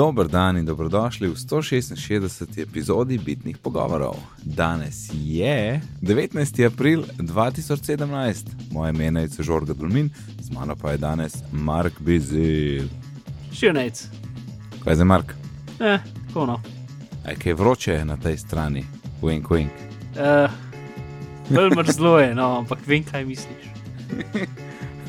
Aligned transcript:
Dobr 0.00 0.28
dan 0.28 0.56
in 0.56 0.64
dobrodošli 0.64 1.28
v 1.28 1.36
166. 1.36 2.58
epizodi 2.62 3.18
Bitnih 3.18 3.58
pogovorov. 3.58 4.16
Danes 4.42 5.10
je 5.12 5.80
19. 6.00 6.66
april 6.66 7.04
2017, 7.18 8.46
moje 8.72 8.90
ime 8.90 9.22
je 9.22 9.28
Žorga 9.38 9.74
Dulmin, 9.74 10.10
z 10.40 10.50
mano 10.50 10.76
pa 10.76 10.90
je 10.90 10.98
danes 10.98 11.36
Mark 11.52 12.00
Bizil. 12.00 12.88
Širnec. 13.52 14.08
Kaj 14.84 14.94
za 14.94 15.04
Mark? 15.04 15.34
Eh, 15.80 15.98
kono. 16.32 16.60
Aj, 17.26 17.36
kaj 17.36 17.54
vroče 17.54 18.04
na 18.04 18.16
tej 18.16 18.38
strani, 18.38 18.84
wink, 19.22 19.48
wink. 19.48 19.70
Uh, 20.16 20.50
Bolj 21.50 21.76
mrzlo 21.76 22.18
je, 22.18 22.34
no, 22.34 22.56
ampak 22.58 22.78
vem, 22.86 23.04
kaj 23.04 23.24
misliš. 23.24 23.68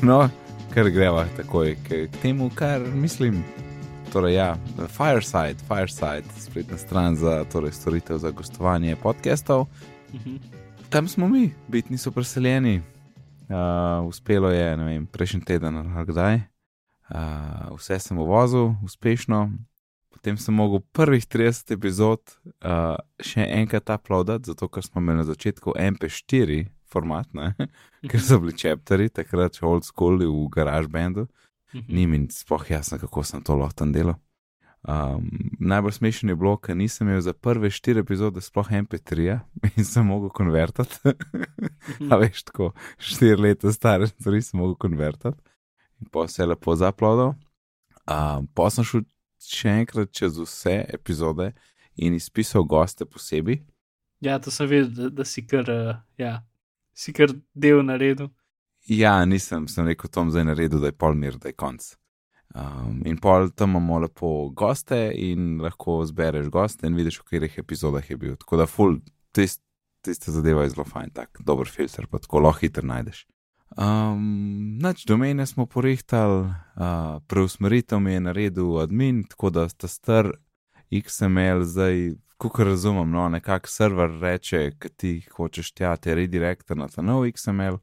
No, 0.02 0.28
kar 0.74 0.90
greva 0.90 1.24
takoj 1.36 1.76
k, 1.88 2.06
k 2.12 2.22
temu, 2.22 2.50
kar 2.54 2.80
mislim. 2.94 3.44
Torej, 4.12 4.34
ja, 4.34 4.56
Fireside, 4.76 5.56
Fireside, 5.68 6.28
spletna 6.36 6.76
stran 6.76 7.16
za 7.16 7.44
torej, 7.44 7.72
storitev 7.72 8.18
za 8.18 8.30
gostovanje 8.30 8.96
podcastov. 8.96 9.66
Mhm. 10.14 10.36
Tam 10.90 11.08
smo 11.08 11.28
mi, 11.28 11.54
biti 11.68 11.92
niso 11.92 12.10
preseljeni. 12.10 12.82
Uh, 13.48 14.08
uspelo 14.08 14.50
je, 14.50 14.76
ne 14.76 14.84
vem, 14.84 15.06
prejšnji 15.06 15.40
teden 15.40 15.76
ali 15.76 16.06
kdaj. 16.06 16.34
Uh, 16.34 17.76
vse 17.78 17.98
sem 17.98 18.18
uvozil, 18.18 18.74
uspešno. 18.84 19.50
Potem 20.10 20.36
sem 20.36 20.54
mogel 20.54 20.80
prvih 20.92 21.26
30 21.26 21.72
epizod 21.72 22.20
uh, 22.44 23.00
še 23.16 23.48
enkrat 23.48 23.90
uploadati, 23.96 24.52
zato 24.52 24.68
ker 24.68 24.84
smo 24.84 25.00
imeli 25.00 25.22
na 25.22 25.24
začetku 25.24 25.72
MP4 25.72 26.66
format, 26.84 27.32
ne? 27.32 27.54
ker 28.10 28.20
so 28.20 28.36
bili 28.44 28.52
čepteri, 28.52 29.08
takrat 29.08 29.56
še 29.56 29.64
old 29.64 29.88
school 29.88 30.20
v 30.20 30.48
GarageBandu. 30.52 31.30
Mhm. 31.74 31.84
Ni 31.88 32.06
mi 32.06 32.26
sploh 32.30 32.70
jasno, 32.70 32.98
kako 32.98 33.24
sem 33.24 33.42
to 33.42 33.56
lahko 33.56 33.74
tam 33.74 33.92
delal. 33.92 34.14
Um, 34.82 35.28
najbolj 35.60 35.92
smešen 35.92 36.28
je 36.28 36.36
bilo, 36.36 36.56
ker 36.58 36.74
nisem 36.76 37.06
imel 37.06 37.20
za 37.22 37.32
prve 37.32 37.70
štiri 37.70 38.02
epizode 38.02 38.40
sploh 38.42 38.66
MP3 38.66 39.38
in 39.76 39.84
sem 39.84 40.06
mogel 40.06 40.30
konvertati. 40.34 41.14
A 42.10 42.18
veš, 42.18 42.42
tako 42.50 42.72
štiri 42.98 43.38
leta 43.40 43.72
stare 43.72 44.06
stvari 44.10 44.42
sem 44.42 44.58
mogel 44.58 44.74
konvertati 44.74 45.38
in 46.00 46.10
pa 46.10 46.26
se 46.28 46.46
lepo 46.46 46.74
zaplodil. 46.74 47.36
Um, 48.10 48.48
pa 48.54 48.70
sem 48.74 48.84
šel 48.84 49.04
še 49.42 49.76
enkrat 49.82 50.10
čez 50.10 50.38
vse 50.38 50.80
epizode 50.90 51.52
in 51.94 52.18
izpisal 52.18 52.66
goste 52.66 53.06
posebej. 53.06 53.60
Ja, 54.22 54.38
to 54.42 54.50
sem 54.50 54.66
videl, 54.70 54.90
da, 54.96 55.10
da 55.22 55.26
si 55.26 55.46
kar, 55.46 55.70
uh, 55.70 55.94
ja, 56.18 56.40
si 56.94 57.14
kar 57.14 57.30
del 57.54 57.82
naredil. 57.86 58.30
Ja, 58.90 59.24
nisem, 59.24 59.68
sem 59.68 59.86
rekel, 59.86 60.10
Tom 60.10 60.30
zdaj 60.30 60.44
naredil, 60.44 60.80
da 60.82 60.90
je 60.90 60.98
pol 60.98 61.14
mir, 61.14 61.36
da 61.38 61.52
je 61.52 61.56
konc. 61.58 61.84
Um, 62.54 63.00
in 63.08 63.16
pol 63.16 63.48
tam 63.56 63.70
imamo 63.70 63.98
lepo 64.02 64.30
goste 64.52 65.12
in 65.16 65.60
lahko 65.62 66.02
zbereš 66.04 66.50
goste 66.52 66.86
in 66.86 66.96
vidiš, 66.98 67.20
v 67.22 67.28
katerih 67.28 67.58
epizodah 67.62 68.10
je 68.10 68.16
bil. 68.16 68.34
Tako 68.36 68.58
da, 68.60 68.66
full, 68.66 68.98
tist, 69.32 69.62
tiste 70.04 70.34
zadeva 70.34 70.66
je 70.66 70.74
zelo 70.74 70.84
fajn, 70.84 71.14
tak 71.14 71.40
dober 71.46 71.70
filter, 71.70 72.08
pa 72.10 72.20
tako 72.20 72.42
lahko 72.44 72.66
hitro 72.66 72.84
najdeš. 72.86 73.24
Um, 73.76 74.76
nač 74.82 75.06
domene 75.08 75.46
smo 75.46 75.64
porihtali, 75.66 76.50
uh, 76.76 77.22
preusmeritev 77.26 78.02
mi 78.04 78.12
je 78.12 78.20
naredil 78.20 78.82
admin, 78.82 79.22
tako 79.24 79.50
da 79.50 79.68
sta 79.68 79.88
star 79.88 80.32
XML 80.90 81.64
zdaj, 81.64 82.12
kako 82.36 82.64
razumem, 82.64 83.10
no, 83.10 83.28
nekak 83.32 83.68
server 83.68 84.10
reče, 84.20 84.74
ki 84.76 84.88
ti 84.96 85.14
hočeš 85.36 85.72
tja, 85.72 85.96
te 85.96 86.14
redirektor 86.14 86.76
na 86.76 86.90
ta 86.92 87.00
nov 87.02 87.24
XML, 87.30 87.78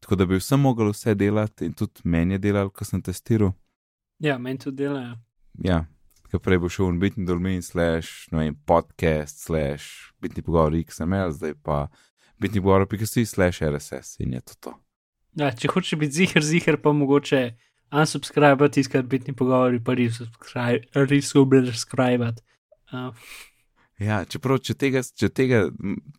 tako 0.00 0.16
da 0.16 0.26
bi 0.26 0.40
vsem 0.40 0.60
mogel 0.60 0.92
vse 0.92 1.14
delati 1.14 1.68
in 1.68 1.72
tudi 1.72 2.00
meni 2.04 2.34
je 2.34 2.38
delal, 2.38 2.70
ko 2.70 2.84
sem 2.84 3.02
testiral. 3.02 3.52
Ja, 4.18 4.38
meni 4.38 4.58
to 4.58 4.70
delajo. 4.70 5.16
Ja, 5.64 5.84
ker 6.30 6.42
prej 6.44 6.60
bo 6.62 6.70
šel 6.72 6.92
v 6.92 7.06
bitni 7.06 7.26
dolmin, 7.28 7.62
slash, 7.62 8.28
no 8.32 8.42
vem, 8.42 8.56
podcast, 8.66 9.44
slash, 9.46 10.12
bitni 10.22 10.44
pogovor 10.46 10.76
XML, 10.78 11.34
zdaj 11.36 11.56
pa 11.64 11.88
bitni 12.40 12.62
pogovor 12.62 12.86
PKC, 12.88 13.26
slash 13.26 13.66
RSS 13.66 14.20
in 14.24 14.38
je 14.38 14.40
to 14.40 14.60
to. 14.60 14.76
Ja, 15.38 15.52
če 15.54 15.70
hočeš 15.70 15.98
biti 16.00 16.22
ziger, 16.22 16.42
ziger, 16.42 16.80
pa 16.82 16.92
mogoče 16.96 17.50
unsubscribe, 17.94 18.70
tiskati 18.70 19.08
bitni 19.08 19.34
pogovori, 19.36 19.80
pa 19.82 19.94
resubscribe. 19.94 22.32
Uh, 22.90 23.14
Ja, 24.00 24.22
čeprav, 24.24 24.62
če 24.64 24.74
tega, 24.80 25.02
če 25.04 25.28
tega, 25.28 25.58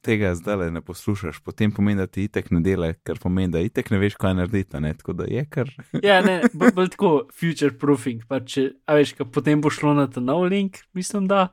tega 0.06 0.36
zdaj 0.38 0.70
ne 0.74 0.84
poslušaš, 0.86 1.40
potem 1.42 1.72
pomeni, 1.74 1.98
da 2.04 2.06
ti 2.06 2.28
itek 2.28 2.52
ne 2.54 2.62
dela, 2.62 2.92
kar 3.08 3.18
pomeni, 3.22 3.50
da 3.56 3.64
itek 3.66 3.90
ne 3.90 3.98
veš, 4.04 4.20
kaj 4.22 4.36
narediti. 4.38 4.78
Ne? 4.84 4.92
Tako 5.00 5.16
da 5.18 5.26
je 5.30 5.42
kar. 5.50 5.72
ja, 6.10 6.20
ne, 6.22 6.42
bolj 6.54 6.76
bolj 6.78 6.92
tako 6.94 7.12
future 7.34 7.74
proofing. 7.74 8.28
Pa 8.30 8.44
če, 8.46 8.68
a 8.86 9.00
veš, 9.00 9.16
ka 9.18 9.26
potem 9.26 9.64
bo 9.64 9.74
šlo 9.74 9.96
na 9.98 10.06
ta 10.06 10.22
nov 10.22 10.46
link, 10.54 10.84
mislim, 10.98 11.26
da, 11.32 11.48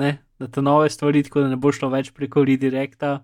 ne, 0.00 0.18
na 0.42 0.48
te 0.52 0.64
nove 0.64 0.90
stvari, 0.92 1.22
tako 1.24 1.46
da 1.46 1.54
ne 1.54 1.56
bo 1.56 1.72
šlo 1.72 1.88
več 1.94 2.10
preko 2.12 2.44
redirekta, 2.44 3.22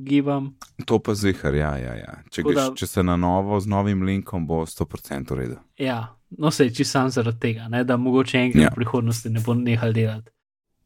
ugibam. 0.00 0.54
To 0.88 0.96
pa 1.04 1.12
zihar, 1.12 1.54
ja, 1.60 1.74
ja. 1.76 1.92
ja. 2.00 2.14
Če, 2.30 2.40
Tako 2.40 2.54
greš, 2.54 2.62
da- 2.62 2.78
če 2.80 2.88
se 2.88 3.04
na 3.04 3.18
novo 3.20 3.58
z 3.60 3.68
novim 3.68 4.06
linkom, 4.08 4.46
bo 4.48 4.62
100% 4.64 5.36
v 5.36 5.38
redu. 5.42 5.58
Ja, 5.80 5.98
no 6.40 6.48
se 6.48 6.70
če 6.72 6.88
sam 6.88 7.12
zaradi 7.12 7.42
tega, 7.50 7.68
ne, 7.72 7.84
da 7.84 8.00
mogoče 8.00 8.40
enkrat 8.46 8.64
ja. 8.64 8.72
v 8.72 8.80
prihodnosti 8.80 9.32
ne 9.32 9.44
bo 9.44 9.56
nehal 9.60 9.92
delati. 9.96 10.32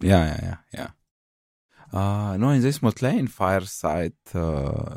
Ja, 0.02 0.18
ja, 0.18 0.38
ja. 0.42 0.56
ja. 0.72 0.86
Uh, 1.92 2.38
no, 2.38 2.52
in 2.54 2.60
zdaj 2.60 2.72
smo 2.72 2.92
tle 2.94 3.10
in 3.18 3.26
Fireside 3.28 4.16
uh, 4.34 4.94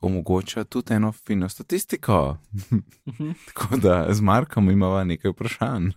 omogoča 0.00 0.64
tudi 0.64 0.94
eno 0.94 1.12
fino 1.12 1.48
statistiko. 1.48 2.36
Mhm. 3.06 3.30
Tako 3.46 3.76
da 3.76 4.06
z 4.14 4.20
Markom 4.20 4.70
imamo 4.70 5.04
nekaj 5.04 5.30
vprašanj. 5.30 5.90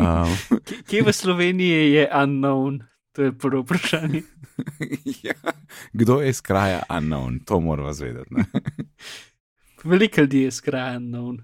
um, 0.00 0.36
Kje- 0.88 1.04
v 1.06 1.12
Sloveniji 1.12 1.92
je 1.92 2.08
unknown? 2.14 2.80
To 3.12 3.22
je 3.22 3.38
prvo 3.38 3.62
vprašanje. 3.62 4.22
ja. 5.22 5.34
Kdo 5.92 6.20
je 6.20 6.28
iz 6.28 6.40
kraja 6.40 6.82
unknown, 6.88 7.44
to 7.44 7.60
moramo 7.60 7.92
zvedeti. 7.92 8.34
Veliko 9.84 10.20
ljudi 10.20 10.42
je 10.42 10.50
skraj 10.50 10.96
unknown. 10.96 11.42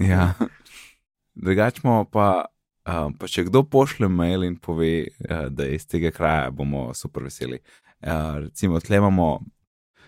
Ja. 0.00 0.34
Drugačemo 1.34 2.04
pa, 2.04 2.44
um, 2.88 3.14
pa 3.18 3.28
če 3.28 3.44
kdo 3.48 3.62
pošlje 3.68 4.08
mail 4.08 4.46
in 4.46 4.56
pove, 4.56 5.06
uh, 5.06 5.46
da 5.50 5.68
je 5.68 5.78
iz 5.78 5.86
tega 5.86 6.10
kraja, 6.14 6.50
bomo 6.50 6.88
super 6.94 7.28
veseli. 7.28 7.60
Uh, 8.00 8.38
recimo, 8.46 8.80
tle 8.80 9.00
imamo, 9.00 9.28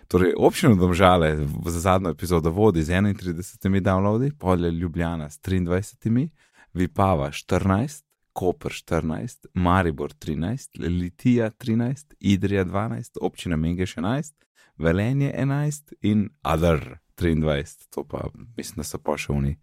torej, 0.08 0.34
občino 0.38 0.76
Domžale 0.78 1.34
za 1.66 1.80
zadnjo 1.80 2.14
epizodo 2.14 2.50
vodi 2.50 2.82
z 2.82 2.92
31 2.92 3.80
downloadi, 3.80 4.32
polje 4.38 4.70
Ljubljana 4.70 5.30
s 5.30 5.40
23, 5.42 6.28
Vipava 6.74 7.30
14, 7.30 8.04
Koper 8.32 8.72
14, 8.72 9.46
Maribor 9.54 10.12
13, 10.14 10.78
Litija 10.78 11.50
13, 11.50 12.14
Idrija 12.20 12.64
12, 12.64 13.18
občina 13.20 13.56
Mengeš 13.56 13.96
11, 13.96 14.34
Velenje 14.78 15.32
11 15.38 15.92
in 16.00 16.28
Adr 16.42 16.96
23. 17.18 17.88
To 17.90 18.04
pa 18.04 18.28
mislim, 18.56 18.76
da 18.76 18.84
so 18.84 18.98
pa 18.98 19.18
še 19.18 19.32
oni 19.32 19.56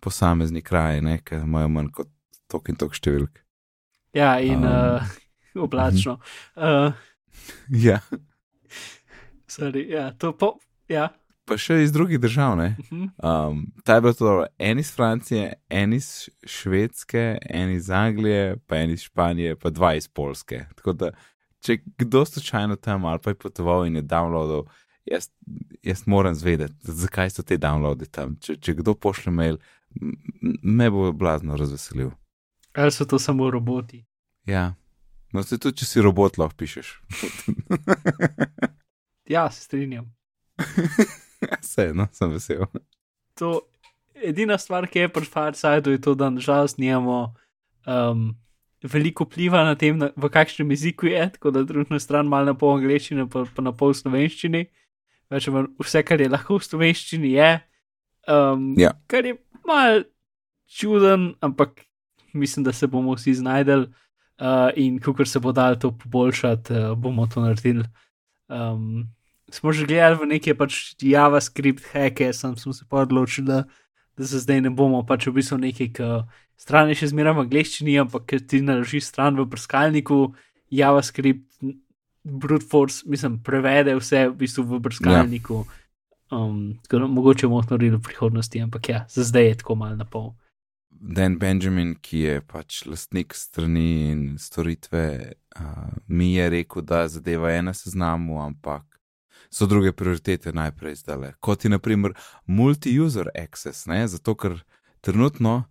posamezni 0.00 0.62
kraji, 0.62 1.00
ne, 1.00 1.18
ki 1.24 1.38
imajo 1.44 1.68
manj 1.68 1.92
kot 1.94 2.08
tok 2.50 2.68
in 2.72 2.78
tok 2.80 2.98
številk. 2.98 3.42
Ja, 4.16 4.34
in 4.42 4.64
Um. 4.64 4.98
uh, 4.98 5.14
oblačno. 5.66 6.18
Uh, 6.56 6.90
Ja, 7.70 8.00
sorry, 9.48 9.86
ja, 9.90 10.10
to 10.18 10.32
po. 10.36 10.58
Ja. 10.88 11.08
pa 11.46 11.56
še 11.58 11.80
iz 11.82 11.90
drugih 11.90 12.20
držav, 12.22 12.56
ne. 12.58 12.68
mhm. 12.78 13.06
Um, 13.26 13.62
ta 13.82 13.96
je 13.96 14.02
bil 14.04 14.14
to 14.14 14.26
dobro, 14.26 14.44
en 14.58 14.78
iz 14.78 14.92
Francije, 14.94 15.52
en 15.70 15.92
iz 15.96 16.28
Švedske, 16.46 17.38
en 17.42 17.72
iz 17.74 17.90
Anglije, 17.90 18.56
pa 18.66 18.78
en 18.84 18.92
iz 18.94 19.06
Španije, 19.08 19.56
pa 19.58 19.72
dva 19.74 19.94
iz 19.98 20.06
Polske. 20.08 20.64
Tako 20.78 20.94
da, 20.94 21.10
če 21.66 21.80
kdo 21.98 22.22
slučajno 22.24 22.76
tam 22.76 23.04
ali 23.04 23.18
pa 23.24 23.34
je 23.34 23.40
potoval 23.42 23.86
in 23.88 23.98
je 23.98 24.02
downloadil, 24.02 24.68
jaz, 25.10 25.30
jaz 25.82 26.04
moram 26.06 26.34
zvedeti, 26.38 26.74
zakaj 26.86 27.34
so 27.34 27.42
te 27.42 27.58
downloadi 27.58 28.06
tam. 28.06 28.36
Če, 28.38 28.60
če 28.62 28.76
kdo 28.82 28.94
pošlje 28.94 29.34
mail, 29.34 29.58
me 30.62 30.90
bo 30.90 31.10
blazno 31.12 31.58
razveselil. 31.58 32.12
Ali 32.76 32.92
so 32.92 33.04
to 33.04 33.18
samo 33.18 33.50
roboti? 33.50 34.04
Ja, 34.46 34.74
no 35.32 35.42
se 35.42 35.58
tudi, 35.58 35.82
če 35.82 35.86
si 35.86 36.04
robot, 36.04 36.38
lahko 36.38 36.56
pišeš. 36.56 36.94
Ja, 39.30 39.50
se 39.50 39.62
strinjam. 39.62 40.08
Vseeno, 41.62 42.08
sem 42.12 42.32
vesel. 42.34 42.64
To, 43.38 43.60
edina 44.18 44.58
stvar, 44.58 44.88
ki 44.90 45.04
je 45.04 45.10
pri 45.14 45.28
Firesideu, 45.28 45.94
je 45.94 46.00
to, 46.02 46.16
da 46.18 46.32
nažalost 46.34 46.80
nimamo 46.82 47.34
um, 47.86 48.32
veliko 48.82 49.24
vpliva 49.24 49.62
na 49.64 49.76
tem, 49.78 49.98
na, 49.98 50.10
v 50.16 50.30
kakšnem 50.34 50.74
jeziku 50.74 51.06
je, 51.06 51.28
tako 51.36 51.52
da 51.54 51.62
družna 51.62 52.00
stran 52.02 52.26
malo 52.26 52.50
na 52.50 52.56
pol 52.58 52.74
angleščine, 52.80 53.28
pa, 53.30 53.44
pa 53.46 53.62
na 53.62 53.70
pol 53.70 53.94
slovenščini. 53.94 54.64
Več 55.30 55.46
manj 55.54 55.70
vse, 55.78 56.02
kar 56.02 56.18
je 56.18 56.26
lahko 56.32 56.58
v 56.58 56.66
slovenščini, 56.66 57.30
je. 57.38 57.52
Um, 58.26 58.72
Ja. 58.82 58.96
Kar 59.06 59.30
je 59.30 59.38
mal 59.62 60.08
čuden, 60.66 61.36
ampak 61.38 61.86
mislim, 62.32 62.64
da 62.64 62.72
se 62.72 62.86
bomo 62.86 63.14
vsi 63.14 63.34
znajdel 63.34 63.80
uh, 63.80 64.70
in 64.76 64.98
kako 64.98 65.24
se 65.24 65.40
bo 65.40 65.52
dal 65.52 65.78
to 65.78 65.90
poboljšati, 65.90 66.72
uh, 66.72 66.98
bomo 66.98 67.26
to 67.26 67.40
naredili. 67.40 67.84
Um, 68.48 69.08
smo 69.50 69.72
že 69.72 69.86
gledali 69.86 70.16
v 70.16 70.26
neke 70.26 70.54
pač 70.54 70.94
JavaScript 71.02 71.84
hacke, 71.92 72.32
sem, 72.32 72.56
sem 72.56 72.72
se 72.72 72.84
pa 72.88 73.02
odločil, 73.02 73.44
da, 73.44 73.64
da 74.16 74.26
se 74.26 74.38
zdaj 74.38 74.60
ne 74.60 74.70
bomo 74.70 75.02
pač 75.06 75.26
v 75.26 75.38
bistvu 75.38 75.58
nekaj, 75.58 75.90
ki 75.94 76.08
strani 76.60 76.94
še 76.94 77.10
zmeraj 77.10 77.36
v 77.38 77.44
angleščini, 77.46 77.98
ampak 78.02 78.26
ker 78.30 78.42
ti 78.44 78.62
naložiš 78.62 79.08
stran 79.10 79.38
v 79.38 79.48
brskalniku, 79.50 80.32
JavaScript, 80.70 81.46
brute 82.22 82.66
force, 82.68 83.02
mislim, 83.08 83.40
prevede 83.42 83.96
vse 83.98 84.28
v 84.28 84.36
bistvu 84.44 84.66
v 84.68 84.80
brskalniku. 84.84 85.64
Um, 86.30 86.78
tako 86.86 87.02
da 87.02 87.06
mogoče 87.10 87.48
bomo 87.48 87.62
to 87.64 87.74
naredili 87.74 87.98
v 87.98 88.06
prihodnosti, 88.06 88.62
ampak 88.62 88.88
ja, 88.88 89.04
za 89.10 89.26
zdaj 89.26 89.46
je 89.46 89.54
tako 89.64 89.74
malo 89.82 89.98
na 89.98 90.06
pol. 90.06 90.30
Dan 91.00 91.38
Benjamin, 91.38 91.94
ki 91.96 92.18
je 92.18 92.40
pač 92.44 92.82
lastnik 92.84 93.32
strani 93.34 94.10
in 94.10 94.24
storitve, 94.38 95.32
uh, 95.56 95.94
mi 96.06 96.34
je 96.34 96.50
rekel, 96.52 96.84
da 96.84 97.06
zadeva 97.08 97.50
je 97.50 97.62
na 97.62 97.72
seznamu, 97.74 98.36
ampak 98.42 98.84
so 99.50 99.66
druge 99.66 99.92
prioritete 99.96 100.52
najprej 100.52 100.94
zdale. 101.00 101.32
Kot 101.40 101.64
je 101.64 101.70
naprimer 101.72 102.12
multi-user 102.46 103.32
access, 103.34 103.86
ne? 103.86 104.04
zato 104.08 104.34
ker 104.36 104.60
trenutno 105.00 105.62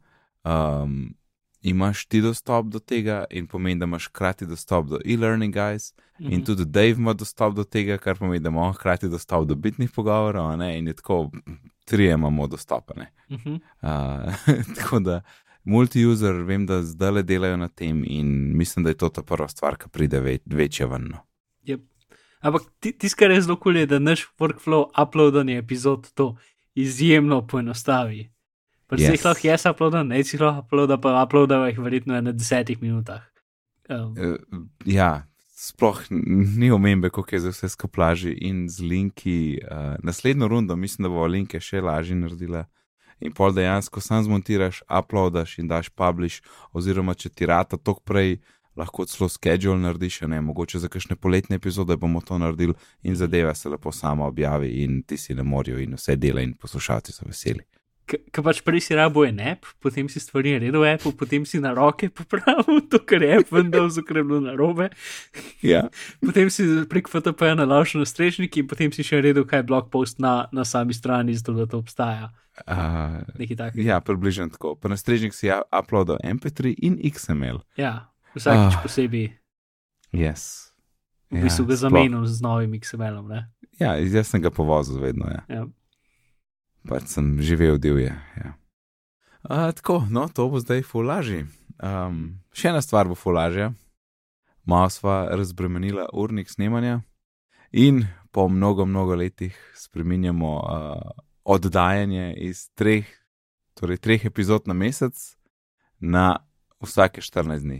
um, 0.44 1.14
imaš 1.62 2.06
ti 2.06 2.22
dostop 2.22 2.66
do 2.66 2.80
tega 2.80 3.26
in 3.30 3.48
pomeni, 3.48 3.80
da 3.80 3.84
imaš 3.84 4.08
hkrati 4.08 4.46
dostop 4.46 4.88
do 4.88 5.00
e-learning 5.06 5.54
guys, 5.54 5.94
mm 6.20 6.26
-hmm. 6.26 6.34
in 6.34 6.46
tudi 6.46 6.66
Dave 6.66 6.90
ima 6.90 7.14
dostop 7.14 7.56
do 7.56 7.64
tega, 7.64 7.98
kar 7.98 8.18
pomeni, 8.18 8.40
da 8.40 8.50
imamo 8.50 8.72
hkrati 8.72 9.10
dostop 9.10 9.48
do 9.48 9.56
bitnih 9.56 9.92
pogovorov, 9.92 10.58
ne? 10.58 10.78
in 10.78 10.88
je 10.88 10.94
tako, 10.94 11.32
tri 11.86 12.06
imamo 12.06 12.48
dostop. 12.48 12.92
Mm 13.30 13.36
-hmm. 13.36 13.60
uh, 14.28 14.76
tako 14.76 15.00
da. 15.00 15.22
Multi-user, 15.64 16.34
vem, 16.34 16.66
da 16.66 16.84
zdaj 16.84 17.12
le 17.12 17.24
delajo 17.24 17.58
na 17.58 17.68
tem, 17.68 18.04
in 18.08 18.58
mislim, 18.58 18.84
da 18.84 18.90
je 18.90 18.98
to 18.98 19.10
ta 19.10 19.22
prva 19.22 19.48
stvar, 19.48 19.78
ki 19.78 19.90
pride 19.90 20.20
ve 20.20 20.38
večja 20.46 20.88
ven. 20.88 21.08
No. 21.12 21.18
Yep. 21.66 21.80
Ampak 22.40 22.62
tisto, 22.80 23.18
kar 23.20 23.32
je 23.32 23.42
zelo 23.42 23.56
kul, 23.56 23.76
je, 23.76 23.86
da 23.86 24.00
naš 24.00 24.28
workflow 24.40 24.88
uploadanje 25.04 25.58
epizod 25.58 26.12
to 26.14 26.38
izjemno 26.76 27.48
poenostavi. 27.48 28.30
Pač 28.90 29.04
yes. 29.04 29.14
jih 29.14 29.26
lahko 29.28 29.46
jaz 29.46 29.66
uploadam, 29.70 30.08
ne 30.10 30.24
si 30.26 30.38
lahko 30.42 30.66
uploadam, 30.66 31.02
pa 31.02 31.14
uploadam 31.22 31.68
jih 31.70 31.82
verjetno 31.86 32.22
na 32.26 32.34
desetih 32.34 32.82
minutah. 32.82 33.22
Um. 33.90 34.16
Uh, 34.18 34.66
ja, 34.86 35.28
sploh 35.58 36.02
ni 36.10 36.72
omembe, 36.74 37.10
koliko 37.14 37.36
je 37.36 37.40
za 37.46 37.54
vse 37.54 37.70
skoplaži 37.70 38.34
in 38.34 38.66
z 38.70 38.82
linki. 38.82 39.38
Uh, 39.62 39.96
naslednjo 40.04 40.48
rundo 40.48 40.76
mislim, 40.76 41.06
da 41.06 41.14
bo 41.14 41.28
linke 41.28 41.62
še 41.62 41.82
lažje 41.86 42.18
naredila. 42.18 42.66
In 43.20 43.34
pol 43.36 43.54
dejansko 43.54 44.02
sam 44.02 44.24
zmontiraš, 44.24 44.82
uploadaš 44.88 45.58
in 45.60 45.68
daš 45.68 45.90
publish, 45.90 46.40
oziroma 46.74 47.14
če 47.14 47.30
ti 47.30 47.46
rata 47.46 47.78
tok 47.78 48.00
prej, 48.08 48.40
lahko 48.80 49.04
celo 49.06 49.28
schedule 49.30 49.78
narediš, 49.82 50.22
ne, 50.32 50.40
mogoče 50.42 50.80
za 50.80 50.88
kakšne 50.90 51.18
poletne 51.20 51.60
epizode 51.60 51.98
bomo 52.00 52.22
to 52.26 52.38
naredili 52.40 52.74
in 53.04 53.20
zadeva 53.20 53.54
se 53.54 53.70
lepo 53.70 53.92
sama 53.92 54.26
objavi 54.26 54.70
in 54.86 55.04
ti 55.04 55.18
si 55.18 55.36
ne 55.36 55.44
morajo 55.44 55.82
in 55.84 56.00
vse 56.00 56.16
dela 56.16 56.42
in 56.42 56.56
poslušalci 56.56 57.12
so 57.12 57.28
veseli 57.28 57.68
ki 58.10 58.42
pač 58.42 58.62
prej 58.66 58.82
si 58.90 58.98
rabo 58.98 59.24
en 59.28 59.38
app, 59.44 59.68
potem 59.84 60.10
si 60.10 60.22
stvari 60.22 60.56
naredil 60.56 60.82
v 60.82 60.96
appu, 60.96 61.14
potem 61.14 61.46
si 61.46 61.62
na 61.62 61.76
roke 61.78 62.10
popravil 62.18 62.82
to, 62.90 63.02
kar 63.06 63.22
je 63.22 63.38
app 63.38 63.54
vendar 63.54 63.86
zakreblo 63.94 64.42
na 64.42 64.56
robe. 64.58 64.90
Ja. 65.62 65.88
Potem 66.26 66.50
si 66.54 66.66
prek 66.90 67.10
FTP-ja 67.12 67.56
nalašal 67.60 68.02
na 68.02 68.08
strežnik 68.08 68.58
in 68.58 68.68
potem 68.70 68.92
si 68.96 69.06
še 69.06 69.20
naredil 69.20 69.46
kaj 69.48 69.66
blog 69.68 69.90
post 69.94 70.22
na, 70.24 70.50
na 70.56 70.66
sami 70.68 70.96
strani, 70.96 71.36
zato 71.38 71.56
da 71.58 71.66
to 71.70 71.82
obstaja. 71.82 72.32
Uh, 72.68 73.24
ja, 73.80 74.02
približno 74.04 74.50
tako. 74.52 74.76
Pa 74.76 74.92
na 74.92 74.98
strežnik 75.00 75.36
si 75.36 75.48
uploadil 75.52 76.20
MP3 76.20 76.76
in 76.76 77.00
XML. 77.00 77.64
Ja, 77.80 78.12
vsakič 78.36 78.80
uh, 78.80 78.84
posebej. 78.84 79.28
Yes. 80.12 80.76
V 81.30 81.46
bistvu 81.46 81.70
ga 81.70 81.78
ja, 81.78 81.82
zamenjal 81.86 82.26
z 82.26 82.42
novim 82.42 82.74
XML-om. 82.76 83.32
Ja, 83.80 83.96
jaz 83.96 84.34
sem 84.34 84.44
ga 84.44 84.52
povozil 84.52 85.00
vedno. 85.00 85.30
Ja. 85.30 85.46
Ja 85.48 85.64
pač 86.88 87.10
sem 87.16 87.38
živel 87.42 87.80
divje. 87.82 88.14
Ja. 88.38 88.54
A, 89.44 89.72
tako, 89.72 90.04
no, 90.10 90.28
to 90.28 90.48
bo 90.52 90.60
zdaj 90.60 90.84
fulaži. 90.88 91.46
Um, 91.80 92.40
še 92.52 92.74
ena 92.74 92.82
stvar 92.84 93.08
bo 93.08 93.16
fulažja. 93.16 93.72
Malo 94.70 94.92
sva 94.94 95.24
razbremenila 95.34 96.10
urnik 96.14 96.50
snemanja 96.52 97.00
in 97.72 98.04
po 98.32 98.48
mnogo, 98.50 98.86
mnogo 98.86 99.16
letih 99.16 99.56
spremenjamo 99.76 100.52
uh, 100.60 101.24
oddajanje 101.44 102.34
iz 102.38 102.68
treh, 102.78 103.08
torej 103.74 103.98
treh 103.98 104.26
epizod 104.26 104.68
na 104.68 104.76
mesec 104.78 105.16
na 106.00 106.38
vsake 106.84 107.22
14 107.22 107.64
dni. 107.64 107.80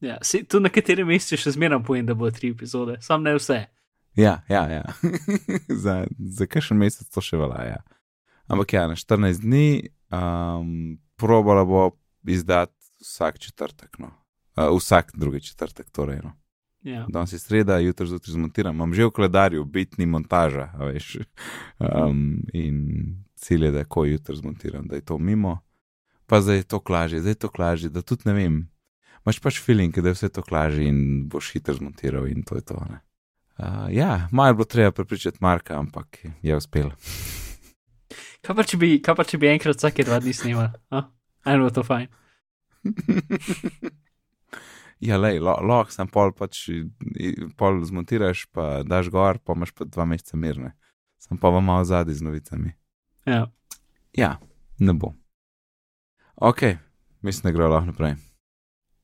Ja, 0.00 0.18
si, 0.22 0.44
tu 0.44 0.60
na 0.60 0.70
katerem 0.70 1.06
mestu 1.06 1.38
še 1.38 1.54
zmeraj 1.54 1.82
povem, 1.86 2.06
da 2.06 2.14
bo 2.18 2.30
tri 2.30 2.50
epizode, 2.50 2.98
sam 3.02 3.22
ne 3.22 3.36
vse. 3.38 3.64
Ja, 4.18 4.42
ja, 4.48 4.62
ja. 4.68 4.82
za, 5.84 6.02
za 6.18 6.46
kakšen 6.46 6.78
mesec 6.78 7.08
to 7.14 7.22
še 7.24 7.38
velja. 7.40 7.62
Ja. 7.76 7.80
Ampak 8.46 8.72
ja, 8.72 8.86
na 8.86 8.96
14 8.98 9.40
dni, 9.42 9.88
um, 10.10 10.98
probala 11.16 11.64
bo 11.64 11.90
izdati 12.26 12.74
vsak 13.00 13.38
četrtek, 13.38 13.98
no. 13.98 14.10
uh, 14.56 14.76
vsak 14.78 15.12
drugi 15.14 15.40
četrtek, 15.40 15.90
torej. 15.90 16.20
No. 16.22 16.32
Yeah. 16.84 17.06
Danes 17.08 17.32
je 17.32 17.38
sreda, 17.38 17.78
jutri 17.78 18.06
zjutraj 18.06 18.32
zmontiram, 18.32 18.74
imam 18.74 18.94
že 18.94 19.06
v 19.06 19.10
koledarju, 19.10 19.64
bitni 19.64 20.06
montaža, 20.06 20.72
veš. 20.78 21.16
Um, 21.78 22.42
in 22.52 22.78
cilj 23.36 23.64
je, 23.64 23.70
da 23.70 23.78
je 23.78 23.84
ko 23.84 24.04
jutri 24.04 24.36
zmontiram, 24.36 24.86
da 24.86 24.98
je 24.98 25.04
to 25.06 25.18
mimo, 25.18 25.58
pa 26.26 26.40
zdaj 26.40 26.56
je 26.56 26.62
to 26.62 26.80
klažje, 26.80 27.20
zdaj 27.20 27.30
je 27.30 27.42
to 27.44 27.48
klažje, 27.48 27.90
da 27.90 28.02
tudi 28.02 28.22
ne 28.24 28.34
vem. 28.34 28.58
Máš 29.22 29.38
pač 29.38 29.60
feeling, 29.62 29.94
da 29.94 30.10
je 30.10 30.18
vse 30.18 30.28
to 30.28 30.42
klažje 30.42 30.88
in 30.90 31.28
boš 31.30 31.52
hitro 31.54 31.74
zmontiral 31.74 32.26
in 32.26 32.42
to 32.42 32.58
je 32.58 32.66
to. 32.66 32.82
Uh, 32.82 33.86
ja, 33.90 34.28
malo 34.32 34.54
bo 34.54 34.64
treba 34.64 34.90
prepričati 34.90 35.38
Marka, 35.40 35.78
ampak 35.78 36.18
je 36.42 36.56
uspel. 36.56 36.90
Kaj 38.42 38.56
pa, 38.58 38.64
bi, 38.78 38.96
kaj 38.98 39.14
pa 39.14 39.24
če 39.24 39.38
bi 39.38 39.50
enkrat 39.52 39.78
vsake 39.78 40.04
dva 40.06 40.18
dni 40.18 40.32
snimal? 40.34 40.72
Eno 41.46 41.68
je 41.68 41.74
to 41.76 41.84
fajn. 41.86 42.08
ja, 45.08 45.18
le, 45.18 45.36
lahko 45.38 45.68
lo, 45.70 45.78
sem 45.94 46.10
pol, 46.10 46.32
pač, 46.34 46.64
pol 47.58 47.78
zmontiraš, 47.86 48.48
pa 48.50 48.82
daš 48.82 49.12
gor, 49.14 49.38
pa 49.38 49.54
imaš 49.54 49.70
pa 49.78 49.86
dva 49.86 50.08
meseca 50.10 50.38
mirne. 50.38 50.72
Sem 51.22 51.38
pa 51.38 51.52
vam 51.54 51.70
malo 51.70 51.86
zadnji 51.86 52.18
z 52.18 52.26
novicami. 52.26 52.74
Ja. 53.30 53.46
ja, 54.18 54.32
ne 54.82 54.96
bo. 54.98 55.12
Ok, 56.34 56.66
mislim, 57.22 57.46
da 57.46 57.54
gre 57.54 57.70
lahko 57.70 57.92
naprej. 57.92 58.18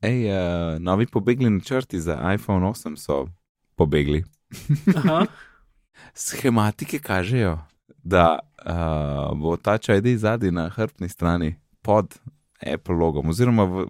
Ej, 0.03 0.19
uh, 0.27 0.75
novi 0.83 1.07
pobegli 1.07 1.47
načrti 1.47 1.99
za 1.99 2.19
iPhone 2.35 2.67
8 2.67 2.99
so 2.99 3.23
pobegli. 3.79 4.25
Schematike 6.27 6.99
kažejo, 6.99 7.55
da 8.03 8.39
uh, 8.65 9.37
bo 9.37 9.57
ta 9.57 9.77
čaj 9.77 10.01
zadnji 10.17 10.51
na 10.51 10.69
hrbtni 10.69 11.09
strani 11.09 11.55
pod 11.81 12.19
Apple 12.73 12.95
logom, 12.95 13.29
oziroma 13.29 13.63
v, 13.63 13.85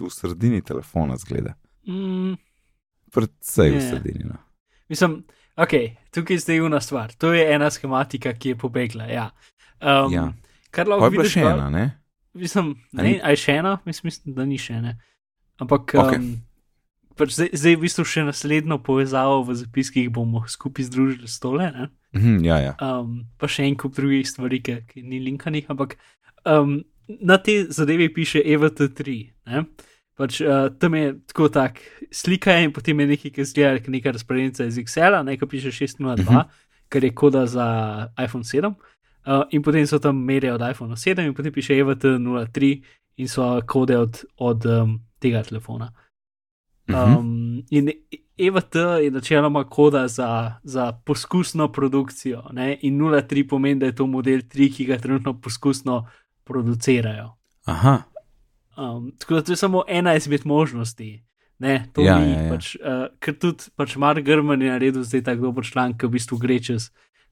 v 0.00 0.10
sredini 0.10 0.62
telefona 0.62 1.16
zgleda. 1.16 1.54
Mm. 1.88 2.36
Predvsej 3.12 3.70
v 3.70 3.80
sredini. 3.80 4.24
No. 4.24 4.38
Mislim, 4.88 5.24
ok, 5.56 5.74
tukaj 6.14 6.36
je 6.36 6.44
zdaj 6.44 6.66
ena 6.66 6.80
stvar. 6.80 7.12
To 7.18 7.32
je 7.32 7.42
ena 7.54 7.70
schematika, 7.70 8.32
ki 8.32 8.54
je 8.54 8.58
pobegla. 8.58 9.04
Ja. 9.10 9.30
Um, 9.80 10.12
ja. 10.12 10.32
Kar 10.70 10.88
lahko 10.88 11.10
vidiš, 11.10 11.36
je 11.36 11.42
še 11.42 11.48
ena, 11.50 11.68
ne? 11.70 11.84
Mislim, 12.38 12.74
ne, 12.96 13.18
aj 13.20 13.36
še 13.36 13.58
ena, 13.60 13.76
mislim, 13.84 14.08
mislim, 14.08 14.34
da 14.36 14.46
ni 14.48 14.58
še 14.58 14.78
ena. 14.78 14.94
Ampak. 15.60 15.92
Okay. 15.92 16.22
Um, 16.22 16.51
Pač 17.16 17.34
zdaj, 17.36 17.50
zdaj, 17.52 17.76
v 17.76 17.84
bistvu, 17.84 18.04
še 18.08 18.24
naslednjo 18.24 18.78
povezavo 18.84 19.42
v 19.44 19.56
zapiskih 19.60 20.08
bomo 20.12 20.44
skupaj 20.48 20.88
združili 20.88 21.28
stole. 21.28 21.68
Mm, 22.16 22.40
ja, 22.44 22.56
ja. 22.60 22.72
Um, 22.80 23.26
pa 23.36 23.48
še 23.50 23.66
en 23.68 23.76
kup 23.76 23.96
drugih 23.96 24.24
stvari, 24.28 24.62
ki, 24.64 24.78
ki 24.88 25.04
ni 25.04 25.20
linkanih, 25.20 25.68
ampak 25.72 25.98
um, 26.48 26.80
na 27.20 27.36
te 27.36 27.64
zadeve 27.68 28.08
piše 28.14 28.40
EVT3. 28.40 29.18
Ne? 29.52 29.64
Pač, 30.16 30.40
uh, 30.44 30.70
tam 30.80 30.96
je 30.96 31.12
tako 31.32 31.48
tak, 31.52 31.80
slika 32.12 32.56
je 32.56 32.68
in 32.68 32.72
potem 32.72 33.00
je 33.00 33.06
nekaj, 33.14 33.32
ki 33.32 33.48
zgleda 33.48 33.82
kot 33.82 33.92
neka 33.92 34.12
razpredenica 34.16 34.68
iz 34.68 34.80
Excela, 34.80 35.22
nekaj 35.26 35.48
piše 35.48 35.72
602, 35.72 36.04
uh 36.04 36.26
-huh. 36.26 36.44
kar 36.88 37.04
je 37.04 37.14
koda 37.14 37.46
za 37.46 37.66
iPhone 38.16 38.44
7. 38.44 38.74
Uh, 39.22 39.44
in 39.50 39.62
potem 39.62 39.86
so 39.86 39.98
tam 39.98 40.16
mere 40.16 40.52
od 40.52 40.60
iPhone 40.60 40.96
7, 40.96 41.26
in 41.26 41.34
potem 41.34 41.52
piše 41.52 41.74
EVT03 41.74 42.82
in 43.16 43.28
so 43.28 43.60
kode 43.66 43.98
od, 43.98 44.24
od 44.36 44.66
um, 44.66 45.00
tega 45.18 45.42
telefona. 45.42 45.92
Mhm. 46.92 47.18
Um, 47.18 47.62
in 47.70 47.90
EVT 48.38 48.74
je 49.02 49.10
načeloma 49.10 49.64
koda 49.64 50.08
za, 50.08 50.54
za 50.62 50.92
poskusno 50.92 51.72
produkcijo, 51.72 52.42
ne? 52.52 52.78
in 52.82 52.98
0,3 52.98 53.48
pomeni, 53.48 53.80
da 53.80 53.86
je 53.86 53.94
to 53.94 54.06
model 54.06 54.38
3, 54.38 54.76
ki 54.76 54.84
ga 54.84 54.98
trenutno 54.98 55.40
poskusno 55.40 56.06
producirajo. 56.44 57.36
Aha. 57.64 58.02
Um, 58.76 59.12
tako 59.18 59.34
da 59.34 59.42
to 59.42 59.52
je 59.52 59.56
samo 59.56 59.82
ena 59.88 60.14
izmed 60.14 60.40
možnosti. 60.44 61.24
Ne, 61.58 61.86
to 61.92 62.02
ja, 62.02 62.18
ni, 62.18 62.32
ja, 62.32 62.40
ja. 62.40 62.50
Pač, 62.50 62.74
uh, 62.74 63.04
ker 63.22 63.36
tudi 63.38 63.70
pač 63.76 63.94
Mark 63.96 64.24
Grman 64.26 64.62
je 64.62 64.70
naredil 64.72 65.04
zdaj 65.06 65.22
tako 65.28 65.52
dober 65.52 65.64
članek, 65.64 66.00
ki 66.00 66.08
v 66.08 66.16
bistvu 66.16 66.38
gre 66.42 66.56
čez 66.58 66.88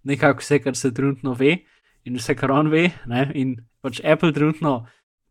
nekako 0.06 0.44
vse, 0.44 0.60
kar 0.62 0.76
se 0.78 0.92
trenutno 0.94 1.34
ve 1.34 1.56
in 2.06 2.14
vse, 2.14 2.36
kar 2.38 2.52
on 2.54 2.70
ve. 2.70 2.90
Ne? 3.10 3.24
In 3.34 3.56
pač 3.82 3.98
Apple 4.04 4.30
trenutno 4.36 4.84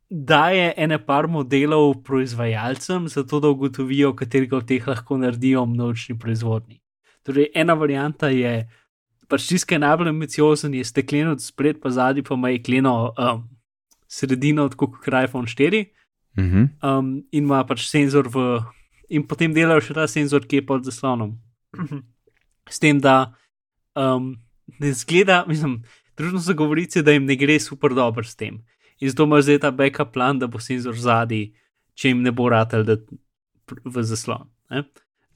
daje 0.10 0.74
ene 0.78 0.98
par 1.06 1.28
modelov 1.28 2.04
proizvajalcem, 2.04 3.08
zato 3.08 3.40
da 3.40 3.50
ugotovijo, 3.50 4.16
katerega 4.16 4.58
od 4.58 4.68
teh 4.68 4.88
lahko 4.88 5.18
naredijo 5.18 5.66
množični 5.66 6.18
proizvodni. 6.20 6.82
Torej, 7.24 7.52
ena 7.56 7.74
varianta 7.74 8.30
je, 8.34 8.70
pač 9.30 9.46
tiskaj 9.48 9.80
najbolj 9.80 10.10
ambiciozen, 10.10 10.74
je 10.74 10.84
steklen 10.84 11.28
od 11.28 11.44
spred, 11.44 11.78
pa 11.82 11.90
zadnji 11.90 12.24
pa 12.24 12.34
ima 12.34 12.50
jekleno 12.50 13.14
um, 13.14 13.44
sredino, 14.08 14.70
tako 14.70 14.92
kot 14.92 15.08
iPhone 15.14 15.48
4, 15.48 15.86
Mhm. 16.38 16.64
um, 16.84 17.08
in 17.32 17.44
ima 17.44 17.64
pač 17.68 17.88
senzor 17.90 18.28
v. 18.30 18.62
In 19.10 19.24
potem 19.28 19.54
delajo 19.54 19.82
še 19.82 19.94
ta 19.94 20.06
senzor, 20.08 20.46
ki 20.46 20.56
je 20.62 20.66
pod 20.66 20.86
zaslonom. 20.86 21.34
S 22.70 22.80
tem, 22.80 23.00
da 23.02 23.34
um, 23.98 24.38
ne 24.80 24.92
zgleda, 24.94 25.44
mislim, 25.48 25.84
družno 26.16 26.40
so 26.40 26.54
govorice, 26.54 27.02
da 27.02 27.12
jim 27.12 27.26
ne 27.26 27.36
gre 27.36 27.60
super 27.60 27.94
dobro 27.98 28.24
s 28.24 28.36
tem. 28.38 28.62
In 29.00 29.10
zato 29.10 29.24
ima 29.24 29.42
zdaj 29.42 29.60
ta 29.60 29.72
backup 29.72 30.12
plan, 30.14 30.40
da 30.40 30.48
bo 30.48 30.60
senzor 30.60 30.96
zadnji, 31.00 31.54
če 31.96 32.10
jim 32.12 32.22
ne 32.22 32.32
bo 32.32 32.50
ratelj, 32.50 32.84
da 32.84 32.98
v 33.86 34.04
zaslon. 34.04 34.50
Ne? 34.70 34.84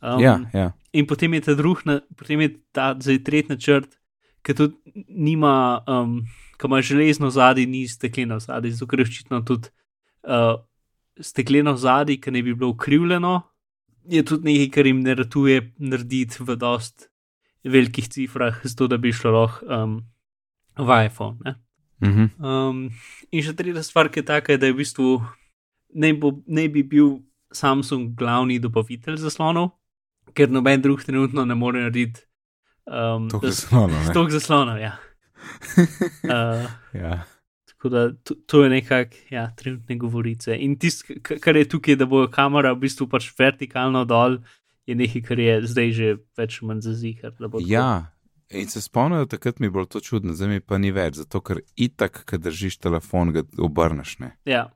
Um, 0.03 0.19
Ja, 0.19 0.39
ja. 0.53 0.71
In 0.91 1.07
potem 1.07 1.33
je 1.33 1.41
ta 1.41 1.53
drugi, 1.55 1.81
na- 1.85 2.01
potem 2.17 2.41
je 2.41 2.49
ta 2.71 2.93
zdaj 2.99 3.23
tretji 3.23 3.49
načrt, 3.49 3.97
ki 4.43 4.53
tudi 4.53 4.75
nima, 5.07 5.79
um, 5.87 6.19
ki 6.59 6.67
ima 6.67 6.81
železno 6.81 7.29
zadnji, 7.31 7.65
ni 7.65 7.87
stekleno 7.87 8.39
zadnji, 8.39 8.71
zato 8.71 8.87
ker 8.87 8.99
je 8.99 9.05
očitno 9.05 9.41
tudi 9.41 9.69
uh, 10.23 10.59
stekleno 11.19 11.77
zadnji, 11.77 12.19
ki 12.21 12.31
ne 12.31 12.43
bi 12.43 12.53
bilo 12.53 12.69
ukrivljeno, 12.75 13.41
je 14.03 14.23
tudi 14.23 14.43
nekaj, 14.51 14.69
kar 14.75 14.85
jim 14.85 14.99
ne 14.99 15.15
ratuje 15.15 15.71
narediti 15.79 16.43
v 16.43 16.55
dost 16.59 17.07
velikih 17.63 18.09
cifrah, 18.09 18.59
zato 18.63 18.87
da 18.87 18.97
bi 18.97 19.13
šlo 19.15 19.31
lahko 19.31 19.65
um, 19.65 20.01
v 20.77 21.05
iPhone. 21.05 21.39
Ne? 21.45 21.55
Mhm. 22.03 22.25
Um, 22.43 22.89
in 23.31 23.41
še 23.43 23.53
tretja 23.55 23.83
stvar, 23.83 24.09
ki 24.11 24.19
je 24.19 24.25
taka, 24.27 24.57
da 24.57 24.67
je 24.67 24.73
v 24.75 24.81
bistvu 24.83 25.07
ne, 25.95 26.13
bo, 26.13 26.33
ne 26.47 26.67
bi 26.69 26.83
bil 26.83 27.21
Samsung 27.53 28.15
glavni 28.17 28.59
dobavitelj 28.59 29.17
zaslonov, 29.21 29.71
ker 30.33 30.49
noben 30.49 30.81
drug 30.81 31.03
trenutno 31.05 31.45
ne 31.45 31.55
more 31.55 31.79
narediti. 31.79 32.21
Um, 32.85 33.29
To 33.29 33.39
da- 33.39 33.47
je 33.47 33.53
zelo, 33.53 33.87
ne. 33.87 34.01
Stok 34.09 34.31
zaslonov, 34.31 34.81
ja. 34.81 34.97
Uh, 36.23 36.65
Ja. 36.93 37.23
tako 37.67 37.89
da 37.89 38.13
to, 38.23 38.35
to 38.47 38.63
je 38.63 38.69
nekako, 38.69 39.15
ja, 39.29 39.51
trenutne 39.55 39.95
govorice. 39.97 40.55
In 40.55 40.75
tisto, 40.79 41.13
kar 41.21 41.55
je 41.55 41.65
tukaj, 41.65 41.95
da 41.95 42.05
bo 42.05 42.27
kamera 42.27 42.73
v 42.73 42.79
bistvu 42.79 43.07
pač 43.07 43.31
vertikalno 43.39 44.05
dol, 44.05 44.37
je 44.87 44.95
nekaj, 44.95 45.21
kar 45.21 45.39
je 45.39 45.61
zdaj 45.67 45.91
že 45.91 46.07
več 46.37 46.59
ali 46.61 46.67
manj 46.67 46.81
tako. 46.81 47.67
Ja, 47.67 48.12
in 48.53 48.69
se 48.69 48.81
spomnijo, 48.81 49.25
takrat 49.25 49.59
mi 49.59 49.67
je 49.67 49.71
bilo 49.71 49.85
to 49.85 49.99
čudno, 49.99 50.33
zdaj 50.33 50.49
mi 50.49 50.61
pa 50.61 50.77
ni 50.77 50.91
več, 50.91 51.15
zato 51.21 51.41
ker 51.41 51.59
itak, 51.75 52.23
kad 52.25 52.41
držiš 52.41 52.77
telefon, 52.77 53.33
ga 53.33 53.43
obrneš. 53.57 54.17
Ne? 54.19 54.35
ja. 54.45 54.69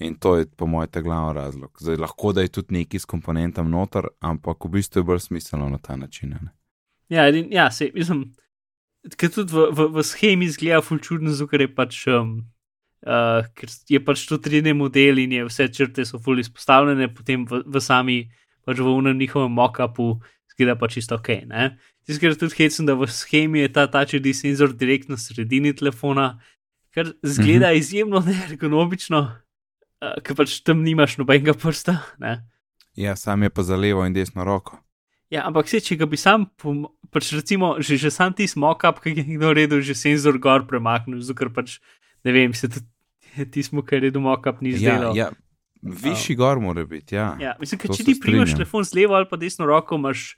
In 0.00 0.14
to 0.16 0.36
je 0.36 0.46
po 0.56 0.66
mojem 0.66 0.88
ta 0.90 1.00
glavni 1.04 1.34
razlog. 1.36 1.76
Zdaj, 1.80 1.96
lahko 2.00 2.32
da 2.32 2.40
je 2.40 2.48
tudi 2.48 2.74
neki 2.74 2.98
s 2.98 3.04
komponentom 3.04 3.68
noter, 3.70 4.08
ampak 4.20 4.64
v 4.64 4.70
bistvu 4.78 5.02
je 5.02 5.04
bolj 5.10 5.20
smiselno 5.26 5.68
na 5.68 5.78
ta 5.78 5.96
način. 5.96 6.30
Ne? 6.40 6.54
Ja, 7.08 7.26
edin, 7.28 7.50
ja 7.52 7.70
se, 7.70 7.90
mislim, 7.94 8.30
ker 9.16 9.28
tudi 9.34 9.52
v, 9.52 9.66
v, 9.76 9.88
v 9.98 10.04
schemi 10.06 10.48
izgleda 10.48 10.80
fulčudno, 10.80 11.34
ker 11.50 11.66
je 11.66 11.74
pač. 11.74 12.06
Um, 12.08 12.40
Uh, 13.00 13.46
ker 13.56 13.70
je 13.88 13.96
pač 14.04 14.26
to 14.28 14.36
3D 14.36 14.74
model 14.76 15.22
in 15.22 15.30
je 15.32 15.44
vse 15.46 15.70
črte 15.72 16.04
so 16.04 16.18
fully 16.20 16.42
izpostavljene, 16.44 17.06
potem 17.16 17.46
v, 17.48 17.62
v 17.64 17.80
sami, 17.80 18.16
pač 18.68 18.76
v 18.76 18.92
unem 18.92 19.16
njihovem 19.16 19.54
mockupu, 19.56 20.18
zgleda 20.60 20.76
pa 20.76 20.88
čisto 20.92 21.16
ok. 21.16 21.32
Tisti, 22.04 22.20
kar 22.20 22.34
je 22.34 22.38
tudi 22.38 22.58
hecen, 22.58 22.86
da 22.86 22.94
v 22.94 23.08
schemi 23.08 23.64
je 23.64 23.72
ta 23.72 23.86
Touch 23.88 24.14
ID 24.18 24.34
senzor 24.36 24.74
direktno 24.76 25.16
na 25.16 25.20
sredini 25.20 25.72
telefona, 25.72 26.40
kar 26.92 27.12
zgleda 27.22 27.70
mm 27.70 27.72
-hmm. 27.72 27.78
izjemno 27.78 28.20
neergonomično, 28.20 29.20
uh, 29.24 30.22
ker 30.22 30.36
pač 30.36 30.60
tam 30.60 30.82
nimaš 30.82 31.18
nobenega 31.18 31.54
prsta. 31.54 31.98
Ne? 32.18 32.44
Ja, 32.94 33.16
sam 33.16 33.42
je 33.42 33.50
pa 33.50 33.62
za 33.62 33.76
levo 33.76 34.06
in 34.06 34.12
desno 34.12 34.44
roko. 34.44 34.78
Ja, 35.30 35.46
ampak 35.46 35.68
se, 35.68 35.80
če 35.80 35.96
ga 35.96 36.06
bi 36.06 36.16
sam, 36.16 36.46
pač 37.10 37.32
recimo, 37.32 37.76
že, 37.78 37.96
že 37.96 38.10
sam 38.10 38.32
ti 38.32 38.48
smokap, 38.50 38.98
ki 39.00 39.14
je 39.14 39.24
nekdo 39.24 39.46
naredil, 39.46 39.80
že 39.80 39.94
senzor 39.94 40.38
gor 40.38 40.66
premaknil, 40.66 41.20
zato 41.22 41.38
ker 41.38 41.52
pač, 41.54 41.78
ne 42.24 42.32
vem, 42.32 42.54
se 42.54 42.68
ti 43.52 43.62
smo, 43.62 43.82
kar 43.86 44.04
je 44.04 44.10
domokap, 44.10 44.60
ni 44.60 44.74
Ja, 44.74 44.78
zdelo. 44.78 45.14
ja, 45.14 45.30
višji 45.82 46.36
gor 46.36 46.58
mora 46.60 46.84
biti. 46.84 47.14
Ja. 47.14 47.36
ja 47.40 47.54
mislim, 47.60 47.80
če 47.80 48.04
ti 48.04 48.18
primaš 48.20 48.50
strinjam. 48.50 48.56
telefon 48.56 48.84
z 48.84 48.94
levo 48.98 49.14
ali 49.14 49.28
pa 49.30 49.38
desno 49.38 49.66
roko, 49.70 49.94
imaš 49.94 50.34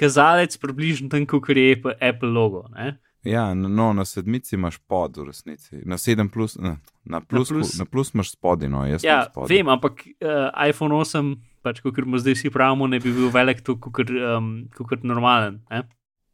kazalec 0.00 0.56
približno 0.56 1.08
tam, 1.08 1.26
kot 1.26 1.48
je 1.50 1.76
Apple- 1.76 2.32
logo. 2.32 2.64
Ne? 2.72 2.96
Ja, 3.22 3.50
no, 3.54 3.92
na 3.92 4.04
sedmici 4.04 4.54
imaš 4.56 4.78
pod 4.80 5.18
v 5.18 5.26
resnici, 5.28 5.76
na 5.84 5.98
sedem 6.00 6.28
plus, 6.28 6.56
ne, 6.56 6.78
na 7.04 7.20
plus, 7.20 7.50
na 7.50 7.56
plus. 7.56 7.72
Na 7.76 7.84
plus 7.84 8.14
imaš 8.14 8.30
spodaj, 8.32 8.68
no, 8.68 8.86
jaz 8.88 9.04
Ja, 9.04 9.18
imam 9.18 9.28
spodaj. 9.28 9.50
vem, 9.52 9.68
ampak 9.68 9.94
uh, 10.24 10.48
iPhone 10.64 10.94
8, 10.94 11.34
pač 11.60 11.82
kot 11.84 12.00
mu 12.00 12.16
zdaj 12.16 12.34
vsi 12.34 12.48
pravimo, 12.48 12.88
ne 12.88 12.96
bi 12.98 13.12
bil 13.12 13.28
velik 13.28 13.60
kot 13.60 14.08
um, 14.08 14.48
kakor 14.72 15.04
normalen. 15.04 15.60
Ne? 15.68 15.82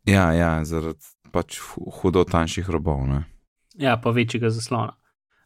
Ja, 0.07 0.31
ja, 0.31 0.53
zaradi 0.65 1.03
pač 1.35 1.59
hu- 1.59 1.91
hudo 1.91 2.23
tanjših 2.23 2.71
robov. 2.71 3.03
Ne? 3.03 3.25
Ja, 3.75 3.97
pa 3.99 4.15
večjega 4.15 4.55
zaslona. 4.55 4.95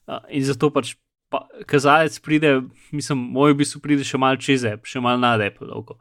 Uh, 0.05 0.21
in 0.29 0.45
zato 0.45 0.69
pač 0.71 0.93
pa, 1.33 1.47
kazalec 1.65 2.21
pride, 2.21 2.61
mislim, 2.93 3.17
moj 3.33 3.57
v 3.57 3.63
bistvu 3.65 3.81
pride 3.81 4.05
še 4.05 4.21
malo 4.21 4.37
čez 4.37 4.61
še 4.85 5.01
malo 5.01 5.17
nad 5.17 5.41
Apple 5.41 5.73
logo. 5.73 5.97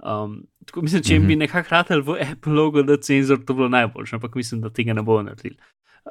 Um, 0.00 0.36
tako 0.66 0.82
mislim, 0.86 1.02
če 1.04 1.18
jim 1.18 1.26
bi 1.28 1.36
nekako 1.36 1.74
ratel 1.74 2.02
v 2.06 2.16
Apple 2.24 2.54
logo, 2.56 2.82
da 2.86 2.96
senzor 3.02 3.42
to 3.44 3.56
bilo 3.56 3.68
najboljše, 3.68 4.16
ampak 4.16 4.38
mislim, 4.38 4.62
da 4.64 4.72
tega 4.72 4.96
ne 4.96 5.04
bodo 5.04 5.26
naredili. 5.28 5.58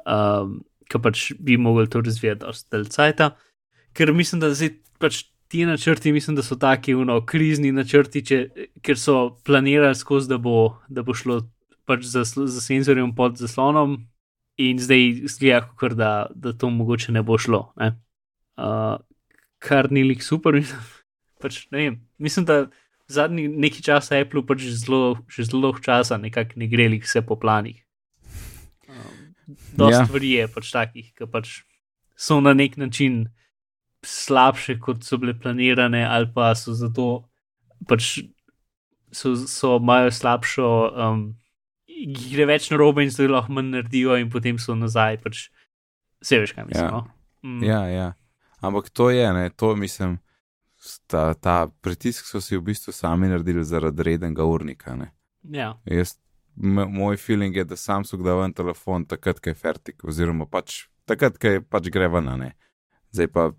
Um, 0.05 0.60
ker 0.89 1.01
pač 1.01 1.31
bi 1.39 1.58
mogli 1.58 1.89
to 1.89 2.01
razvijati 2.05 2.43
dosti 2.46 2.69
del 2.75 2.86
cajta. 2.93 3.31
Ker 3.98 4.13
mislim, 4.13 4.43
da 4.43 4.51
zdaj 4.53 4.75
pač 5.01 5.24
ti 5.50 5.65
načrti, 5.65 6.13
mislim, 6.13 6.38
da 6.38 6.46
so 6.46 6.60
taki 6.62 6.93
uno, 6.96 7.17
krizni 7.25 7.72
načrti, 7.74 8.22
če, 8.25 8.43
ker 8.86 9.00
so 9.01 9.39
planirali 9.46 9.98
skozi, 9.98 10.29
da 10.29 10.38
bo, 10.38 10.77
da 10.89 11.01
bo 11.05 11.15
šlo 11.17 11.41
pač 11.89 12.05
za, 12.05 12.22
za 12.24 12.62
senzorjem 12.62 13.15
pod 13.17 13.41
zaslonom, 13.41 13.98
in 14.60 14.79
zdaj 14.79 15.24
zgleda, 15.25 15.96
da, 15.96 16.27
da 16.36 16.53
to 16.53 16.69
mogoče 16.69 17.12
ne 17.12 17.24
bo 17.24 17.38
šlo. 17.38 17.72
Ne? 17.79 17.93
Uh, 18.60 19.00
kar 19.58 19.91
ni 19.91 20.03
lik 20.03 20.24
super. 20.24 20.60
pač, 21.41 21.63
ne 21.72 21.86
vem, 21.86 21.98
mislim, 22.19 22.46
da 22.46 22.65
zadnji 23.09 23.47
nekaj 23.49 23.81
časa 23.81 24.19
Apple 24.21 24.43
pač 24.45 24.61
že 24.69 24.75
zelo, 24.85 25.17
že 25.27 25.43
zelo 25.49 25.61
dolgo 25.67 25.81
časa 25.81 26.17
nekako 26.21 26.59
ne 26.61 26.67
gre 26.69 26.85
lik 26.93 27.03
vse 27.07 27.21
po 27.25 27.35
planih. 27.35 27.81
Um, 28.87 29.33
Dost 29.77 29.97
Ja. 29.97 30.05
stvari 30.05 30.31
je 30.37 30.47
pač 30.47 30.71
takih, 30.71 31.09
ki 31.17 31.25
pač 31.25 31.63
so 32.15 32.39
na 32.41 32.53
nek 32.53 32.77
način 32.77 33.27
slabše, 34.05 34.77
kot 34.79 35.03
so 35.03 35.17
bile 35.17 35.33
planirane, 35.33 36.05
ali 36.05 36.29
pa 36.33 36.53
so 36.55 36.73
zato 36.73 37.25
pač 37.87 38.21
so, 39.11 39.33
so 39.35 39.77
imajo 39.81 40.11
slabšo, 40.11 40.67
um, 40.95 41.23
jih 41.89 42.29
gre 42.35 42.45
več 42.45 42.69
na 42.71 42.77
robe 42.77 43.03
in 43.03 43.09
zdaj 43.11 43.27
lahko 43.27 43.51
manj 43.57 43.73
naredijo, 43.73 44.15
in 44.21 44.29
potem 44.29 44.59
so 44.61 44.75
nazaj. 44.77 45.17
Pač, 45.23 45.49
vse 46.21 46.39
veš, 46.43 46.53
kaj 46.55 46.67
mislim. 46.69 46.85
Ja. 46.85 46.91
No? 46.91 47.01
Mm, 47.43 47.63
Ja, 47.63 47.81
ja. 47.89 48.07
Ampak 48.61 48.89
to 48.91 49.09
je, 49.09 49.23
ne, 49.33 49.49
to 49.49 49.75
mislim, 49.75 50.19
ta, 51.08 51.34
ta 51.34 51.67
pritisk 51.81 52.25
so 52.25 52.41
si 52.41 52.58
v 52.58 52.62
bistvu 52.72 52.93
sami 52.93 53.27
naredili 53.27 53.63
zaradi 53.63 54.03
rednega 54.03 54.46
urnika. 54.46 54.96
Ne. 54.96 55.12
ja. 55.43 55.74
Jaz, 55.86 56.15
moj 56.55 57.17
feeling 57.17 57.55
je, 57.55 57.63
da 57.63 57.75
Samsung 57.75 58.24
da 58.24 58.36
ven 58.36 58.53
telefon 58.53 59.05
takrat, 59.05 59.39
ko 59.39 59.50
je 59.50 59.55
fertik, 59.55 60.03
oziroma 60.03 60.46
pač 60.46 60.88
takrat, 61.05 61.38
ko 61.38 61.48
je 61.48 61.62
pač 61.62 61.89
gre 61.89 62.08
ven, 62.12 62.27
ne. 62.39 62.51
Zdaj 63.12 63.27
pa, 63.34 63.51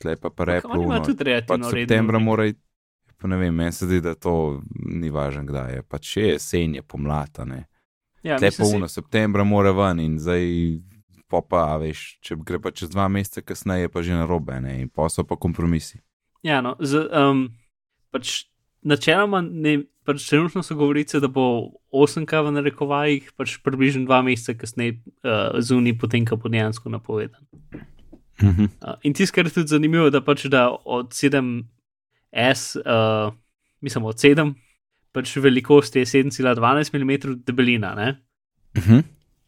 tle 0.00 0.16
pa 0.16 0.30
pa 0.30 0.44
imajo 0.58 0.98
no, 0.98 1.04
pač 1.46 1.68
septembra 1.70 2.16
urnik. 2.18 2.26
mora 2.26 2.46
iti. 2.46 2.60
Pa 3.22 3.28
ne 3.30 3.36
vem, 3.38 3.54
meni 3.54 3.72
se 3.72 3.86
zdi, 3.86 4.00
da 4.02 4.16
to 4.18 4.62
ni 4.74 5.10
važno, 5.14 5.44
kdaj 5.46 5.74
je. 5.76 5.82
Pač 5.86 6.16
je 6.16 6.24
jesen, 6.32 6.74
je 6.74 6.82
pomlad, 6.82 7.38
a 7.38 7.44
ne. 7.44 7.60
Ja, 8.22 8.34
mislim 8.34 8.50
pa 8.58 8.64
si- 8.66 8.76
uno, 8.76 8.88
septembra 8.88 9.44
mora 9.44 9.70
ven 9.70 10.00
in 10.00 10.18
zdaj, 10.18 10.42
pa 11.30 11.40
pa, 11.40 11.76
veš, 11.78 12.18
če 12.20 12.36
gre 12.42 12.58
pa 12.58 12.70
čez 12.74 12.90
dva 12.90 13.06
meseca 13.08 13.40
kasneje, 13.40 13.88
pa 13.88 14.02
že 14.02 14.12
na 14.12 14.26
robe, 14.26 14.58
ne, 14.60 14.80
in 14.82 14.88
pa 14.90 15.06
so 15.08 15.24
pa 15.24 15.36
kompromisi. 15.36 16.02
Ja, 16.42 16.60
no, 16.60 16.74
z, 16.80 17.06
um, 17.14 17.46
pač 18.10 18.44
načeloma, 18.82 19.42
ne, 19.42 19.84
pač 20.06 20.24
trenutno 20.26 20.62
so 20.66 20.74
govorice, 20.74 21.20
da 21.22 21.30
bo 21.30 21.70
8K 21.94 22.42
v 22.42 22.54
narekovajih, 22.56 23.30
pač 23.38 23.56
približno 23.62 24.04
dva 24.08 24.22
meseca 24.26 24.56
kasneje 24.58 24.98
uh, 25.22 25.54
zunaj, 25.62 25.94
potem, 26.02 26.26
ko 26.26 26.38
bo 26.40 26.50
dejansko 26.52 26.90
napovedan. 26.90 27.46
Mhm. 28.42 28.72
Uh, 28.82 28.98
in 29.06 29.14
tisto, 29.14 29.36
kar 29.36 29.46
je 29.46 29.54
tudi 29.60 29.70
zanimivo, 29.70 30.10
da 30.10 30.22
pač 30.24 30.48
da 30.50 30.66
od 30.72 31.14
7S, 31.14 32.82
uh, 32.82 33.30
mislim 33.80 34.10
od 34.10 34.18
7, 34.18 34.54
pač 35.14 35.36
velikost 35.36 35.96
je 35.96 36.04
7,12 36.08 36.90
mm 36.98 37.42
debelina, 37.46 37.94
ne? 37.94 38.14
Mhm. 38.76 39.02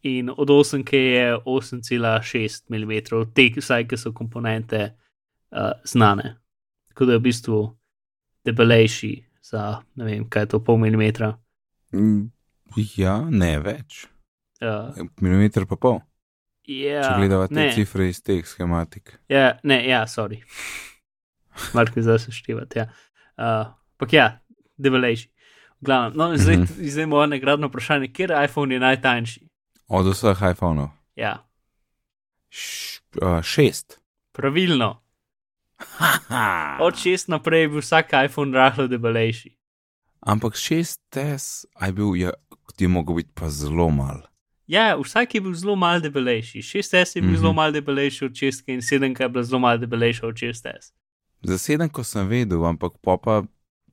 in 0.05 0.29
od 0.29 0.49
8K 0.53 0.93
je 0.93 1.37
8,6 1.49 2.69
mm, 2.69 2.91
te, 3.33 3.49
vsaj, 3.57 3.87
ki 3.89 3.97
so 3.97 4.11
komponente 4.13 4.93
uh, 5.49 5.71
znane. 5.83 6.35
Tako 6.95 7.05
da 7.05 7.11
je 7.11 7.19
v 7.19 7.25
bistvu 7.25 7.57
debelejši 8.45 9.09
za, 9.43 9.63
ne 9.95 10.05
vem, 10.05 10.23
kaj 10.25 10.41
je 10.41 10.47
to, 10.47 10.59
pol 10.59 10.77
milimetra. 10.79 11.33
Mm, 11.91 12.31
Ja, 12.95 13.19
ne 13.21 13.59
več. 13.59 14.05
Uh, 14.63 14.95
Milimeter 15.19 15.65
pa 15.65 15.75
pol. 15.75 15.99
ja, 16.65 17.03
Če 17.03 17.11
gledamo 17.19 17.47
te 17.47 17.53
ne, 17.53 17.67
cifre 17.71 18.07
iz 18.09 18.21
teh 18.21 18.41
schematik. 18.41 19.19
ja, 19.29 19.59
ne, 19.63 19.81
ja, 19.83 20.05
sorry. 20.05 20.39
Malko 21.73 22.01
zdaj 22.01 22.19
se 22.19 22.31
števati, 22.31 22.79
ja. 22.79 22.87
Uh, 23.35 23.75
Pak 23.97 24.13
ja, 24.13 24.39
debelejši. 24.77 25.27
V 25.75 25.85
Glavnem, 25.85 26.15
no, 26.15 26.31
zdaj, 26.37 26.57
Mhm. 26.57 26.87
zdaj 26.89 27.05
moja 27.05 27.27
nagradno 27.27 27.67
vprašanje, 27.67 28.07
kjer 28.07 28.31
iPhone 28.41 28.75
je 28.75 28.79
najtanjši? 28.79 29.43
Od 29.87 30.07
vseh 30.07 30.41
iPhonov. 30.47 30.89
Ja, 31.15 31.43
Š, 32.49 33.01
uh, 33.21 33.41
šest. 33.43 33.99
Pravilno. 34.31 35.03
Haha. 35.77 36.77
Od 36.81 36.93
6 36.95 37.29
naprej 37.29 37.61
je 37.61 37.69
bil 37.69 37.81
vsak 37.83 38.13
iPhone 38.25 38.55
rahlo 38.57 38.87
debelejši. 38.87 39.51
Ampak 40.25 40.55
šest 40.57 41.01
tes, 41.09 41.65
aj 41.75 41.91
bil, 41.91 42.15
je, 42.15 42.31
ti 42.75 42.83
je 42.83 42.89
mogel 42.89 43.15
biti 43.15 43.29
pa 43.35 43.49
zelo 43.49 43.89
mal. 43.89 44.23
Ja, 44.67 44.95
vsak 44.97 45.35
je 45.35 45.41
bil 45.41 45.53
zelo 45.53 45.75
mal 45.75 46.01
debelejši. 46.01 46.61
6S 46.61 47.15
je 47.15 47.21
bil 47.21 47.29
mm 47.29 47.33
Mhm. 47.33 47.35
-hmm. 47.35 47.39
zelo 47.39 47.53
mal 47.53 47.71
debelejši 47.71 48.25
od 48.25 48.31
6 48.31 48.63
in 48.67 48.81
7 48.81 49.21
je 49.21 49.29
bil 49.29 49.43
zelo 49.43 49.59
mal 49.59 49.77
debelejši 49.77 50.25
od 50.25 50.35
6S. 50.35 50.91
Za 51.43 51.57
sedem, 51.57 51.89
ko 51.89 52.03
sem 52.03 52.27
vedel, 52.27 52.65
ampak 52.65 52.93
pa, 53.01 53.17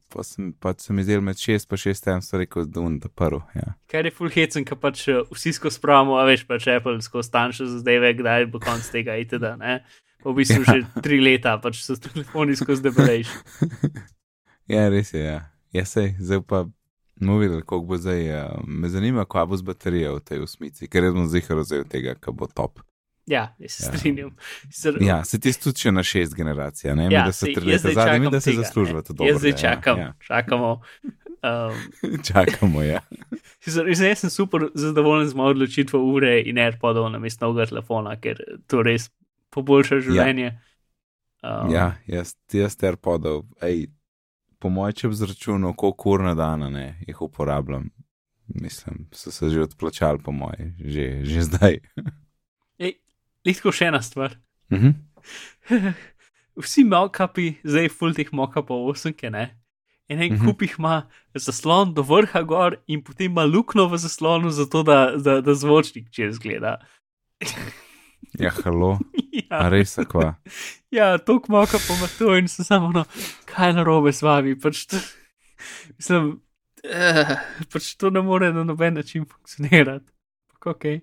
pa, 0.08 0.22
sem, 0.22 0.52
pa 0.60 0.74
se 0.78 0.92
mi 0.92 1.02
zdel 1.04 1.20
med 1.20 1.36
šest 1.38 1.68
pa 1.68 1.76
šest 1.76 2.04
tem, 2.04 2.22
so 2.22 2.38
rekel, 2.38 2.64
da 2.64 2.80
un, 2.80 2.98
da 2.98 3.08
prvo. 3.08 3.42
Ja. 3.54 3.74
Kar 3.86 4.04
je 4.04 4.10
full 4.10 4.30
hecen, 4.30 4.64
ker 4.64 4.76
pač 4.76 5.08
eh, 5.08 5.20
vsi 5.30 5.52
skozi 5.52 5.80
pravimo, 5.80 6.16
a 6.16 6.24
veš 6.24 6.46
pač 6.46 6.66
Apple 6.66 7.02
skozi 7.02 7.28
stanjše 7.28 7.66
za 7.66 7.78
zdaj, 7.78 7.98
ve, 7.98 8.14
kdaj 8.14 8.46
bo 8.46 8.60
konc 8.60 8.88
tega 8.90 9.16
itd. 9.16 9.44
Ne? 9.58 9.84
V 10.24 10.34
bistvu 10.34 10.62
Ja. 10.62 10.74
že 10.74 11.02
tri 11.02 11.20
leta, 11.20 11.58
pač 11.58 11.82
so 11.82 11.96
telefoni 11.96 12.56
skozi 12.56 12.82
debelejši. 12.82 13.34
ja, 14.74 14.88
res 14.88 15.12
je. 15.12 15.22
Ja, 15.22 15.40
ja 15.72 15.84
sej, 15.84 16.14
zdaj 16.18 16.42
pa 16.42 16.64
bomo 17.16 17.38
videli, 17.38 17.62
koliko 17.62 17.86
bo 17.86 17.96
zdaj. 17.96 18.20
Ja. 18.22 18.44
Me 18.62 18.88
zanima, 18.88 19.24
kaj 19.24 19.46
bo 19.46 19.56
z 19.56 19.62
baterijo 19.62 20.16
v 20.16 20.20
tej 20.22 20.38
usmici, 20.40 20.86
ker 20.86 21.04
jaz 21.04 21.14
bom 21.14 21.26
zdaj 21.26 21.42
razumel 21.50 21.84
tega, 21.84 22.14
kaj 22.14 22.34
bo 22.34 22.46
top. 22.46 22.80
Ja, 23.26 23.54
jaz 23.58 23.70
se 23.72 23.82
Ja. 23.82 23.92
strinjam. 23.92 24.30
Sicer, 24.68 24.96
Ja, 25.00 25.24
se 25.24 25.38
ti 25.38 25.52
tudi 25.54 25.78
še 25.78 25.92
na 25.92 26.02
šest 26.02 26.34
generacija, 26.34 26.94
ne? 26.94 27.06
Mi, 27.08 27.14
Ja, 27.14 27.24
da 27.24 27.32
sej, 27.32 27.54
tri 27.54 27.70
jaz 27.70 27.84
leta 27.84 27.92
zdaj 27.92 27.94
zadnji, 27.94 28.30
da 28.30 28.40
se 28.40 28.50
ne. 28.50 29.02
dobro. 29.08 29.26
Jaz 29.26 29.38
zdaj 29.38 29.50
ja, 29.50 29.56
čakam, 29.56 29.98
Ja, 29.98 30.12
čakamo. 30.20 30.80
Um, 31.42 31.74
Čakamo, 32.22 32.82
ja. 32.82 33.00
jaz 33.66 34.18
sem 34.20 34.30
super 34.30 34.68
zadovoljen 34.74 35.26
z 35.28 35.34
mojo 35.34 35.50
odločitvijo 35.50 35.98
ure 36.04 36.36
in 36.40 36.58
AirPodov 36.58 37.10
na 37.10 37.18
mesto 37.18 37.46
novega 37.46 37.66
telefona, 37.66 38.14
ker 38.14 38.38
to 38.66 38.82
res 38.82 39.08
poboljša 39.52 40.00
življenje. 40.00 40.52
Um, 41.42 41.70
Ja, 41.70 41.96
jaz, 42.06 42.32
jaz 42.48 42.76
ter 42.76 42.96
podal, 42.96 43.42
ej, 43.60 43.88
po 44.58 44.70
mojem, 44.70 44.94
če 44.94 45.08
bi 45.08 45.18
zračunal, 45.18 45.74
koliko 45.74 46.10
ur 46.10 46.22
na 46.22 46.34
dan 46.34 46.66
ne, 46.70 46.86
jih 47.02 47.18
uporabljam. 47.20 47.90
Mislim, 48.52 49.06
so 49.12 49.30
se 49.30 49.48
že 49.48 49.62
odplačali, 49.62 50.18
po 50.18 50.30
mojem, 50.32 50.74
že, 50.78 51.24
že 51.24 51.42
zdaj. 51.48 51.80
Lihko 53.42 53.72
še 53.74 53.88
ena 53.90 53.98
stvar. 53.98 54.36
Mhm. 54.70 54.92
Vsi 56.62 56.84
mokapi, 56.84 57.56
zdaj 57.64 57.88
full 57.90 58.12
teh 58.14 58.28
mokapov 58.30 58.86
osemke, 58.92 59.30
ne. 59.30 59.48
En 60.06 60.20
en 60.20 60.34
Mhm. 60.34 60.44
kup 60.44 60.62
jih 60.62 60.74
ima 60.78 61.08
zaslon 61.34 61.94
do 61.94 62.02
vrha 62.02 62.42
gor 62.44 62.76
in 62.86 63.02
potem 63.02 63.32
ima 63.32 63.44
luknjo 63.44 63.88
v 63.88 63.98
zaslonu, 63.98 64.50
zato 64.50 64.82
da, 64.82 65.16
da, 65.16 65.40
da 65.40 65.54
zvočnik 65.54 66.10
čez 66.12 66.38
gleda. 66.38 66.76
Ja, 68.38 68.50
halo, 68.62 68.98
ja, 69.32 69.68
res 69.72 69.96
akva. 69.98 70.34
ja 70.98 71.16
tok 71.18 71.48
moka 71.52 71.80
pa 71.80 71.96
ima 71.96 72.08
to 72.18 72.36
in 72.36 72.48
se 72.48 72.64
samo, 72.64 72.92
no, 72.92 73.04
kaj 73.48 73.72
je 73.72 73.78
narobe 73.80 74.12
z 74.12 74.26
vami. 74.26 74.56
Pač 74.60 74.86
to, 74.92 75.00
mislim, 75.98 76.34
uh, 76.84 77.36
pač 77.72 77.94
to 77.96 78.10
ne 78.10 78.22
more 78.22 78.52
na 78.52 78.64
noben 78.64 79.00
način 79.00 79.24
funkcionirati. 79.24 80.06
Ampak 80.52 80.66
Okay. 80.76 81.00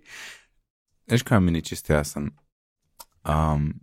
Veš, 1.12 1.24
kaj 1.28 1.42
mi 1.42 1.52
ni 1.52 1.62
čist 1.66 1.90
jasen? 1.90 2.30
Um, 3.28 3.74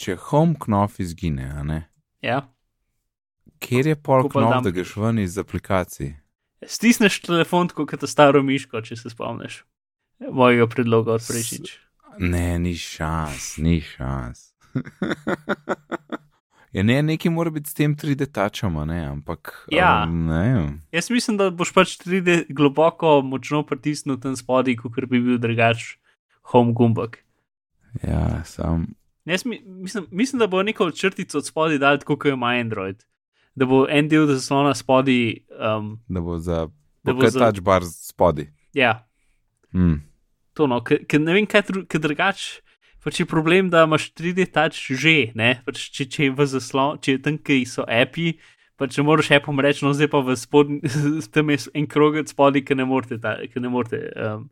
če 0.00 0.16
home 0.30 0.56
knof 0.58 0.98
izgine, 1.00 1.46
a 1.54 1.62
ne? 1.62 1.84
Ja. 2.24 2.40
Kjer 3.62 3.92
je 3.92 3.96
pol 4.00 4.26
pa 4.26 4.40
knof, 4.40 4.64
da 4.64 4.72
greš 4.74 4.96
ven 4.98 5.20
iz 5.22 5.38
aplikacij? 5.38 6.14
Stisneš 6.66 7.20
telefon, 7.24 7.68
kot 7.68 7.92
je 7.92 8.00
ta 8.00 8.08
staro 8.10 8.42
miško, 8.42 8.80
če 8.82 8.96
se 8.96 9.12
spomniš. 9.12 9.62
Mojega 10.24 10.66
predloga 10.72 11.18
od 11.18 11.26
prejšnjič. 11.28 11.74
Ne, 12.18 12.58
ni 12.58 12.74
šans, 12.74 13.56
ni 13.58 13.80
šans. 13.80 14.54
ja, 16.72 16.82
ne, 16.82 17.02
nekaj 17.02 17.30
mora 17.30 17.50
biti 17.50 17.70
s 17.70 17.74
tem 17.74 17.96
3D 17.96 18.26
tačama, 18.26 18.84
ne, 18.84 19.04
ampak. 19.04 19.66
Ja. 19.70 20.04
Um, 20.04 20.26
ne. 20.26 20.72
Jaz 20.92 21.10
mislim, 21.10 21.36
da 21.36 21.50
boš 21.50 21.72
pač 21.72 21.96
3D 21.98 22.44
globoko, 22.50 23.22
močno 23.22 23.62
pritisnil 23.62 24.18
tam 24.18 24.36
spodaj, 24.36 24.76
kot 24.76 24.98
bi 25.04 25.20
bil 25.20 25.38
drugač 25.38 25.96
home 26.44 26.72
gumbak. 26.72 27.18
Ja, 28.02 28.44
sam. 28.44 28.86
Jaz 29.24 29.44
mi, 29.44 29.62
mislim, 29.64 30.06
mislim, 30.10 30.38
da 30.38 30.46
bo 30.46 30.62
neko 30.62 30.90
črtico 30.90 31.38
od 31.38 31.46
spodaj 31.46 31.78
dal, 31.78 31.98
kot 31.98 32.24
ima 32.26 32.46
Android. 32.54 33.04
Da 33.54 33.66
bo 33.66 33.86
en 33.88 34.08
del 34.08 34.26
zaslona 34.26 34.74
spodaj. 34.74 35.36
Um, 35.52 36.00
Da 36.08 36.20
bo 36.20 36.38
za. 36.38 36.66
Da 37.04 37.12
bo 37.12 37.20
bo 37.20 37.30
za- 37.30 37.38
touch 37.40 37.60
bar 37.60 37.82
spodi. 37.84 38.50
ja, 38.74 39.06
Mm. 39.72 40.02
To 40.54 40.68
no, 40.70 40.80
ker 40.84 41.20
ne 41.20 41.34
vem, 41.36 41.48
kaj 41.50 41.66
kaj 41.90 42.00
drugače. 42.00 42.64
Pač 43.04 43.20
je 43.20 43.26
problem, 43.28 43.68
da 43.68 43.82
imaš 43.84 44.08
3D 44.16 44.46
touch 44.48 44.88
že, 44.96 45.34
ne? 45.36 45.58
Pač 45.66 45.90
če, 45.92 46.06
če 46.08 46.22
je 46.24 46.32
v 46.32 46.46
zaslon, 46.48 46.96
če 47.04 47.18
je 47.18 47.22
tam, 47.26 47.36
ki 47.36 47.58
so 47.68 47.84
api, 47.84 48.38
pa 48.80 48.88
če 48.88 49.04
moraš 49.04 49.28
appom 49.36 49.60
reči, 49.60 49.84
no 49.84 49.92
zdaj 49.92 50.08
pa 50.14 50.22
v 50.24 50.36
spodnji, 50.40 50.80
tam 51.34 51.52
je 51.52 51.66
en 51.76 51.88
krogec 51.90 52.32
spodaj, 52.32 52.64
ki 52.64 52.78
ne 52.80 52.88
morete, 52.88 53.20
ta, 53.20 53.36
ki 53.44 53.60
ne 53.60 53.72
morete 53.72 54.00
um, 54.16 54.46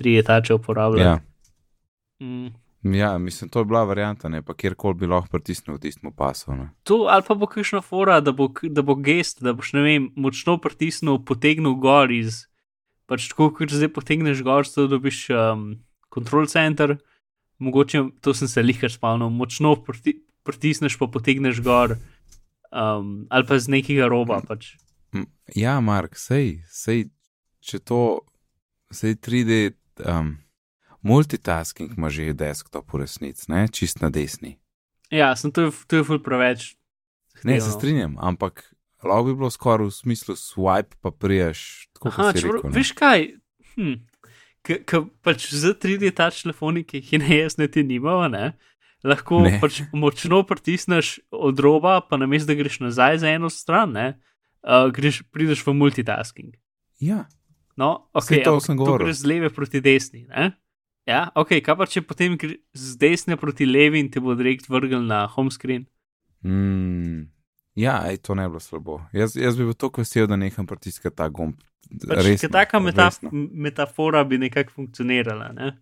3D 0.00 0.26
touch 0.26 0.50
uporabljati. 0.56 1.06
Ja. 1.06 2.26
Mm. 2.26 2.50
ja, 2.96 3.12
mislim, 3.18 3.52
to 3.54 3.62
je 3.62 3.70
bila 3.70 3.84
varianta, 3.84 4.28
ne 4.28 4.42
pa 4.42 4.54
kjerkoli 4.54 4.94
bi 4.94 5.06
lahko 5.06 5.36
pritisnil 5.36 5.76
v 5.76 5.84
tistem 5.86 6.10
pasu. 6.10 6.58
Ne. 6.58 6.72
To 6.90 7.06
ali 7.12 7.22
pa 7.28 7.38
bo 7.38 7.46
kakšna 7.46 7.84
fora, 7.86 8.18
da 8.20 8.34
bo, 8.34 8.48
da 8.62 8.82
bo 8.82 8.98
gest, 8.98 9.44
da 9.46 9.54
boš 9.54 9.76
ne 9.78 9.86
vem, 9.86 10.10
močno 10.16 10.58
pritisnil, 10.58 11.22
potegnil 11.22 11.78
gor 11.78 12.10
iz. 12.10 12.48
Pač 13.06 13.28
tako, 13.28 13.52
kot 13.52 13.70
zdaj 13.70 13.88
potegneš 13.88 14.42
gor, 14.42 14.66
da 14.66 14.86
dobiš 14.88 15.30
um, 15.30 15.78
control 16.10 16.46
center, 16.46 16.96
mogoče 17.58 18.02
to 18.20 18.34
sem 18.34 18.48
se 18.48 18.60
lihkar 18.60 18.90
spomnil, 18.90 19.30
močno 19.30 19.76
priti, 19.78 20.16
pritisneš, 20.42 20.98
pa 20.98 21.06
potegneš 21.06 21.60
gor, 21.60 21.94
um, 22.68 23.26
ali 23.28 23.46
pa 23.46 23.58
z 23.58 23.70
nekega 23.70 24.06
roba. 24.06 24.40
Pač. 24.40 24.74
Ja, 25.54 25.78
Mark, 25.80 26.16
sej, 26.16 26.66
sej, 26.66 27.06
če 27.60 27.78
to, 27.80 28.26
sej 28.90 29.14
3D, 29.16 29.74
um, 30.02 30.34
multitasking 31.00 31.94
ima 31.94 32.10
že 32.10 32.34
desktop 32.34 32.90
v 32.90 33.06
resnici, 33.06 33.46
ne, 33.48 33.68
čist 33.68 34.02
na 34.02 34.10
desni. 34.10 34.58
Ja, 35.08 35.30
sem 35.36 35.54
to, 35.54 35.70
je- 35.70 35.84
to 35.86 35.96
je 35.96 36.04
ful 36.04 36.18
preveč. 36.18 36.74
Ne, 37.44 37.60
se 37.60 37.70
zahtevno. 37.70 37.78
strinjam, 37.78 38.12
ampak 38.18 38.74
lahko 38.98 39.24
bi 39.24 39.34
bilo 39.34 39.50
skoraj 39.50 39.86
v 39.86 39.92
smislu 39.92 40.34
swipe, 40.34 40.96
pa 41.00 41.10
priješ, 41.10 41.88
Aha, 42.00 42.32
čeprav, 42.32 42.56
rekel. 42.56 42.70
ne. 42.70 42.74
veš 42.74 42.92
kaj? 42.92 43.20
Hm. 43.74 43.96
Ker 44.62 44.82
pač 45.22 45.46
z 45.48 45.74
3D 45.74 46.10
tač 46.10 46.42
telefoni, 46.42 46.82
ki 46.82 46.98
jih 46.98 47.20
ne 47.20 47.36
jaz 47.38 47.54
niti 47.54 47.84
nimamo, 47.84 48.26
ne, 48.28 48.56
lahko 49.02 49.40
Ne. 49.40 49.50
ne. 49.50 49.60
pač 49.60 49.82
močno 49.92 50.42
pritisneš 50.42 51.20
od 51.30 51.54
roba, 51.56 52.00
pa 52.00 52.16
namesto 52.16 52.48
da 52.48 52.54
greš 52.54 52.80
nazaj 52.80 53.18
za 53.18 53.28
eno 53.28 53.46
stran, 53.46 53.92
ne, 53.92 54.06
uh, 54.62 54.88
greš, 54.90 55.22
prideš 55.30 55.62
v 55.62 55.74
multitasking. 55.74 56.54
Ja, 56.98 57.26
No, 57.76 58.08
okay, 58.10 58.40
to 58.40 58.56
sem 58.56 58.72
govoril. 58.74 59.04
greš 59.04 59.20
z 59.20 59.26
leve 59.26 59.50
proti 59.52 59.80
desni. 59.80 60.24
Ne? 60.26 60.56
Ja, 61.04 61.28
ok, 61.30 61.60
kaj 61.60 61.76
pa 61.76 61.84
če 61.84 62.00
potem 62.02 62.32
greš 62.34 62.56
z 62.72 62.96
desne 62.96 63.36
proti 63.36 63.66
levi 63.68 64.00
in 64.00 64.08
te 64.08 64.16
bo 64.18 64.32
direkt 64.34 64.64
vrgel 64.66 65.04
na 65.04 65.26
home 65.28 65.52
screen? 65.52 65.84
mm, 66.40 67.28
ja, 67.76 68.00
ej, 68.10 68.20
to 68.24 68.34
ne 68.34 68.48
bi 68.48 68.56
bilo 68.56 68.60
slabo. 68.64 69.00
Jaz, 69.12 69.36
jaz 69.36 69.56
bi 69.56 69.68
bil 69.68 69.76
tako 69.78 70.02
vesel, 70.04 70.26
da 70.30 70.36
neham 70.40 70.66
pritiskati 70.66 71.16
ta 71.16 71.28
gumb. 71.28 71.60
Pač, 71.86 72.24
Resno, 72.24 72.48
taka 72.50 72.80
meta, 72.82 73.10
resno. 73.10 73.30
metafora 73.32 74.24
bi 74.24 74.38
nekako 74.42 74.72
funkcionirala. 74.80 75.52
Ne? 75.54 75.72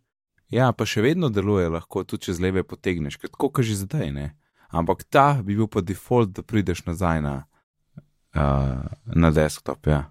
Ja, 0.52 0.72
pa 0.76 0.84
še 0.86 1.02
vedno 1.04 1.30
deluje, 1.32 1.70
lahko 1.72 2.04
tudi 2.04 2.28
če 2.28 2.36
z 2.36 2.44
leve 2.44 2.64
potegneš, 2.66 3.16
tako 3.24 3.48
kaže 3.54 3.78
zdaj, 3.80 4.10
ne. 4.12 4.32
Ampak 4.74 5.06
ta 5.08 5.40
bi 5.40 5.56
bil 5.56 5.70
pa 5.70 5.80
default, 5.80 6.34
da 6.36 6.42
prideš 6.42 6.84
nazaj 6.88 7.22
na, 7.24 7.34
uh, 8.36 8.84
na 9.14 9.30
desktop. 9.32 9.86
Ja. 9.88 10.02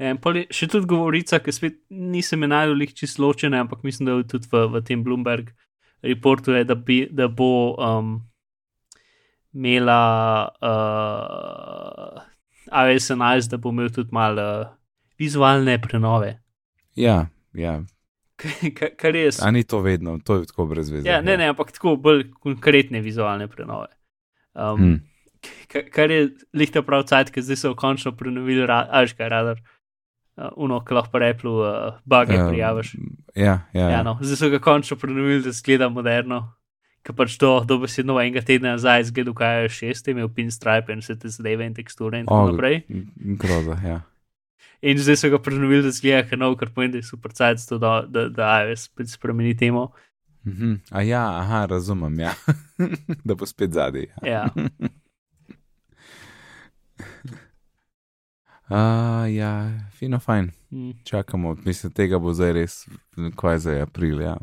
Ja, 0.00 0.14
in 0.14 0.18
pol 0.20 0.40
je 0.40 0.46
še 0.56 0.70
tudi 0.72 0.88
govorica, 0.88 1.38
ki 1.44 1.52
spet 1.52 1.78
nisem 1.92 2.42
je 2.42 2.48
najdel 2.48 2.78
lih 2.80 2.92
čisto 2.96 3.22
ločene, 3.22 3.60
ampak 3.60 3.84
mislim, 3.84 4.08
da 4.08 4.16
je 4.18 4.30
tudi 4.32 4.48
v, 4.50 4.64
v 4.72 4.80
tem 4.84 5.04
Bloomberg 5.04 5.52
reportu, 6.02 6.54
je, 6.56 6.64
da, 6.64 6.74
bi, 6.74 7.02
da 7.12 7.28
bo 7.28 7.76
um, 7.76 8.14
imela 9.52 10.48
uh, 10.62 12.22
iOS 12.84 13.10
11, 13.10 13.48
da 13.48 13.56
bo 13.56 13.70
imel 13.70 13.90
tudi 13.90 14.08
malo 14.12 14.60
uh, 14.60 14.66
vizualne 15.18 15.78
prenove. 15.78 16.36
Ja, 16.96 17.26
ja. 17.52 17.80
Ka- 18.74 18.94
Kar 18.96 19.14
je 19.14 19.24
res. 19.24 19.42
A 19.42 19.50
ni 19.50 19.64
to 19.64 19.80
vedno, 19.80 20.18
to 20.18 20.36
je 20.36 20.46
tako 20.46 20.66
brez 20.66 20.90
veze. 20.90 21.08
Ja, 21.08 21.20
ne, 21.20 21.36
ne, 21.36 21.48
ampak 21.48 21.72
tako 21.72 21.96
bolj 21.96 22.30
konkretne 22.32 23.00
vizualne 23.00 23.48
prenove. 23.48 23.90
Um, 24.54 24.78
Hm. 24.78 24.94
ka- 25.68 25.88
Kar 25.90 26.10
je 26.10 26.22
lihta 26.54 26.82
prav 26.82 27.04
cajt, 27.04 27.30
ker 27.30 27.42
zdaj 27.42 27.56
so 27.58 27.74
končno 27.74 28.12
prenovili, 28.12 28.64
ajškaj 28.68 29.28
radar. 29.28 29.60
Uh, 30.36 30.48
uno, 30.56 30.78
ki 30.80 30.94
lahko 30.94 31.18
replu 31.18 31.52
uh, 31.58 31.68
bage 32.04 32.34
Ja, 32.34 32.46
prijaviš. 32.48 32.94
Ja, 33.34 33.44
ja, 33.44 33.60
Ja, 33.74 33.88
ja. 33.90 34.02
no, 34.02 34.16
zdaj 34.20 34.36
so 34.36 34.48
ga 34.48 34.58
končno 34.60 34.96
prenovili, 34.96 35.42
da 35.42 35.52
zgleda 35.52 35.88
moderno. 35.88 36.54
Ker 37.10 37.16
pač 37.18 37.34
to 37.42 37.48
dobesedno 37.66 38.14
enega 38.22 38.38
tedna 38.46 38.76
nazaj 38.76 39.08
zgleda, 39.08 39.32
kaj 39.34 39.56
je 39.64 39.70
šest, 39.74 40.08
imel 40.12 40.28
pinstripe 40.30 40.94
in 40.94 41.00
vse 41.02 41.16
te 41.18 41.26
zadeve 41.34 41.66
in 41.66 41.74
teksture 41.74 42.20
in 42.22 42.28
tako 42.28 42.44
O, 42.44 42.52
naprej. 42.52 42.84
Groza, 43.42 43.74
ja. 43.82 43.96
In 44.86 45.00
zdaj 45.02 45.18
so 45.18 45.30
ga 45.32 45.40
prenovili, 45.42 45.82
da 45.82 45.90
zgleda, 45.90 46.22
ker 46.30 46.38
nov, 46.38 46.54
kar 46.60 46.70
pomeni, 46.70 46.94
da 46.94 47.02
je 47.02 47.08
super 47.08 47.34
cajt, 47.34 47.66
da, 47.82 47.96
da, 48.06 48.28
da 48.30 48.52
iOS 48.62 48.86
spet 48.92 49.10
spremeni 49.10 49.56
temo. 49.58 49.88
Mhm. 50.46 50.78
A 50.94 51.02
ja, 51.02 51.24
aha, 51.40 51.66
razumem, 51.66 52.22
ja. 52.22 52.36
da 53.26 53.34
bo 53.34 53.50
spet 53.50 53.74
zadaj. 53.74 54.06
Ja. 54.22 54.46
Ja. 54.46 54.46
A, 58.70 59.26
ja, 59.26 59.50
fino, 59.98 60.18
fajn. 60.22 60.52
Mm. 60.70 60.90
Čakamo, 61.04 61.56
mislim, 61.66 61.90
tega 61.92 62.20
bo 62.22 62.30
zdaj 62.30 62.52
res, 62.54 62.84
kaj 63.34 63.58
za 63.66 63.80
april, 63.82 64.20
ja. 64.22 64.36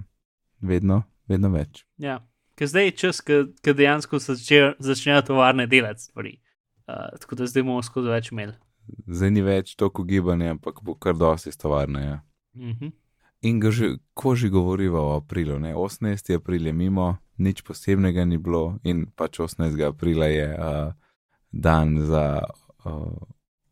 Vedno, 0.60 1.06
vedno 1.32 1.48
več. 1.54 1.86
Ja, 1.96 2.20
ker 2.58 2.68
zdaj 2.68 2.86
je 2.86 2.92
čas, 2.92 3.22
ki 3.22 3.74
dejansko 3.74 4.20
začnejo 4.20 4.74
začne 4.80 5.22
tovarne 5.26 5.68
delati 5.68 6.02
stvari. 6.02 6.38
Uh, 6.88 7.20
tako 7.22 7.36
da 7.36 7.48
zdaj 7.48 7.64
bomo 7.64 7.84
skozi 7.84 8.10
več 8.10 8.32
imeli. 8.32 8.56
Zdaj 9.08 9.32
ni 9.32 9.44
več 9.44 9.76
toliko 9.76 10.04
gibanja, 10.08 10.56
ampak 10.56 10.80
bo 10.84 10.96
kar 10.96 11.18
dosti 11.18 11.52
stvarno. 11.52 12.00
Ja. 12.00 12.22
Uh 12.56 12.74
-huh. 12.80 12.92
In 13.42 13.60
ga 13.60 13.72
že, 13.72 13.98
ko 14.14 14.36
že 14.36 14.50
govoriva 14.50 15.02
o 15.02 15.16
aprilu, 15.18 15.60
ne? 15.60 15.76
18. 15.76 16.36
april 16.36 16.68
je 16.68 16.74
mimo, 16.74 17.18
nič 17.38 17.62
posebnega 17.62 18.26
ni 18.26 18.38
bilo, 18.38 18.80
in 18.84 19.06
pač 19.16 19.40
18. 19.40 19.78
aprila 19.86 20.26
je 20.26 20.48
uh, 20.58 20.94
dan 21.52 22.02
za 22.02 22.42
uh, 22.86 23.14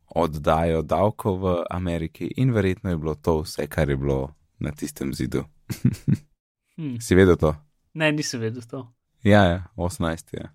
oddajo 0.06 0.82
davkov 0.82 1.40
v 1.42 1.64
Ameriki, 1.70 2.30
in 2.36 2.52
verjetno 2.52 2.90
je 2.90 2.96
bilo 2.96 3.14
to 3.14 3.40
vse, 3.42 3.66
kar 3.66 3.90
je 3.90 3.96
bilo 3.96 4.34
na 4.58 4.70
tistem 4.70 5.14
zidu. 5.14 5.44
hm. 6.76 6.96
si 7.00 7.14
vedel 7.14 7.36
to? 7.36 7.65
Ne, 7.96 8.10
nisem 8.12 8.40
vedel 8.40 8.62
to. 8.68 8.84
Ja, 9.24 9.42
ja 9.44 9.62
18. 9.76 10.34
je. 10.36 10.48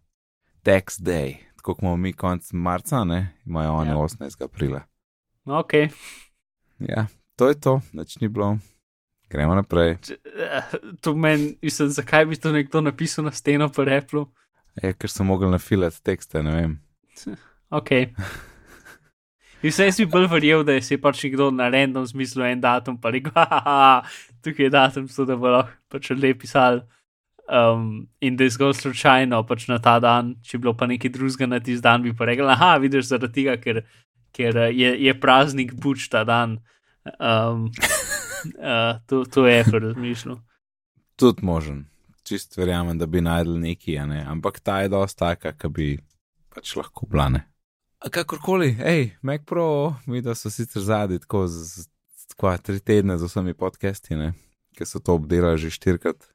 Tax 0.63 0.99
day, 1.01 1.35
tako 1.57 1.73
kot 1.73 1.81
imamo 1.81 1.97
mi 1.97 2.13
konec 2.13 2.51
marca, 2.53 3.03
ne? 3.03 3.33
imajo 3.45 3.73
oni 3.73 3.89
Ja. 3.89 3.95
ja. 3.95 3.99
18. 3.99 4.43
aprila. 4.45 4.83
No, 5.45 5.59
ok. 5.59 5.73
Ja, 6.79 7.07
to 7.35 7.49
je 7.49 7.55
to, 7.57 7.79
nič 7.93 8.19
ni 8.21 8.27
bilo. 8.29 8.57
Gremo 9.29 9.55
naprej. 9.55 9.97
Eh, 10.11 10.61
To 11.01 11.15
meni, 11.15 11.55
mislim, 11.61 11.89
zakaj 11.89 12.25
bi 12.25 12.35
to 12.35 12.51
nekdo 12.51 12.81
napisal 12.81 13.25
na 13.25 13.31
steno 13.31 13.69
po 13.69 13.83
replu. 13.83 14.27
Je, 14.83 14.93
ker 14.93 15.09
sem 15.09 15.25
mogel 15.25 15.49
nafilati 15.49 16.01
tekste, 16.03 16.43
ne 16.43 16.51
vem. 16.51 16.77
Ok. 17.71 17.89
Vse 19.63 19.85
jaz 19.85 19.97
bi 19.97 20.05
bolj 20.05 20.25
verjel, 20.27 20.63
da 20.67 20.73
je 20.75 20.81
si 20.83 20.97
pač 20.97 21.21
nekdo 21.23 21.51
na 21.55 21.69
random 21.71 22.03
zmislil 22.05 22.43
en 22.49 22.61
datum, 22.61 22.97
pa 22.99 23.11
rekel, 23.13 23.31
haha, 23.37 24.01
tukaj 24.43 24.65
je 24.65 24.71
datum, 24.73 25.05
so 25.07 25.23
da 25.25 25.37
bo 25.39 25.47
lahko 25.53 25.71
pač 25.87 26.09
lep 26.17 26.41
pisal. 26.43 26.81
Um, 27.51 28.07
in 28.23 28.37
da 28.37 28.43
je 28.43 28.49
zgolj 28.55 28.73
slučajno 28.79 29.43
pač 29.43 29.65
na 29.67 29.75
ta 29.83 29.97
dan, 29.99 30.35
če 30.39 30.55
bi 30.57 30.61
bilo 30.63 30.71
pa 30.79 30.87
nekaj 30.87 31.11
drugega 31.11 31.49
na 31.51 31.59
tisti 31.59 31.83
dan, 31.83 31.99
bi 32.05 32.13
pa 32.15 32.29
rekel, 32.29 32.47
aha, 32.47 32.77
vidiš 32.79 33.09
zaradi 33.09 33.33
tega, 33.41 33.57
ker, 33.59 33.81
ker 34.31 34.55
eh, 34.55 34.71
je, 34.71 34.91
je 35.03 35.13
praznik 35.19 35.73
buč 35.75 36.07
ta 36.13 36.23
dan. 36.23 36.61
Um, 37.19 37.67
uh, 38.55 38.95
to, 39.07 39.25
to 39.27 39.43
je 39.47 39.59
Apple 39.59 39.83
razmišljal. 39.89 40.39
Tudi 41.19 41.43
možen. 41.43 41.85
Čist 42.23 42.55
verjamem, 42.55 42.95
da 42.97 43.05
bi 43.05 43.19
najdel 43.21 43.59
neki, 43.59 43.97
a 43.99 44.07
ne. 44.07 44.23
Ampak 44.31 44.61
ta 44.63 44.79
je 44.85 44.93
dosta 44.93 45.33
taka, 45.33 45.51
ki 45.51 45.75
bi 45.75 45.91
pač 46.55 46.77
lahko 46.79 47.09
blane. 47.09 47.49
A 47.99 48.09
kakorkoli, 48.09 48.71
hej, 48.79 49.09
Mac 49.21 49.43
Pro, 49.45 49.95
mi 50.07 50.23
da 50.23 50.33
so 50.39 50.49
sicer 50.49 50.81
zadnji 50.81 51.19
tako 51.19 51.49
z, 51.51 51.83
z 52.15 52.31
tako 52.31 52.55
tri 52.63 52.79
tedne 52.79 53.17
z 53.17 53.27
vsemi 53.27 53.53
podcasti, 53.53 54.15
ne, 54.15 54.31
ki 54.77 54.87
so 54.87 55.03
to 55.03 55.19
obdelali 55.19 55.59
že 55.59 55.69
štirikrat. 55.69 56.31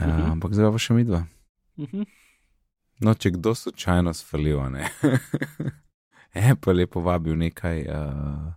Uh, 0.00 0.06
Mhm. 0.06 0.30
ampak 0.32 0.54
zdaj 0.54 0.72
pa 0.72 0.78
še 0.78 0.94
mi 0.94 1.04
dva. 1.04 1.24
Mhm. 1.78 2.04
No, 3.00 3.14
če 3.14 3.30
kdo 3.30 3.54
slučajno 3.54 4.12
sfalijo, 4.14 4.68
ne. 4.68 4.88
Apple 6.50 6.78
je 6.78 6.86
povabil 6.86 7.36
nekaj 7.36 7.78
uh, 7.88 8.52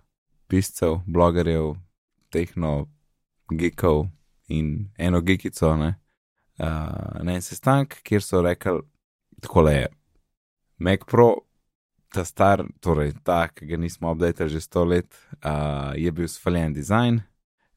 piscev, 0.48 1.00
blogerjev, 1.08 1.76
tehno, 2.30 2.88
geekov 3.50 4.08
in 4.48 4.90
eno 4.98 5.22
geekico, 5.22 5.76
ne. 5.78 5.96
Uh, 6.60 7.24
na 7.24 7.34
en 7.34 7.42
sestanek, 7.42 8.02
kjer 8.04 8.22
so 8.22 8.42
rekli, 8.42 8.82
tako 9.42 9.64
je, 9.70 9.88
Mac 10.78 11.06
Pro, 11.08 11.30
ta 12.14 12.24
star, 12.26 12.62
torej 12.80 13.14
ta, 13.24 13.48
ki 13.48 13.66
ga 13.66 13.78
nismo 13.78 14.12
updatali 14.12 14.50
že 14.50 14.62
sto 14.62 14.84
let, 14.86 15.08
uh, 15.44 15.96
je 15.98 16.12
bil 16.12 16.28
sfaljen 16.28 16.74
dizajn, 16.74 17.22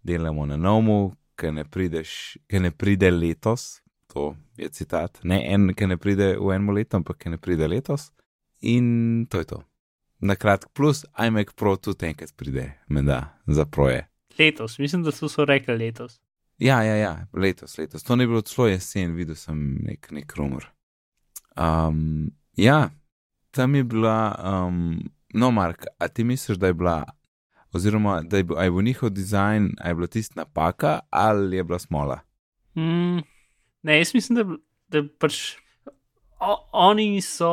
delamo 0.03 0.47
na 0.47 0.57
novu, 0.57 1.15
ki 1.37 1.53
ne, 1.53 1.65
prideš, 1.65 2.11
ki 2.49 2.61
ne 2.61 2.71
pride 2.71 3.11
letos, 3.11 3.83
to 4.13 4.35
je 4.57 4.69
citat, 4.73 5.21
ne 5.25 5.41
en, 5.53 5.71
ki 5.77 5.89
ne 5.91 5.97
pride 6.01 6.35
v 6.41 6.53
enem 6.55 6.75
letu, 6.77 7.01
ampak 7.01 7.21
ki 7.23 7.35
ne 7.35 7.41
pride 7.41 7.69
letos. 7.69 8.11
In 8.65 9.27
to 9.31 9.43
je 9.43 9.51
to. 9.53 9.63
Na 10.21 10.37
kratko, 10.37 10.71
plus 10.73 11.05
iMac 11.21 11.53
Pro 11.57 11.77
tudi 11.77 12.09
enkrat 12.09 12.33
pride, 12.37 12.71
menda, 12.89 13.37
za 13.47 13.67
proje. 13.69 14.07
Letos, 14.39 14.79
mislim, 14.79 15.03
da 15.05 15.13
so, 15.13 15.29
so 15.29 15.45
rekli 15.45 15.77
letos. 15.77 16.21
Ja, 16.59 16.83
ja, 16.83 16.97
ja, 16.97 17.27
letos, 17.33 17.79
letos. 17.79 18.03
To 18.03 18.17
ni 18.17 18.27
bilo 18.27 18.41
celo 18.41 18.69
jesen, 18.69 19.13
videl 19.17 19.37
sem 19.37 19.77
nek, 19.85 20.09
nek 20.11 20.33
rumor. 20.37 20.65
Um, 21.57 22.31
ja, 22.57 22.91
tam 23.51 23.75
je 23.75 23.85
bila, 23.85 24.17
um, 24.41 25.01
no, 25.35 25.51
Mark, 25.51 25.85
a 25.99 26.09
ti 26.09 26.25
misliš, 26.25 26.59
da 26.59 26.67
je 26.67 26.75
bila, 26.75 27.03
oziroma 27.77 28.21
da 28.23 28.41
je 28.41 28.45
bil, 28.45 28.59
je 28.63 28.71
bil 28.71 28.83
njihov 28.83 29.11
dizajn, 29.11 29.71
a 29.81 29.89
je 29.89 29.95
bila 29.95 30.07
tista 30.07 30.41
napaka 30.41 30.99
ali 31.11 31.57
je 31.57 31.65
bila 31.65 31.79
smola? 31.79 32.21
Mm, 32.75 33.23
ne, 33.83 33.99
jaz 33.99 34.15
mislim, 34.15 34.37
da, 34.37 34.57
da 34.89 35.09
pač 35.19 35.57
o, 36.41 36.57
oni 36.73 37.21
so 37.23 37.51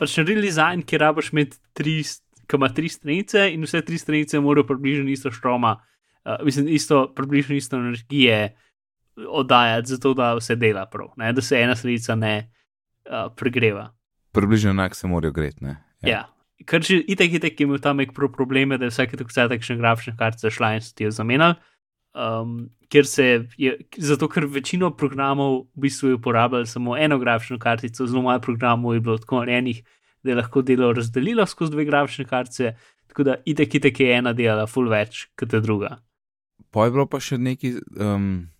pač 0.00 0.16
naredili 0.16 0.48
dizajn, 0.48 0.82
ki 0.88 0.98
rabiš 0.98 1.32
imeti 1.32 1.60
tri, 1.76 2.00
ki 2.46 2.58
ima 2.58 2.70
tri 2.74 2.88
stranice 2.88 3.48
in 3.52 3.64
vse 3.66 3.82
tri 3.84 3.98
stranice 3.98 4.40
morajo 4.40 4.66
približno 4.70 5.10
isto 5.12 5.30
štroma, 5.30 5.76
uh, 5.76 6.40
mislim, 6.44 6.68
isto, 6.68 7.04
približno 7.16 7.56
isto 7.56 7.76
energije 7.76 8.56
oddajati, 9.28 9.88
zato 9.88 10.14
da 10.14 10.32
vse 10.38 10.56
dela 10.56 10.86
prav, 10.86 11.12
ne? 11.16 11.32
da 11.32 11.42
se 11.42 11.60
ena 11.60 11.76
stranica 11.76 12.14
ne 12.14 12.34
uh, 13.04 13.32
pregreva. 13.36 13.90
Približno 14.32 14.70
enak 14.70 14.96
se 14.96 15.06
morajo 15.06 15.32
greti, 15.32 15.64
ne? 15.64 15.76
Ja. 16.00 16.10
ja. 16.10 16.39
Ker 16.68 16.84
že 16.84 17.00
itek, 17.00 17.38
itek 17.40 17.60
je 17.60 17.66
imel 17.66 17.80
tam 17.80 18.00
nek 18.02 18.12
pro 18.12 18.28
probleme, 18.28 18.78
da 18.78 18.88
je 18.88 18.94
vsake 18.94 19.16
tako 19.16 19.32
vse 19.32 19.48
takšne 19.48 19.76
grafične 19.80 20.16
kartice 20.18 20.50
šla 20.52 20.74
in 20.76 20.84
so 20.84 20.92
ti 20.96 21.06
jo 21.06 21.14
zamenjali. 21.14 21.56
Um, 22.10 22.70
ker 22.90 23.06
se 23.06 23.46
je, 23.56 23.76
zato 23.96 24.28
ker 24.28 24.44
večino 24.50 24.90
programov 24.90 25.70
v 25.76 25.86
bistvu 25.86 26.08
je 26.08 26.18
uporabljalo 26.18 26.66
samo 26.66 26.96
eno 26.98 27.18
grafično 27.18 27.58
kartico, 27.58 28.06
zelo 28.06 28.22
malo 28.22 28.40
programov 28.40 28.94
je 28.94 29.00
bilo 29.00 29.18
tako 29.18 29.44
narejenih, 29.44 29.82
da 30.22 30.30
je 30.30 30.36
lahko 30.36 30.62
delo 30.62 30.92
razdelilo 30.92 31.46
skozi 31.46 31.72
dve 31.72 31.84
grafične 31.84 32.24
kartice, 32.24 32.74
tako 33.06 33.22
da 33.22 33.36
itek, 33.44 33.74
itek 33.74 34.00
je 34.00 34.16
ena 34.16 34.32
delala 34.32 34.66
full 34.66 34.90
več 34.90 35.28
kot 35.38 35.54
druga. 35.62 36.00
Pa 36.70 36.84
je 36.84 36.94
bilo 36.94 37.06
pa 37.06 37.20
še 37.22 37.38
neki, 37.38 37.76
um, 37.98 38.50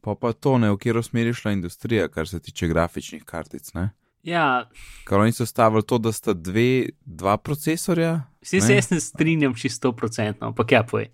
pa 0.00 0.14
pa 0.14 0.32
to 0.32 0.56
ne, 0.62 0.70
v 0.70 0.78
kjer 0.78 1.02
smeri 1.02 1.34
šla 1.34 1.52
industrija, 1.58 2.08
kar 2.08 2.28
se 2.28 2.40
tiče 2.40 2.70
grafičnih 2.70 3.26
kartic, 3.26 3.74
ne? 3.74 3.90
Ja, 4.22 4.70
Ker 5.08 5.18
oni 5.18 5.32
so 5.34 5.46
stavili 5.46 5.82
to, 5.82 5.98
da 5.98 6.12
sta 6.12 6.32
dve, 6.32 6.88
dva 7.04 7.36
procesorja. 7.36 8.20
vsi 8.42 8.60
se 8.60 8.74
jaz 8.74 8.90
ne 8.90 9.00
strinjam 9.00 9.54
čisto 9.54 9.92
procentno, 9.92 10.46
ampak 10.46 10.72
ja, 10.72 10.82
poj. 10.82 11.08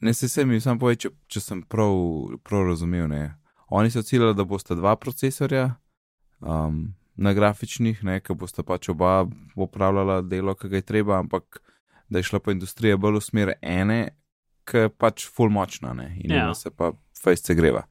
Ne 0.00 0.14
se 0.14 0.28
se 0.28 0.44
mi 0.44 0.60
sam 0.60 0.78
poje, 0.78 0.96
če, 0.96 1.10
če 1.26 1.40
sem 1.40 1.62
prav, 1.62 1.94
prav 2.44 2.66
razumel. 2.66 3.08
Ne. 3.08 3.34
Oni 3.70 3.90
so 3.90 4.02
ciljali, 4.02 4.34
da 4.34 4.44
bosta 4.44 4.74
dva 4.74 4.96
procesorja 4.96 5.74
um, 6.40 6.94
na 7.16 7.32
grafičnih, 7.32 8.02
ne, 8.04 8.20
ki 8.20 8.34
bosta 8.34 8.62
pač 8.62 8.88
oba 8.88 9.26
upravljala 9.56 10.20
delo, 10.22 10.54
ki 10.54 10.68
ga 10.68 10.76
je 10.76 10.82
treba, 10.82 11.18
ampak 11.22 11.62
da 12.10 12.18
je 12.18 12.28
šla 12.28 12.40
pa 12.40 12.52
industrija 12.52 12.96
bolj 12.96 13.16
v 13.20 13.24
smer 13.24 13.54
ene, 13.62 14.00
ki 14.68 14.76
je 14.84 14.90
pač 14.92 15.24
full 15.30 15.48
močna 15.50 15.94
ne, 15.96 16.10
in 16.20 16.34
Ja. 16.36 16.52
se 16.54 16.70
pa 16.70 16.92
fejs 17.22 17.46
se 17.46 17.54
greva. 17.54 17.86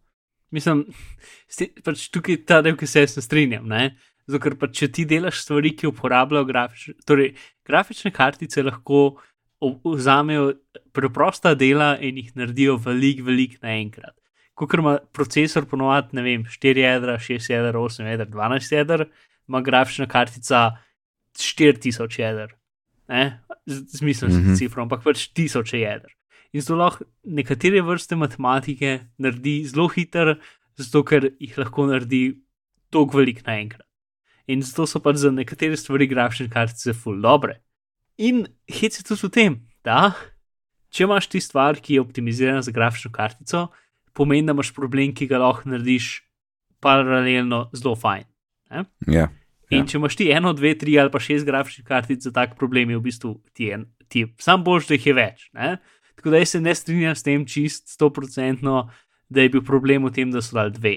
Mislim, 0.51 0.85
pač 1.85 2.09
tukaj 2.11 2.43
ta 2.45 2.61
del, 2.61 2.77
ki 2.77 2.87
se 2.87 3.01
jaz 3.07 3.15
ne 3.17 3.23
strinjam. 3.23 3.65
Ne? 3.67 3.95
Zato, 4.27 4.39
ker 4.43 4.55
pač, 4.55 4.75
če 4.79 4.87
ti 4.91 5.05
delaš 5.05 5.41
stvari, 5.41 5.71
ki 5.75 5.87
uporabljajo 5.87 6.45
grafične, 6.45 6.93
torej 7.05 7.33
grafične 7.67 8.11
kartice, 8.11 8.63
lahko 8.63 9.17
vzamejo 9.61 10.53
preprosta 10.93 11.53
dela 11.55 11.97
in 11.99 12.17
jih 12.17 12.31
naredijo 12.35 12.77
veliko, 12.77 13.23
veliko 13.27 13.59
naenkrat. 13.65 14.15
Ko 14.53 14.67
ima 14.77 14.97
procesor 15.13 15.65
ponovadi, 15.65 16.15
ne 16.17 16.21
vem, 16.21 16.43
4 16.45 16.77
jedra, 16.85 17.17
6 17.19 17.49
jedra, 17.49 17.79
8 17.79 18.05
jedra, 18.11 18.25
12 18.25 18.71
jedra, 18.77 19.05
ima 19.49 19.61
grafična 19.61 20.07
kartica 20.07 20.71
4000 21.37 22.19
jedr. 22.19 22.53
Ne? 23.09 23.41
Z- 23.67 23.97
Zmislil 23.99 24.29
sem 24.31 24.39
Mhm. 24.39 24.47
mm 24.47 24.53
-hmm. 24.53 24.57
cifro, 24.57 24.81
ampak 24.83 25.03
pač 25.03 25.27
tisoče 25.33 25.77
jedr. 25.79 26.09
In 26.53 26.61
zelo 26.61 26.79
lahko 26.83 27.05
nekatere 27.23 27.81
vrste 27.81 28.15
matematike 28.15 28.99
naredi 29.17 29.63
zelo 29.65 29.87
hiter, 29.87 30.39
zato 30.77 31.03
ker 31.03 31.31
jih 31.39 31.57
lahko 31.57 31.85
naredi 31.87 32.37
toliko 32.89 33.17
velik 33.17 33.45
naenkrat. 33.45 33.87
In 34.47 34.63
zato 34.65 34.87
so 34.89 34.99
pač 35.03 35.21
za 35.21 35.31
nekatere 35.31 35.77
stvari 35.77 36.07
grafične 36.09 36.49
kartice 36.49 36.93
full 36.93 37.21
dobre. 37.21 37.59
In 38.17 38.45
hec 38.69 38.97
je 38.97 39.03
tudi 39.05 39.27
v 39.27 39.31
tem, 39.33 39.59
da 39.85 40.13
če 40.91 41.05
imaš 41.07 41.29
ti 41.31 41.41
stvar, 41.41 41.79
ki 41.79 41.95
je 41.95 42.03
optimizirana 42.03 42.61
za 42.61 42.73
grafično 42.75 43.11
kartico, 43.15 43.69
pomeni, 44.13 44.45
da 44.47 44.55
imaš 44.55 44.73
problem, 44.75 45.13
ki 45.15 45.27
ga 45.29 45.39
lahko 45.41 45.71
narediš 45.71 46.17
paralelno 46.83 47.69
zelo 47.75 47.95
fajn. 47.95 48.27
Ja. 48.71 49.29
In 49.71 49.85
Ja. 49.85 49.85
če 49.87 49.97
imaš 49.97 50.17
ti 50.19 50.27
eno, 50.35 50.51
dve, 50.53 50.73
tri 50.75 50.97
ali 50.99 51.11
pa 51.11 51.19
šest 51.19 51.47
grafičnih 51.47 51.87
kartic 51.87 52.25
za 52.25 52.31
tak 52.35 52.57
problem, 52.59 52.89
je 52.91 52.97
v 52.99 53.05
bistvu 53.05 53.37
ti 53.55 53.69
je, 53.69 53.79
ti 54.11 54.25
sam 54.37 54.65
boš, 54.65 54.89
da 54.89 54.97
jih 54.97 55.07
je 55.07 55.13
več. 55.15 55.45
Ne? 55.55 55.77
Tako 56.19 56.33
da 56.33 56.41
jaz 56.41 56.57
se 56.57 56.59
ne 56.61 56.73
strinjam 56.75 57.15
s 57.15 57.23
tem 57.23 57.45
čist 57.47 57.87
stoprocentno, 57.87 58.89
da 59.31 59.45
je 59.45 59.49
bil 59.53 59.63
problem 59.63 60.03
v 60.03 60.11
tem, 60.11 60.31
da 60.31 60.43
so 60.43 60.57
dali 60.57 60.75
dve. 60.75 60.95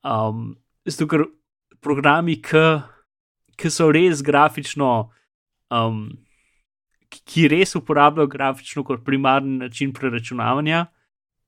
Um, 0.00 0.56
zato, 0.88 1.04
ker 1.10 1.26
programi, 1.86 2.40
ki 2.42 3.70
so 3.72 3.88
res 3.94 4.22
grafično, 4.26 4.90
um, 5.70 6.08
ki, 7.08 7.46
res 7.52 7.76
uporabljajo 7.78 8.30
grafično 8.32 8.84
kot 8.86 9.04
primarni 9.06 9.60
način 9.62 9.94
preračunavanja, 9.94 10.86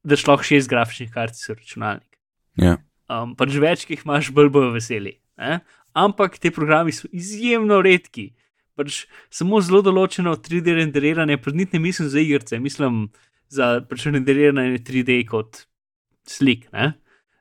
da 0.07 0.16
šlo 0.16 0.38
šest 0.46 0.70
grafičnih 0.70 1.11
kartic 1.12 1.42
v 1.48 1.59
računalnik. 1.59 2.11
Ja. 2.59 2.79
Um, 3.09 3.35
pač 3.38 3.57
več, 3.59 3.87
ki 3.87 3.96
jih 3.96 4.05
imaš, 4.07 4.31
bolj 4.37 4.53
bojo 4.55 4.74
veseli. 4.77 5.16
Ne? 5.40 5.61
Ampak 5.98 6.38
ti 6.38 6.53
programi 6.55 6.94
so 6.94 7.09
izjemno 7.14 7.81
redki. 7.85 8.31
Pač 8.79 9.05
samo 9.35 9.59
zelo 9.64 9.81
določeno 9.83 10.37
3D 10.38 10.77
renderiranje, 10.79 11.38
pa 11.42 11.55
niti 11.55 11.79
ne 11.79 11.83
mislim 11.88 12.11
za 12.12 12.22
igrice, 12.22 12.61
mislim 12.62 13.09
za 13.51 13.79
pač 13.88 14.07
renderiranje 14.07 14.85
3D 14.87 15.18
kot 15.27 15.64
slik 16.29 16.68
ne? 16.72 16.92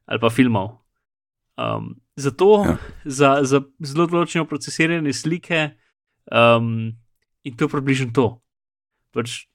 ali 0.07 0.23
pa 0.23 0.31
filmov. 0.31 0.71
Um, 1.57 1.95
zato 2.15 2.63
Ja. 2.65 2.77
za, 3.05 3.29
za 3.43 3.61
zelo 3.81 4.05
določeno 4.05 4.45
procesiranje 4.45 5.13
slike 5.13 5.71
um, 6.31 6.93
in 7.43 7.55
to 7.57 7.65
je 7.65 7.73
približno 7.73 8.13
to. 8.13 8.27
Pač 9.13 9.47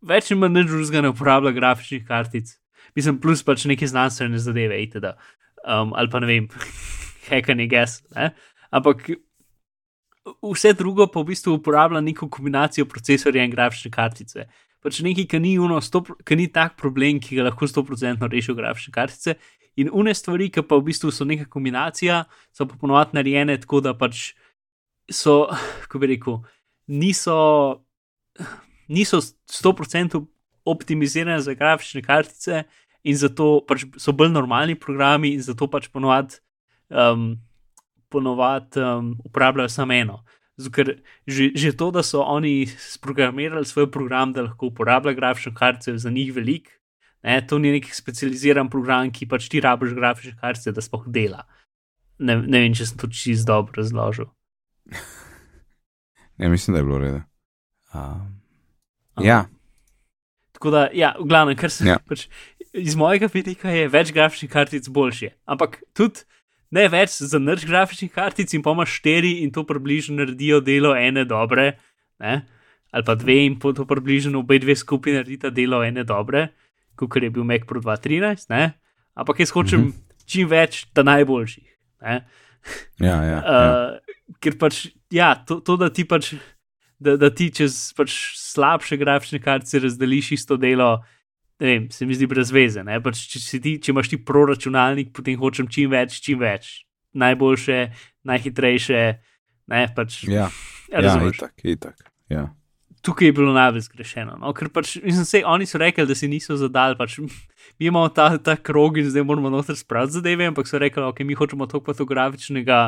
več 0.00 0.30
manj 0.32 0.54
nič 0.54 0.70
drugega 0.72 1.02
ne 1.04 1.12
uporablja 1.12 1.52
grafičnih 1.52 2.06
kartic, 2.08 2.54
mislim, 2.96 3.18
plus 3.20 3.42
pač 3.44 3.66
neke 3.68 3.86
znanstvene 3.88 4.40
zadeve, 4.40 4.80
itd. 4.84 5.12
Um, 5.66 5.92
ali 5.92 6.08
pa 6.08 6.20
ne 6.24 6.30
vem, 6.30 6.48
hekanje 7.28 7.68
gas. 7.68 7.98
Ne? 8.16 8.30
Ampak 8.72 9.10
vse 10.44 10.72
drugo 10.76 11.08
pa 11.12 11.20
v 11.20 11.32
bistvu 11.32 11.58
uporablja 11.58 12.00
neko 12.04 12.28
kombinacijo 12.32 12.88
procesorja 12.88 13.44
in 13.44 13.52
grafične 13.52 13.92
kartice. 13.92 14.48
Pač 14.88 15.02
nekaj, 15.04 15.26
ki 15.28 15.38
ni, 15.44 15.50
uno, 15.60 15.82
sto, 15.84 16.00
ki 16.00 16.36
ni 16.40 16.46
tak 16.48 16.78
problem, 16.80 17.18
ki 17.20 17.36
ga 17.36 17.50
lahko 17.50 17.66
100% 17.68 18.24
rešijo 18.32 18.54
grafične 18.56 18.94
kartice. 18.94 19.34
In 19.76 19.90
une 19.92 20.14
stvari, 20.16 20.48
ki 20.48 20.64
pa 20.64 20.78
v 20.80 20.88
bistvu 20.88 21.12
so 21.12 21.26
neka 21.28 21.44
kombinacija, 21.52 22.22
so 22.56 22.64
pa 22.64 22.78
ponovadi 22.80 23.18
narejene 23.18 23.58
tako, 23.60 23.82
da 23.84 23.92
pač 23.92 24.32
so, 25.12 25.44
kako 25.84 26.00
bi 26.00 26.14
rekel, 26.14 26.40
niso, 26.88 27.36
niso 28.88 29.20
100% 29.20 30.24
optimizirane 30.64 31.36
za 31.44 31.52
grafične 31.52 32.00
kartice 32.02 32.64
in 33.04 33.20
zato 33.20 33.60
pač 33.68 33.84
so 34.00 34.16
bolj 34.16 34.32
normalni 34.32 34.74
programi 34.80 35.34
in 35.36 35.44
zato 35.44 35.68
pač 35.70 35.92
ponovadi 35.92 36.40
um, 36.88 37.36
ponovadi 38.08 38.80
um, 38.80 39.14
uporabljajo 39.24 39.68
samo 39.68 39.92
eno. 39.92 40.22
Ker 40.58 40.96
že, 41.22 41.52
že 41.54 41.70
to, 41.78 41.90
da 41.94 42.02
so 42.02 42.24
oni 42.26 42.66
sprogramirali 42.66 43.62
svoj 43.64 43.90
program, 43.90 44.32
da 44.34 44.42
lahko 44.42 44.72
uporablja 44.72 45.12
grafične 45.14 45.54
kartice, 45.54 45.90
je 45.94 45.98
za 45.98 46.10
njih 46.10 46.32
velik. 46.34 46.72
Ne, 47.22 47.38
to 47.46 47.58
ni 47.58 47.70
neki 47.70 47.94
specializiran 47.94 48.70
program, 48.70 49.10
ki 49.10 49.26
pač 49.26 49.46
ti 49.50 49.60
rabiš 49.60 49.94
grafične 49.94 50.34
kartice, 50.40 50.72
da 50.72 50.82
spoh 50.82 51.06
dela. 51.06 51.44
Ne, 52.18 52.36
ne 52.42 52.60
vem, 52.64 52.74
če 52.74 52.86
sem 52.86 52.98
to 52.98 53.06
čisto 53.06 53.46
dobro 53.46 53.78
razložil. 53.78 54.26
ja, 56.38 56.48
mislim, 56.48 56.74
da 56.74 56.78
je 56.78 56.84
bilo 56.84 56.98
redo. 56.98 57.20
Um, 57.94 58.40
ja, 59.22 59.44
Tako 60.52 60.70
da, 60.70 60.88
ja, 60.92 61.12
v 61.20 61.26
glavnem, 61.28 61.56
kar 61.56 61.70
se 61.70 61.86
Ja. 61.86 61.98
pač, 62.02 62.26
iz 62.74 62.96
mojega 62.98 63.28
vidika 63.30 63.70
je 63.70 63.88
več 63.88 64.10
grafičnih 64.12 64.50
kartic 64.50 64.88
boljše. 64.88 65.30
Ampak 65.46 65.82
tudi 65.94 66.26
ne 66.70 66.88
več 66.88 67.18
za 67.24 67.38
nič 67.38 67.64
grafičnih 67.66 68.12
kartic 68.12 68.52
in 68.54 68.62
pa 68.62 68.74
imaš 68.76 68.98
štiri 69.00 69.38
in 69.42 69.52
to 69.54 69.64
približno 69.64 70.18
naredijo 70.20 70.60
delo 70.60 70.94
ene 70.96 71.24
dobre, 71.24 71.78
ne? 72.20 72.42
ali 72.92 73.04
pa 73.04 73.14
dve 73.14 73.44
in 73.46 73.58
pa 73.60 73.72
to 73.76 73.84
približno 73.84 74.40
obe 74.40 74.58
dve 74.58 74.76
skupaj 74.76 75.12
naredita 75.20 75.50
delo 75.52 75.82
ene 75.84 76.04
dobre, 76.08 76.48
kot 76.96 77.16
je 77.16 77.30
bil 77.30 77.44
Mac 77.44 77.66
Pro 77.68 77.80
2013. 77.80 78.48
Ne? 78.50 78.72
Ampak 79.14 79.40
jaz 79.40 79.52
hočem 79.52 79.88
Mhm. 79.88 79.92
čim 80.26 80.48
več 80.48 80.86
ta 80.92 81.02
najboljših. 81.02 81.68
Ne? 82.02 82.24
ja, 83.00 83.16
ja, 83.22 83.22
ja. 83.32 83.40
Uh, 83.44 84.34
ker 84.40 84.56
pač, 84.58 84.88
ja, 85.10 85.34
to, 85.34 85.60
to 85.60 85.76
da 85.76 85.88
ti 85.90 86.04
pač, 86.04 86.34
da, 86.98 87.16
da 87.16 87.30
ti 87.30 87.50
čez 87.54 87.92
pač 87.96 88.12
slabše 88.36 88.96
grafične 88.96 89.40
kartice 89.40 89.80
razdeliš 89.84 90.32
isto 90.32 90.56
delo, 90.56 90.98
vem, 91.60 91.90
se 91.90 92.06
mi 92.06 92.14
zdi 92.14 92.28
brez 92.30 92.52
veze. 92.54 92.84
Pač, 93.04 93.24
če, 93.32 93.60
ti, 93.62 93.76
če 93.82 93.92
imaš 93.92 94.12
ti 94.12 94.20
proračunalnik, 94.22 95.12
potem 95.16 95.38
hočem 95.40 95.68
čim 95.70 95.90
več, 95.92 96.20
čim 96.24 96.40
več. 96.42 96.84
Najboljše, 97.18 97.80
najhitrejše, 98.28 99.02
ne 99.72 99.82
pač. 99.96 100.22
ja, 100.28 100.46
ja 100.92 101.02
razumeš. 101.04 101.40
itak, 101.40 101.54
itak. 101.64 101.96
Ja. 102.30 102.48
Tukaj 103.02 103.30
je 103.30 103.32
bilo 103.32 103.52
najbolj 103.54 103.86
zgrešeno. 103.86 104.36
No? 104.42 104.52
Ker 104.56 104.70
pač, 104.74 104.96
mislim, 105.02 105.24
se, 105.24 105.42
oni 105.46 105.66
so 105.66 105.78
rekli, 105.80 106.06
da 106.06 106.14
si 106.18 106.28
niso 106.30 106.58
zadali. 106.58 106.98
Pač, 106.98 107.18
mi 107.78 107.88
imamo 107.88 108.10
ta, 108.14 108.30
ta 108.42 108.58
krog 108.58 108.98
in 108.98 109.08
zdaj 109.10 109.24
moramo 109.26 109.50
noter 109.54 109.78
spraviti 109.78 110.18
zadeve, 110.18 110.48
ampak 110.50 110.68
so 110.68 110.80
rekli, 110.82 111.02
da 111.02 111.10
okay, 111.12 111.26
mi 111.26 111.38
hočemo 111.38 111.68
toliko 111.70 111.94
fotografičnega 111.94 112.80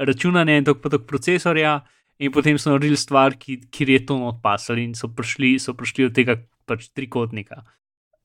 računanja 0.00 0.56
in 0.58 0.68
toliko 0.68 0.88
toliko 0.88 1.08
procesorja. 1.12 1.80
In 2.20 2.32
potem 2.32 2.58
so 2.60 2.72
naredili 2.72 2.98
stvar, 3.00 3.36
ki, 3.40 3.62
kjer 3.72 3.94
je 3.94 4.00
to 4.08 4.16
odpasali 4.28 4.84
in 4.84 4.96
so 4.96 5.08
prišli, 5.08 5.54
so 5.60 5.72
prišli 5.76 6.10
od 6.10 6.16
tega 6.16 6.36
pač 6.68 6.90
trikotnika. 6.92 7.62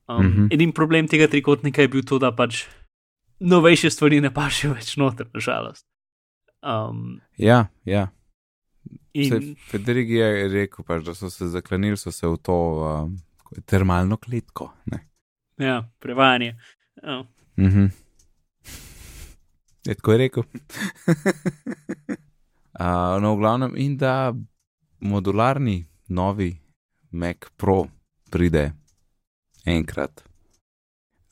Um, 0.07 0.17
mm 0.17 0.27
Mhm. 0.29 0.39
-hmm. 0.39 0.53
Edini 0.53 0.73
problem 0.73 1.07
tega 1.07 1.27
trikotnika 1.27 1.81
je 1.81 1.87
bil 1.87 2.03
to, 2.03 2.19
da 2.19 2.31
pač 2.35 2.65
novejše 3.39 3.89
stvari 3.89 4.21
ne 4.21 4.33
pašejo 4.33 4.73
več 4.73 4.97
noter, 4.97 5.27
nažalost. 5.33 5.85
Um, 6.63 7.21
ja, 7.37 7.67
ja. 7.85 8.07
in, 9.13 9.29
Saj 9.29 9.55
Federik 9.69 10.09
je 10.09 10.47
rekel, 10.47 10.85
pač, 10.85 11.03
da 11.05 11.15
so 11.15 11.29
se 11.29 11.47
zaklenili 11.47 11.97
so 11.97 12.11
se 12.11 12.27
v 12.27 12.37
to 12.37 12.53
um, 12.53 13.17
termalno 13.65 14.17
kletko. 14.17 14.73
Ne? 14.85 15.07
ja, 15.57 15.89
prevajanje. 15.99 16.55
Oh. 17.03 17.25
Mhm. 17.57 17.85
Je 19.85 19.95
tako 19.95 20.11
je 20.11 20.17
rekel. 20.17 20.43
uh, 22.79 23.21
no, 23.21 23.35
v 23.35 23.39
glavnem, 23.39 23.73
in 23.77 23.97
da 23.97 24.33
modularni 24.99 25.85
novi 26.07 26.57
Mac 27.11 27.37
Pro 27.57 27.85
pride 28.31 28.73
enkrat. 29.65 30.23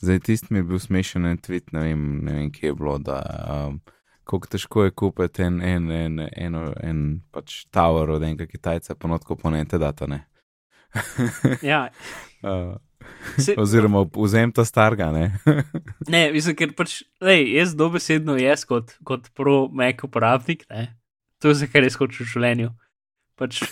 Zdaj, 0.04 0.20
tisti 0.20 0.54
mi 0.54 0.60
je 0.60 0.64
bil 0.68 0.80
smešen 0.80 1.26
en 1.26 1.38
tweet, 1.40 1.72
ne 1.72 1.86
vem, 1.86 2.02
ne 2.26 2.34
vem 2.36 2.52
kje 2.52 2.72
je 2.72 2.76
bilo, 2.76 2.98
da 3.00 3.22
um, 3.68 3.78
kako 4.28 4.48
težko 4.52 4.84
je 4.84 4.92
kupiti 4.92 5.44
en, 5.44 5.62
en, 5.62 5.92
en, 5.92 6.20
en, 6.20 6.58
en 6.84 7.04
pač 7.32 7.64
tower 7.72 8.12
od 8.18 8.24
enega 8.24 8.48
Kitajca, 8.50 8.96
pa 9.00 9.08
not 9.08 9.24
komponente 9.24 9.80
data, 9.80 10.08
ne. 10.08 10.26
Ja, 11.72 11.88
uh, 12.44 12.76
se, 13.40 13.56
oziroma 13.58 14.04
vzem 14.16 14.52
ta 14.52 14.66
starga, 14.66 15.12
ne. 15.16 15.32
Ne, 16.14 16.26
mislim, 16.36 16.60
ker 16.60 16.76
pač, 16.76 17.02
lej, 17.24 17.48
jaz 17.56 17.76
dobesedno 17.80 18.36
jaz 18.40 18.68
kot, 18.68 18.98
kot 19.08 19.32
pro 19.38 19.70
Mac 19.72 20.04
uporabnik, 20.04 20.68
ne, 20.70 20.90
to 21.40 21.54
je 21.54 21.64
za 21.64 21.72
kar 21.72 21.88
jaz 21.88 21.96
hočem 22.00 22.26
v 22.26 22.32
življenju. 22.36 22.74
Pač, 23.40 23.64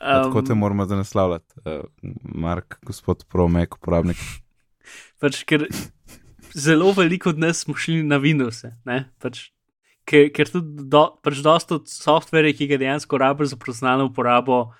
Tako 0.00 0.42
te 0.42 0.54
um, 0.56 0.58
moramo 0.64 0.86
zdaj 0.88 1.02
naslavljati, 1.02 1.60
uh, 1.64 1.84
Mark, 2.24 2.78
gospod 2.88 3.24
Pro, 3.28 3.48
Mac 3.48 3.76
uporabnik. 3.76 4.16
pač, 5.20 5.42
ker 5.44 5.66
zelo 6.56 6.92
veliko 6.96 7.30
od 7.34 7.38
nas 7.38 7.64
smo 7.66 7.76
šli 7.76 8.02
na 8.02 8.16
Windows, 8.18 8.64
ne, 8.88 9.02
pač, 9.20 9.50
ker, 10.08 10.30
ker 10.32 10.48
tudi 10.48 10.88
do, 10.88 11.04
pač 11.22 11.42
dosta 11.44 11.76
od 11.76 11.90
softvere, 11.92 12.54
ki 12.56 12.70
ga 12.72 12.80
dejansko 12.80 13.20
rabiš 13.20 13.52
za 13.52 13.60
profesionalno 13.60 14.08
uporabo, 14.08 14.70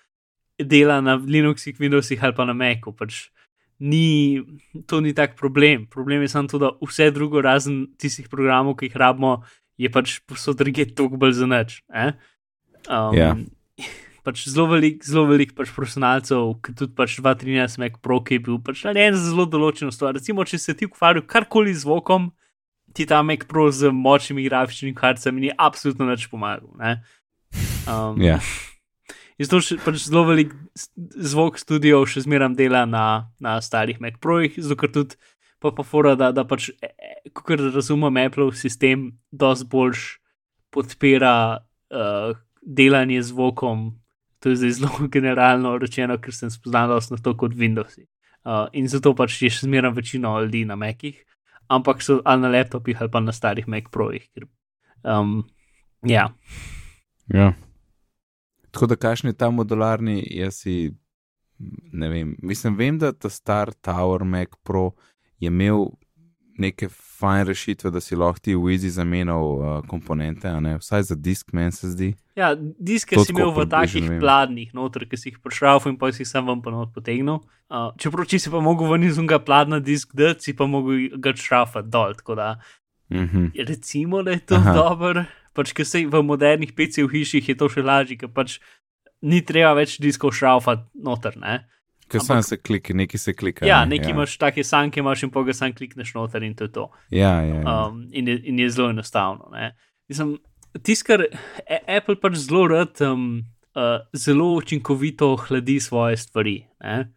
dela 0.56 1.00
na 1.04 1.18
Linuxih, 1.20 1.76
Windowsih 1.80 2.24
ali 2.24 2.36
pa 2.36 2.48
na 2.48 2.56
Macu. 2.56 2.96
Pač, 2.96 3.28
Ni, 3.80 4.36
to 4.84 5.00
ni 5.00 5.14
tak 5.16 5.40
problem. 5.40 5.86
Problem 5.88 6.20
je 6.20 6.28
samo 6.28 6.48
to, 6.52 6.58
da 6.60 6.68
vse 6.84 7.06
drugo, 7.16 7.40
razen 7.40 7.86
tistih 7.96 8.28
programov, 8.28 8.74
ki 8.76 8.90
jih 8.90 8.96
rabimo, 9.00 9.38
je 9.80 9.88
pač 9.88 10.18
so 10.36 10.52
druge 10.52 10.84
toliko 10.92 11.16
bolj 11.16 11.32
za 11.38 11.48
nič. 11.48 11.80
eh. 11.88 12.12
Um, 12.84 13.16
Ja. 13.16 13.32
Pač 14.26 14.44
zelo 14.52 14.66
velik, 14.68 15.04
zelo 15.06 15.24
velik 15.30 15.54
pač 15.56 15.72
profesionalcev, 15.72 16.56
ki 16.64 16.74
tudi 16.76 16.96
pač 16.98 17.16
2-13 17.24 17.80
Mac 17.80 18.00
Pro, 18.04 18.20
ki 18.20 18.36
je 18.36 18.44
bil 18.48 18.58
pač 18.64 18.84
narejen 18.88 19.16
za 19.16 19.30
zelo 19.32 19.46
določeno 19.48 19.94
stvar. 19.94 20.16
Recimo, 20.18 20.44
če 20.44 20.60
se 20.60 20.76
ti 20.76 20.88
ukvarjajo 20.90 21.24
karkoli 21.30 21.72
z 21.72 21.86
zvokom, 21.86 22.30
ti 22.92 23.06
ta 23.08 23.22
Mac 23.24 23.46
Pro 23.48 23.70
z 23.72 23.92
močnimi 23.94 24.44
grafičnimi 24.48 24.96
karticami 24.98 25.46
ni 25.46 25.54
absolutno 25.56 26.10
nič 26.10 26.28
pomagal. 26.32 26.68
ne. 26.76 26.98
Um, 27.88 28.20
Ja, 28.20 28.38
In 29.40 29.48
zato 29.48 29.62
še 29.64 29.78
pač 29.80 30.02
zelo 30.04 30.26
velik 30.28 30.50
zvok 31.16 31.56
studio 31.56 32.02
še 32.04 32.26
zmeraj 32.26 32.52
dela 32.58 32.82
na, 32.84 33.32
na 33.40 33.56
starih 33.64 33.96
Mac 33.96 34.18
Projih, 34.20 34.58
zato 34.60 34.76
ker 34.76 34.92
tudi 34.92 35.16
pa, 35.64 35.72
pa 35.72 35.80
fora, 35.80 36.12
da, 36.12 36.28
da 36.28 36.44
pač, 36.44 36.68
kot 37.32 37.62
razumem, 37.72 38.20
Apple 38.20 38.50
sistem 38.52 39.14
dosti 39.32 39.64
boljš 39.72 40.02
podpira 40.68 41.32
uh, 41.56 42.36
delanje 42.60 43.22
z 43.22 43.32
zvokom. 43.32 43.88
To 44.40 44.48
je 44.48 44.56
zdaj 44.56 44.70
zelo 44.70 45.08
generalno 45.14 45.76
rečeno, 45.78 46.16
ker 46.18 46.34
sem 46.34 46.50
spoznal 46.50 46.96
na 46.96 47.16
to 47.22 47.36
kot 47.36 47.54
Windows. 47.54 47.98
Uh, 48.40 48.68
in 48.72 48.88
zato 48.88 49.12
pač 49.14 49.42
je 49.42 49.50
še 49.52 49.66
zmeraj 49.68 49.92
večino 49.92 50.32
ljudi 50.40 50.64
na 50.64 50.76
Macih, 50.80 51.18
ampak 51.68 52.00
so 52.02 52.22
ali 52.24 52.40
na 52.40 52.48
laptopih 52.48 52.96
ali 53.00 53.12
pa 53.12 53.20
na 53.20 53.32
starih 53.32 53.68
Mac 53.68 53.90
Projih. 53.92 54.24
Ker, 54.32 54.48
um, 55.04 55.44
ja. 56.02 56.30
ja. 57.28 57.52
Tako 58.70 58.86
da, 58.86 58.96
kakšen 58.96 59.30
je 59.30 59.36
ta 59.36 59.50
modularni, 59.52 60.22
jaz 60.24 60.62
si 60.64 60.94
ne 61.92 62.08
vem. 62.08 62.36
Mislim, 62.42 62.76
vem, 62.76 62.98
da 62.98 63.12
ta 63.12 63.28
star 63.28 63.74
Tower 63.84 64.24
Mac 64.24 64.56
Pro 64.64 64.92
je 65.38 65.52
imel 65.52 65.90
neke 66.60 66.88
fajn 67.20 67.46
rešitve, 67.48 67.90
da 67.92 68.00
si 68.00 68.16
lahko 68.16 68.40
ti 68.40 68.54
v 68.56 68.72
Easy 68.72 68.88
zamenjal 68.92 69.44
uh, 69.44 69.70
komponente, 69.88 70.48
vsaj 70.80 71.02
za 71.10 71.16
disk, 71.16 71.52
meni 71.56 71.72
se 71.72 71.90
zdi. 71.92 72.10
Ja, 72.36 72.54
diske 72.56 73.16
To 73.18 73.24
si 73.24 73.32
imel 73.34 73.52
v 73.52 73.66
takih 73.68 74.06
pladnih 74.20 74.72
noter, 74.76 75.04
ki 75.08 75.18
si 75.20 75.32
jih 75.32 75.40
prišrafal 75.44 75.92
in 75.92 75.98
pa 76.00 76.12
si 76.12 76.22
jih 76.24 76.30
sam 76.30 76.48
vam 76.48 76.62
ponot 76.64 76.92
potegnil. 76.96 77.42
Uh, 77.68 77.90
čeprav 78.00 78.28
če 78.30 78.40
si 78.40 78.52
pa 78.52 78.62
mogel 78.64 78.88
ven 78.92 79.04
iz 79.08 79.18
unga 79.20 79.40
pladna 79.42 79.80
disk 79.84 80.14
dati, 80.16 80.48
si 80.48 80.56
pa 80.56 80.68
mogel 80.70 81.10
ga 81.20 81.34
šrafati 81.36 81.90
dol. 81.92 82.16
Da 82.36 82.54
Mhm. 83.10 83.46
recimo, 83.66 84.22
da 84.22 84.30
je 84.30 84.46
to 84.46 84.54
Aha. 84.54 84.72
dobro. 84.74 85.24
Pač, 85.52 85.72
ker 85.74 85.86
se 85.86 86.06
v 86.06 86.22
modernih 86.22 86.72
PC 86.72 87.02
v 87.02 87.10
hiših 87.10 87.48
je 87.48 87.56
to 87.58 87.66
še 87.68 87.82
lažje, 87.82 88.16
ker 88.22 88.30
pač 88.30 88.60
ni 89.22 89.42
treba 89.42 89.74
več 89.74 89.98
diskov 89.98 90.30
šrafati 90.30 90.86
noter. 90.94 91.34
Ne? 91.36 91.66
Ker 92.10 92.24
sam 92.24 92.42
se 92.42 92.56
klika, 92.58 92.94
neki 92.94 93.18
se 93.18 93.34
klika. 93.36 93.66
Ja, 93.66 93.84
ne, 93.84 93.96
nekaj 93.96 94.10
imaš 94.10 94.36
take 94.38 94.64
sanke, 94.66 95.00
imaš 95.00 95.22
in 95.26 95.30
pa 95.30 95.42
ga 95.46 95.54
sam 95.54 95.74
klikneš 95.76 96.14
noter 96.16 96.42
in 96.42 96.56
to 96.58 96.66
je 96.66 96.72
to. 96.74 96.86
Ja, 97.14 97.36
ja, 97.42 97.60
ja. 97.60 97.74
um, 97.86 98.04
in, 98.12 98.28
je, 98.28 98.40
in 98.50 98.58
je 98.58 98.70
zelo 98.70 98.90
enostavno. 98.90 99.50
ne. 99.54 99.74
Mislim, 100.10 100.38
Tisto, 100.82 101.06
kar 101.06 101.24
A- 101.66 101.82
Apple 101.98 102.16
pač 102.20 102.36
zelo 102.46 102.66
rad, 102.70 103.00
um, 103.02 103.42
uh, 103.74 104.02
zelo 104.14 104.52
učinkovito 104.58 105.34
hladi 105.36 105.80
svoje 105.80 106.16
stvari. 106.16 106.56
Ne? 106.80 107.10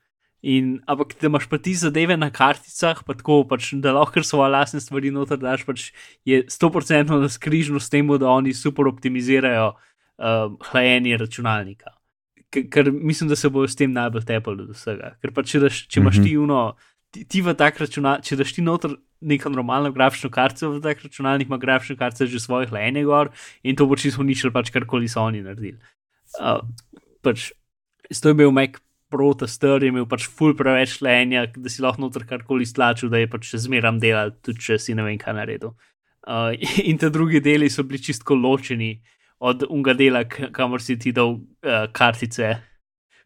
In, 0.43 0.82
ampak, 0.88 1.15
da 1.21 1.29
imaš 1.29 1.47
pa 1.47 1.58
ti 1.58 1.75
zadeve 1.77 2.17
na 2.17 2.27
karticah, 2.34 2.99
pa 3.06 3.15
tako, 3.15 3.43
pač, 3.47 3.71
da 3.79 3.93
lahko 3.95 4.23
svoje 4.25 4.51
lastne 4.51 4.82
stvari 4.84 5.13
noter 5.13 5.39
daš, 5.39 5.63
pač 5.63 5.91
je 6.27 6.43
100% 6.49 7.21
na 7.21 7.29
skrižno 7.32 7.79
s 7.79 7.93
tem, 7.93 8.10
da 8.19 8.34
oni 8.34 8.53
super 8.58 8.89
optimizirajo 8.91 9.71
um, 9.71 10.58
hlajenje 10.71 11.17
računalnika. 11.21 11.95
Ker, 12.53 12.67
ker 12.69 12.91
mislim, 12.93 13.31
da 13.31 13.35
se 13.39 13.49
bojo 13.49 13.67
s 13.67 13.77
tem 13.79 13.91
najbolj 13.95 14.27
tepali 14.29 14.61
od 14.61 14.75
vsega. 14.75 15.15
Ker 15.21 15.33
pa 15.33 15.41
če, 15.47 15.63
daš, 15.65 15.85
če 15.89 16.01
imaš 16.03 16.19
Mhm. 16.19 16.25
ti 16.27 16.37
uno, 16.37 16.59
ti, 17.11 17.25
ti 17.25 17.41
v 17.41 17.55
tak 17.57 17.79
računalnik, 17.81 18.25
če 18.27 18.37
daš 18.37 18.53
ti 18.53 18.61
noter 18.65 18.95
neko 19.23 19.49
normalno 19.49 19.91
grafično 19.95 20.29
kartico 20.29 20.69
v 20.73 20.81
tak 20.83 21.03
računalnik, 21.03 21.47
ima 21.47 21.57
grafična 21.57 21.95
kartica 21.95 22.27
že 22.27 22.39
svoje 22.39 22.67
hlajenje 22.67 23.05
gor 23.07 23.31
in 23.63 23.75
to 23.75 23.87
bo 23.87 23.95
čisto 23.95 24.21
uničilo, 24.21 24.51
pač 24.51 24.69
karkoli 24.69 25.07
so 25.07 25.23
oni 25.23 25.41
naredili. 25.41 25.79
Uh, 26.39 26.59
pač, 27.23 27.51
to 28.21 28.33
je 28.33 28.37
bil 28.37 28.51
Mac 28.51 28.81
Pro 29.13 29.29
tester, 29.37 29.83
je 29.83 29.93
imel 29.93 30.07
pač 30.09 30.25
ful 30.25 30.55
preveč 30.57 30.97
hlajenja, 30.99 31.45
da 31.55 31.69
si 31.69 31.83
lahko 31.85 32.01
noter 32.01 32.25
karkoli 32.25 32.65
stlačil, 32.65 33.11
da 33.13 33.21
je 33.21 33.29
pač 33.29 33.51
še 33.51 33.61
zmeram 33.67 33.99
delal, 34.01 34.33
tudi 34.41 34.59
če 34.59 34.79
si 34.81 34.95
ne 34.97 35.05
vem 35.05 35.19
kaj 35.21 35.37
naredil. 35.37 35.75
Uh, 36.25 36.51
in 36.89 36.97
te 36.97 37.09
drugi 37.13 37.39
deli 37.43 37.69
so 37.69 37.85
bili 37.85 38.01
čistko 38.01 38.35
ločeni 38.35 38.97
od 39.43 39.65
unga 39.69 39.93
dela, 39.93 40.23
kamor 40.27 40.82
si 40.82 40.95
ti 40.99 41.12
dal 41.12 41.36
uh, 41.36 41.88
kartice. 41.91 42.56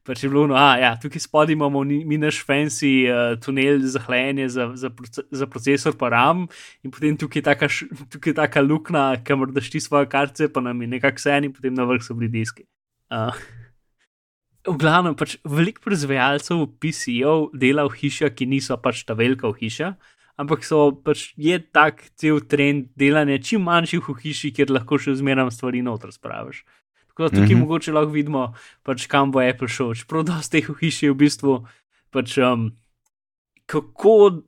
Pač 0.08 0.24
je 0.24 0.30
bilo, 0.32 0.46
no, 0.48 0.56
a, 0.56 0.78
ja, 0.80 0.94
tukaj 0.96 1.20
spodaj 1.20 1.54
imamo 1.54 1.82
ni- 1.84 2.06
mi 2.08 2.18
naš 2.18 2.40
fancy 2.48 3.10
uh, 3.12 3.36
tunel 3.44 3.82
za 3.84 4.00
hlajenje 4.06 4.48
za, 4.50 4.70
za, 4.80 4.90
proce, 4.90 5.26
za 5.30 5.48
procesor, 5.52 5.98
pa 6.00 6.10
RAM, 6.14 6.46
in 6.82 6.94
potem 6.96 7.20
tukaj 7.20 7.42
je 7.42 7.46
taka, 7.50 7.68
tukaj 8.14 8.32
je 8.32 8.38
taka 8.40 8.64
luknja, 8.64 9.06
kamor 9.28 9.52
daš 9.52 9.70
ti 9.74 9.84
svoje 9.84 10.08
kartice, 10.10 10.48
pa 10.48 10.64
nam 10.64 10.82
je 10.82 10.88
nekako 10.96 11.20
vse, 11.20 11.38
in 11.44 11.54
potem 11.54 11.76
na 11.76 11.86
vrh 11.90 12.02
so 12.02 12.16
bili 12.16 12.32
diski. 12.40 12.64
Uh, 13.12 13.36
v 14.68 14.78
glavnem, 14.80 15.16
pač 15.20 15.38
veliko 15.46 15.84
proizvajalcev 15.86 16.66
PC-jev 16.80 17.52
dela 17.56 17.86
v 17.88 18.00
hišah, 18.00 18.32
ki 18.32 18.48
niso 18.50 18.80
pač 18.80 19.04
ta 19.08 19.16
velika 19.16 19.52
hiša, 19.54 19.94
ampak 20.38 20.66
so 20.66 20.92
pač 20.94 21.32
je 21.38 21.58
tak 21.60 22.04
cel 22.16 22.40
trend 22.46 22.92
delanja 22.98 23.40
čim 23.42 23.66
manjših 23.66 24.10
v 24.10 24.18
hiši, 24.24 24.54
kjer 24.54 24.74
lahko 24.74 25.00
še 25.02 25.18
zmeraj 25.18 25.52
stvari 25.56 25.82
noter 25.86 26.14
spraviš. 26.14 26.64
Tako 27.10 27.24
da 27.24 27.30
tukaj 27.30 27.46
mm. 27.46 27.50
-hmm. 27.50 27.60
mogoče 27.66 27.94
lahko 27.94 28.12
vidimo, 28.14 28.54
pač 28.84 29.08
kam 29.08 29.32
bo 29.32 29.42
Apple 29.42 29.68
šel. 29.68 29.96
Čeprav 29.98 30.24
dosti 30.24 30.62
teh 30.62 30.70
v 30.70 30.78
hiši 30.82 31.06
je 31.06 31.12
v 31.12 31.18
bistvu 31.18 31.68
pač 32.12 32.38
um, 32.38 32.72
kako. 33.66 34.44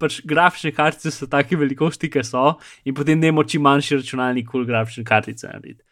Pač 0.00 0.22
grafične 0.24 0.72
kartice 0.72 1.10
so 1.12 1.26
take 1.28 1.56
velikosti, 1.56 2.08
ki 2.08 2.22
so, 2.24 2.56
in 2.84 2.94
potem 2.94 3.20
dajmo 3.20 3.44
čim 3.44 3.60
manjši 3.60 3.96
računalnik, 3.96 4.46
kul 4.48 4.64
grafične 4.64 5.04
kartice 5.04 5.46
narediti. 5.46 5.84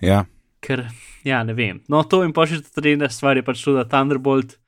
ja. 0.00 0.26
Ker, 0.60 0.84
ja, 1.24 1.42
ne 1.42 1.54
vem. 1.54 1.80
No, 1.88 2.02
to 2.02 2.24
in 2.24 2.32
pa 2.32 2.44
še 2.46 2.60
ta 2.60 2.80
tretja 2.80 3.08
stvar 3.08 3.36
je 3.36 3.42
pač 3.42 3.62
to, 3.64 3.72
da 3.72 3.84
Thunderbolt, 3.88 4.58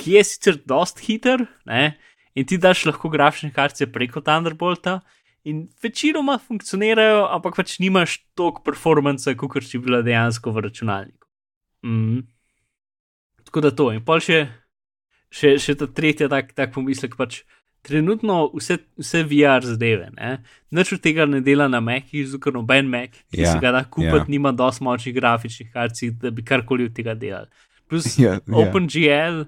ki 0.00 0.16
je 0.16 0.24
sicer 0.24 0.58
dost 0.66 0.98
hiter, 0.98 1.46
ne, 1.66 1.96
in 2.34 2.46
ti 2.46 2.58
daš 2.58 2.84
lahko 2.86 3.10
grafične 3.10 3.52
kartice 3.54 3.88
preko 3.92 4.20
Thunderbolta, 4.20 5.00
in 5.44 5.68
večinoma 5.82 6.38
funkcionirajo, 6.38 7.24
ampak 7.32 7.56
pač 7.56 7.78
nimaš 7.80 8.18
toliko 8.36 8.62
performansa, 8.66 9.34
kot 9.38 9.64
če 9.64 9.78
bi 9.78 9.88
bila 9.88 10.02
dejansko 10.04 10.52
v 10.52 10.66
računalniku. 10.68 11.26
Mm. 11.86 12.26
Tako 13.48 13.62
da 13.64 13.70
to. 13.70 13.88
In 13.96 14.04
pa 14.04 14.18
še, 14.20 14.44
še, 15.32 15.56
še 15.58 15.74
ta 15.80 15.88
tretja 15.88 16.28
tak, 16.28 16.52
tak 16.54 16.74
pomislek, 16.76 17.16
pač 17.18 17.40
trenutno 17.82 18.50
vse, 18.52 18.76
vse 19.00 19.22
VR 19.24 19.64
zadeve, 19.64 20.10
ne? 20.18 20.34
nič 20.76 20.92
od 20.92 21.00
tega 21.00 21.24
ne 21.24 21.40
dela 21.40 21.70
na 21.72 21.80
Macih, 21.80 22.26
zato 22.28 22.42
ker 22.44 22.52
noben 22.52 22.90
Mac, 22.92 23.16
ki 23.32 23.40
Ja, 23.40 23.54
si 23.54 23.62
ga 23.62 23.72
da 23.72 23.80
kupiti, 23.88 24.28
ja. 24.28 24.28
nima 24.28 24.52
dosti 24.52 24.84
močnih 24.84 25.16
grafičnih 25.16 25.70
kartic, 25.72 26.12
da 26.20 26.28
bi 26.30 26.44
karkoli 26.44 26.90
od 26.90 26.94
tega 26.94 27.16
delali. 27.16 27.48
Plus 27.88 28.18
Ja, 28.20 28.36
ja. 28.36 28.60
OpenGL, 28.60 29.46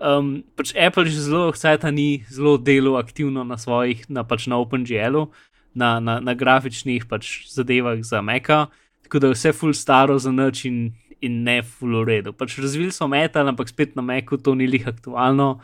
um, 0.00 0.42
pač 0.56 0.72
Apple 0.76 1.06
že 1.10 1.28
zelo 1.28 1.52
ta 1.52 1.90
ni 1.90 2.24
zelo 2.30 2.56
delo 2.56 2.96
aktivno 2.96 3.44
na 3.44 3.58
svojih, 3.58 4.08
na 4.08 4.24
pač 4.24 4.46
na 4.46 4.56
OpenGL-u, 4.58 5.28
na, 5.74 6.00
na, 6.00 6.20
na 6.20 6.32
grafičnih 6.34 7.08
pač 7.08 7.48
zadevah 7.48 8.00
za 8.02 8.22
Maca, 8.22 8.68
tako 9.04 9.18
da 9.18 9.26
je 9.28 9.36
vse 9.36 9.52
full 9.52 9.74
staro 9.74 10.18
za 10.18 10.32
noč 10.32 10.64
in, 10.64 10.92
in 11.20 11.42
ne 11.44 11.62
full 11.62 12.02
v 12.02 12.08
redu. 12.08 12.32
Pač 12.32 12.58
razvili 12.58 12.92
so 12.92 13.08
metal, 13.08 13.48
ampak 13.48 13.68
spet 13.68 13.96
na 13.96 14.02
Macu 14.02 14.36
to 14.38 14.54
ni 14.54 14.66
lih 14.66 14.86
aktualno. 14.88 15.60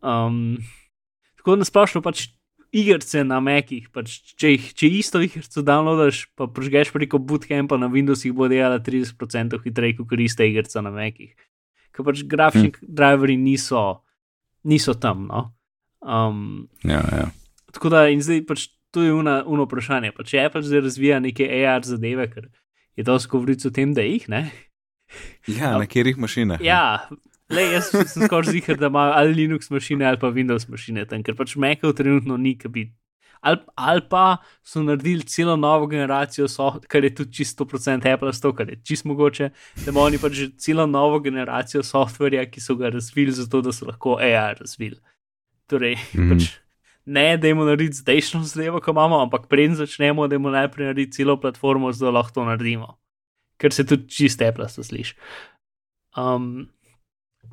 Um, 0.00 0.56
tako 1.36 1.56
da 1.60 1.68
splošno 1.68 2.00
pač 2.02 2.28
igrice 2.76 3.24
na 3.24 3.38
Macih, 3.40 3.88
pač, 3.94 4.18
če, 4.36 4.52
jih, 4.54 4.70
če 4.76 4.88
isto 5.00 5.20
igrico 5.22 5.62
downloadaš, 5.64 6.26
pa 6.36 6.48
prežgeš 6.50 6.92
preko 6.94 7.20
bootcampa 7.22 7.78
na 7.80 7.88
Windowsih, 7.92 8.34
bo 8.36 8.50
delala 8.52 8.80
30% 8.82 9.60
hitreje 9.64 9.96
kot 10.00 10.20
ista 10.20 10.44
igrica 10.44 10.82
na 10.84 10.92
Macih. 10.94 11.32
Ker 11.96 12.04
pač 12.04 12.22
grafični 12.28 12.74
hm. 12.74 12.88
driveri 12.98 13.38
niso, 13.40 14.02
niso 14.68 14.94
tam. 15.00 15.26
No? 15.30 15.46
Um, 16.04 16.68
ja, 16.84 17.00
ja. 17.00 17.30
tako 17.72 17.90
da 17.94 18.06
in 18.12 18.20
zdaj 18.22 18.44
pač 18.46 18.68
to 18.94 19.02
je 19.02 19.12
uno, 19.12 19.42
uno 19.46 19.66
vprašanje. 19.66 20.12
Pa 20.16 20.24
če 20.24 20.46
Apple 20.46 20.62
zdaj 20.64 20.84
razvija 20.86 21.20
neke 21.20 21.48
AR 21.48 21.84
zadeve, 21.84 22.28
ker 22.32 22.48
je 22.96 23.04
to 23.04 23.16
skovric 23.20 23.64
o 23.68 23.72
tem, 23.74 23.92
da 23.96 24.04
jih 24.06 24.28
ne. 24.32 24.46
ja 25.58 25.76
na 25.76 25.84
katerih 25.84 26.18
mašinah? 26.20 26.62
Ja, 26.64 27.08
le 27.52 27.66
jaz 27.74 27.90
sem 27.92 28.06
skoraj 28.26 28.54
ziger, 28.54 28.78
da 28.80 28.90
imajo 28.92 29.16
ali 29.18 29.34
Linux 29.42 29.70
mašine 29.70 30.06
ali 30.08 30.20
pa 30.20 30.30
Windows 30.32 30.68
mašine 30.72 31.04
tam, 31.10 31.24
ker 31.26 31.36
pač 31.38 31.56
Macov 31.60 31.96
trenutno 31.98 32.38
ni, 32.40 32.56
ki 32.58 32.72
bi. 32.72 32.86
Ali, 33.40 33.58
ali 33.74 34.02
pa 34.10 34.36
so 34.64 34.82
naredili 34.82 35.22
celo 35.22 35.56
novo 35.56 35.86
generacijo, 35.86 36.48
so, 36.48 36.80
kar 36.88 37.04
je 37.04 37.14
tudi 37.14 37.32
čisto 37.32 37.64
procent 37.64 38.06
Apple, 38.06 38.32
sto, 38.32 38.52
kar 38.54 38.68
je 38.68 38.80
čisto 38.84 39.08
mogoče, 39.08 39.50
da 39.84 39.90
imajo 39.90 40.06
oni 40.06 40.18
pač 40.18 40.32
že 40.32 40.50
celo 40.58 40.86
novo 40.86 41.20
generacijo 41.20 41.82
softverja, 41.82 42.46
ki 42.50 42.60
so 42.60 42.74
ga 42.74 42.88
razvili, 42.88 43.32
zato 43.32 43.62
da 43.62 43.72
so 43.72 43.86
lahko 43.86 44.18
AR 44.20 44.56
razvili. 44.60 44.96
Torej, 45.66 45.96
mm. 46.14 46.30
Pač 46.30 46.50
ne, 47.06 47.36
da 47.36 47.48
jim 47.48 47.58
narediti 47.64 47.96
zdajšnjo 48.02 48.42
zadevo, 48.42 48.80
ko 48.80 48.90
imamo, 48.90 49.20
ampak 49.22 49.46
preden 49.48 49.76
začnemo, 49.78 50.26
da 50.28 50.34
jim 50.34 50.50
najprej 50.50 50.90
narediti 50.90 51.20
celo 51.20 51.40
platformo, 51.40 51.92
zato 51.92 52.10
lahko 52.10 52.40
to 52.40 52.44
naredimo. 52.44 52.96
Ker 53.60 53.72
se 53.72 53.86
tudi 53.86 54.08
čist 54.08 54.42
Apple 54.42 54.68
sliši. 54.68 55.14
Um, 56.16 56.66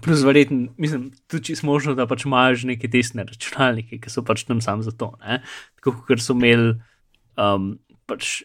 Plus, 0.02 0.24
verjetno, 0.24 0.74
mislim, 0.78 1.12
tudi 1.28 1.44
čisto 1.44 1.68
možno, 1.68 1.96
da 1.96 2.08
pač 2.08 2.26
imajo 2.26 2.56
že 2.56 2.68
neke 2.68 2.90
testne 2.92 3.24
računalnike, 3.24 4.00
ki 4.02 4.10
so 4.10 4.24
pač 4.26 4.44
tam 4.44 4.62
sam 4.62 4.84
za 4.84 4.92
to. 4.92 5.14
Ne? 5.22 5.42
Tako 5.80 5.96
kot 6.08 6.24
so 6.24 6.36
imeli, 6.36 6.76
um, 7.38 7.78
pač, 8.10 8.44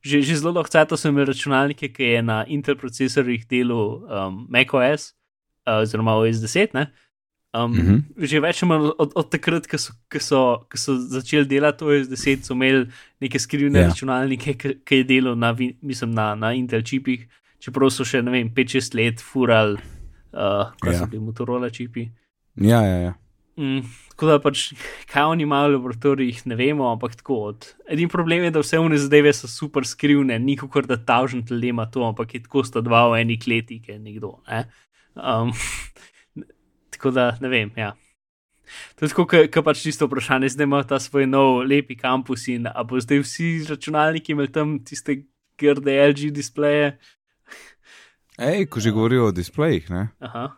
že, 0.00 0.22
že 0.22 0.38
zelo 0.40 0.52
dolgo 0.52 0.72
časa 0.72 0.96
so 0.96 1.12
imeli 1.12 1.32
računalnike, 1.32 1.92
ki 1.92 2.12
je 2.16 2.22
na 2.22 2.42
Intel 2.48 2.76
procesorjih 2.76 3.46
delal 3.50 4.02
um, 4.02 4.44
macOS, 4.48 5.12
uh, 5.66 5.82
oziroma 5.82 6.16
OS 6.20 6.40
10. 6.44 6.74
Ne? 6.74 6.90
Um, 7.52 7.72
mm. 7.72 7.80
-hmm. 7.80 8.26
Že 8.26 8.40
več 8.40 8.62
manj 8.62 8.92
od, 8.98 9.12
od 9.14 9.30
takrat, 9.30 9.66
ko 9.68 9.78
so, 9.78 9.92
ko 10.08 10.20
so, 10.20 10.40
ko 10.72 10.76
so 10.78 10.96
začeli 10.96 11.44
delati 11.44 11.84
OS 11.84 12.08
10, 12.08 12.48
so 12.48 12.54
imeli 12.54 12.86
neke 13.20 13.38
skrivne 13.38 13.78
Ja. 13.78 13.84
yeah. 13.84 13.90
računalnike, 13.90 14.54
ki 14.84 14.96
je 14.96 15.04
delal 15.04 15.36
na, 15.36 15.56
mislim, 15.82 16.10
na, 16.10 16.34
na 16.34 16.52
Intel 16.52 16.82
čipih, 16.82 17.28
čeprav 17.60 17.90
so 17.90 18.04
še, 18.04 18.22
ne 18.22 18.30
vem, 18.30 18.48
5-6 18.48 18.96
let 18.96 19.20
furali 19.20 19.76
uh, 20.32 20.72
kaj 20.80 20.92
Ja. 20.92 20.98
so 20.98 21.06
bili 21.06 21.22
Motorola 21.24 21.70
čipi. 21.70 22.08
Ja, 22.56 22.82
ja, 22.82 22.96
ja. 22.96 23.14
Mm, 23.56 23.82
tako 24.14 24.26
da 24.30 24.38
pač, 24.40 24.70
kaj 25.12 25.26
oni 25.28 25.44
imajo 25.44 25.68
v 25.68 25.72
laboratorijih, 25.74 26.38
ne 26.48 26.56
vemo, 26.56 26.88
ampak 26.88 27.16
tako. 27.20 27.36
Od. 27.52 27.66
Edini 27.88 28.08
problem 28.08 28.46
je, 28.46 28.52
da 28.54 28.62
vse 28.64 28.80
one 28.80 28.98
zadeve 28.98 29.32
so 29.36 29.48
super 29.48 29.84
skrivne, 29.84 30.38
ni 30.40 30.56
kot 30.56 30.88
da 30.88 30.96
tavžen 30.96 31.44
tle 31.46 31.68
ima 31.68 31.84
to, 31.90 32.04
ampak 32.08 32.34
je 32.34 32.42
tako 32.46 32.64
sta 32.64 32.80
dva 32.80 33.04
v 33.12 33.20
eni 33.20 33.36
kleti, 33.40 33.82
ki 33.84 33.92
je 33.92 33.98
nekdo. 33.98 34.38
Ne? 34.48 34.64
Um, 35.16 35.52
tako 36.96 37.12
da 37.12 37.34
ne 37.40 37.52
vem. 37.52 37.74
Ja. 37.76 37.92
To 38.96 39.04
je 39.04 39.12
tako, 39.12 39.26
kot 39.28 39.64
pač 39.66 39.82
čisto 39.84 40.08
vprašanje, 40.08 40.54
zdaj 40.54 40.68
ima 40.68 40.80
ta 40.88 40.96
svoj 41.02 41.28
nov 41.28 41.60
lepi 41.68 41.96
kampus 41.98 42.48
in 42.48 42.70
a 42.70 42.84
bo 42.88 43.00
zdaj 43.00 43.20
vsi 43.20 43.48
računalniki 43.68 44.32
imeli 44.32 44.52
tam 44.52 44.78
tiste 44.80 45.24
grde 45.60 45.98
LG 46.08 46.32
displeje. 46.32 46.96
Ej, 48.38 48.66
ko 48.66 48.80
že 48.80 48.90
govorijo 48.90 49.26
o 49.28 49.32
displejih, 49.32 49.90
ne? 49.90 50.08
Aha, 50.18 50.50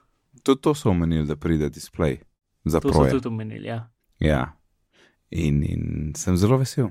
Tudi 0.42 0.60
to 0.60 0.74
so 0.74 0.90
omenili, 0.90 1.26
da 1.26 1.36
pride 1.36 1.68
displej 1.68 2.18
za 2.64 2.80
to 2.80 2.88
so 2.88 2.94
proje. 2.94 3.10
tudi 3.10 3.28
omenili. 3.28 3.66
Ja. 3.68 3.90
Ja. 4.20 4.52
In, 5.30 5.62
in 5.64 6.12
sem 6.16 6.36
zelo 6.36 6.58
vesel. 6.60 6.90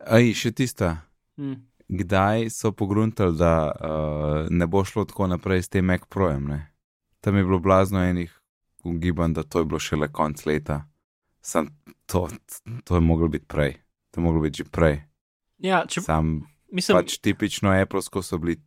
Aj, 0.00 0.22
še 0.34 0.52
tista. 0.52 0.96
Hm. 1.36 1.54
Kdaj 1.88 2.50
so 2.50 2.72
pogruntali, 2.72 3.36
da 3.36 3.70
uh, 3.70 4.46
ne 4.50 4.66
bo 4.66 4.84
šlo 4.84 5.04
tako 5.04 5.26
naprej 5.26 5.62
s 5.62 5.68
tem 5.68 5.84
Mac 5.84 6.06
Projem? 6.08 6.46
Ne? 6.46 6.60
Tam 7.20 7.36
je 7.36 7.44
bilo 7.44 7.58
blazno 7.58 8.02
enih 8.02 8.32
ugibanj, 8.84 9.32
da 9.34 9.42
to 9.42 9.58
je 9.58 9.64
bilo 9.64 9.78
šele 9.78 10.08
konc 10.08 10.46
leta. 10.46 10.86
Sam 11.40 11.68
to, 12.06 12.28
to 12.84 12.94
je 12.94 13.00
moglo 13.00 13.28
biti 13.28 13.46
prej, 13.46 13.72
to 14.10 14.20
je 14.20 14.24
moglo 14.24 14.40
biti 14.40 14.62
že 14.62 14.64
prej. 14.64 15.02
Ja, 15.58 15.84
če 15.88 16.00
Sam 16.00 16.42
mislim, 16.72 16.98
pač 16.98 17.18
tipično 17.18 17.70
Apple, 17.70 18.02
ko 18.10 18.22
so 18.22 18.38
bili 18.38 18.58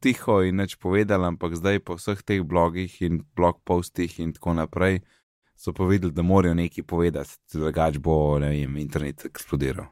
tiho 0.00 0.40
in 0.42 0.56
nič 0.56 0.76
povedali, 0.80 1.28
ampak 1.28 1.54
zdaj 1.54 1.80
po 1.84 1.96
vseh 2.00 2.22
teh 2.22 2.42
blogih 2.42 3.02
in 3.02 3.22
blog 3.36 3.60
postih 3.64 4.20
in 4.20 4.32
tako 4.32 4.56
naprej 4.56 5.00
so 5.60 5.72
povedali, 5.72 6.12
da 6.12 6.22
morajo 6.22 6.54
nekaj 6.54 6.84
povedati, 6.84 7.36
drugače 7.52 7.98
bo, 8.00 8.38
vem, 8.40 8.76
internet 8.76 9.24
eksplodiral. 9.28 9.86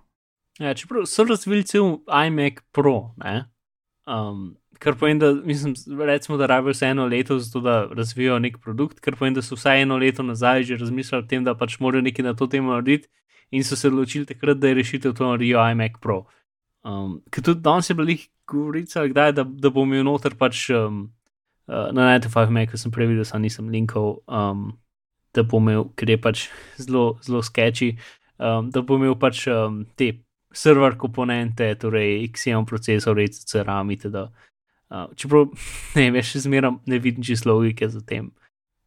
ja, 0.58 0.74
čeprav 0.74 1.04
so 1.06 1.24
razvili 1.24 1.62
cel 1.64 1.98
iMac 2.26 2.64
Pro? 2.72 3.12
Um, 4.06 4.56
kar 4.78 4.96
pomeni, 4.96 5.20
da 5.20 5.32
mislim, 5.34 5.74
recimo, 6.06 6.38
da 6.38 6.46
rabijo 6.46 6.72
vse 6.72 6.86
eno 6.86 7.06
leto 7.06 7.38
za 7.38 7.52
to, 7.52 7.60
da 7.60 7.88
razvijajo 7.92 8.38
nek 8.38 8.58
produkt, 8.58 9.00
kar 9.00 9.16
pomeni, 9.16 9.34
da 9.34 9.42
so 9.42 9.54
vsaj 9.54 9.82
eno 9.82 9.96
leto 9.96 10.22
nazaj 10.22 10.62
že 10.62 10.76
razmišljali 10.76 11.24
o 11.24 11.28
tem, 11.28 11.44
da 11.44 11.54
pač 11.54 11.78
morajo 11.80 12.02
nekaj 12.02 12.24
na 12.24 12.34
to 12.34 12.46
temo 12.46 12.72
narediti 12.72 13.08
in 13.50 13.64
so 13.64 13.76
se 13.76 13.88
odločili 13.88 14.26
takrat, 14.26 14.56
da 14.56 14.68
je 14.68 14.74
rešitev 14.74 15.12
to 15.12 15.26
naredijo 15.26 15.70
iMac 15.70 16.00
Pro. 16.00 16.24
Um, 16.86 17.18
ker 17.30 17.42
tudi 17.42 17.62
danes 17.64 17.90
je 17.90 17.96
bila 17.98 18.12
jih 18.12 18.28
govorica, 18.48 19.06
da, 19.12 19.30
da 19.32 19.70
bom 19.70 19.88
imel 19.88 20.04
noter 20.06 20.36
pač 20.38 20.68
um, 20.70 21.08
uh, 21.68 21.90
na 21.92 22.14
95 22.18 22.54
Mac, 22.54 22.76
sem 22.78 22.92
prej 22.94 23.10
videl, 23.10 23.26
sam 23.28 23.42
nisem 23.42 23.68
linkov, 23.72 24.22
um, 24.26 24.70
da 25.36 25.44
bom 25.44 25.66
imel, 25.66 25.88
ker 25.98 26.14
je 26.14 26.18
pač 26.20 26.46
zelo, 26.80 27.18
zelo 27.24 27.42
sketchy, 27.44 27.96
um, 28.38 28.70
da 28.72 28.82
bom 28.82 29.02
imel 29.02 29.18
pač 29.20 29.46
um, 29.52 29.82
te 29.98 30.14
server 30.54 30.96
komponente, 30.96 31.68
torej 31.80 32.30
XM 32.32 32.64
procesor, 32.68 33.20
ECC, 33.20 33.60
RAM, 33.66 33.92
itd. 33.92 34.28
Uh, 34.88 35.10
čeprav 35.18 35.50
ne 35.98 36.24
še 36.24 36.46
zmeraj 36.46 36.78
ne 36.88 37.02
vidim 37.02 37.26
čisto 37.26 37.52
logike 37.52 37.90
za 37.92 38.00
tem, 38.00 38.30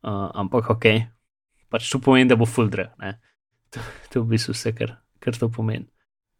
uh, 0.01 0.29
ampak 0.33 0.71
ok, 0.73 0.87
pač 1.69 1.91
to 1.91 2.01
pomeni, 2.01 2.31
da 2.31 2.39
bo 2.39 2.47
ne. 2.47 3.17
To, 3.71 3.79
to 4.11 4.23
v 4.23 4.33
bistvu 4.33 4.51
vse, 4.51 4.73
kar, 4.75 4.97
kar 5.23 5.37
to 5.37 5.47
pomeni. 5.47 5.90